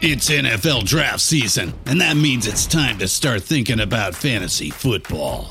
It's 0.03 0.31
NFL 0.31 0.85
draft 0.85 1.21
season, 1.21 1.73
and 1.87 2.01
that 2.01 2.17
means 2.17 2.47
it's 2.47 2.67
time 2.67 2.99
to 2.99 3.09
start 3.09 3.43
thinking 3.43 3.81
about 3.81 4.15
fantasy 4.15 4.71
football. 4.71 5.51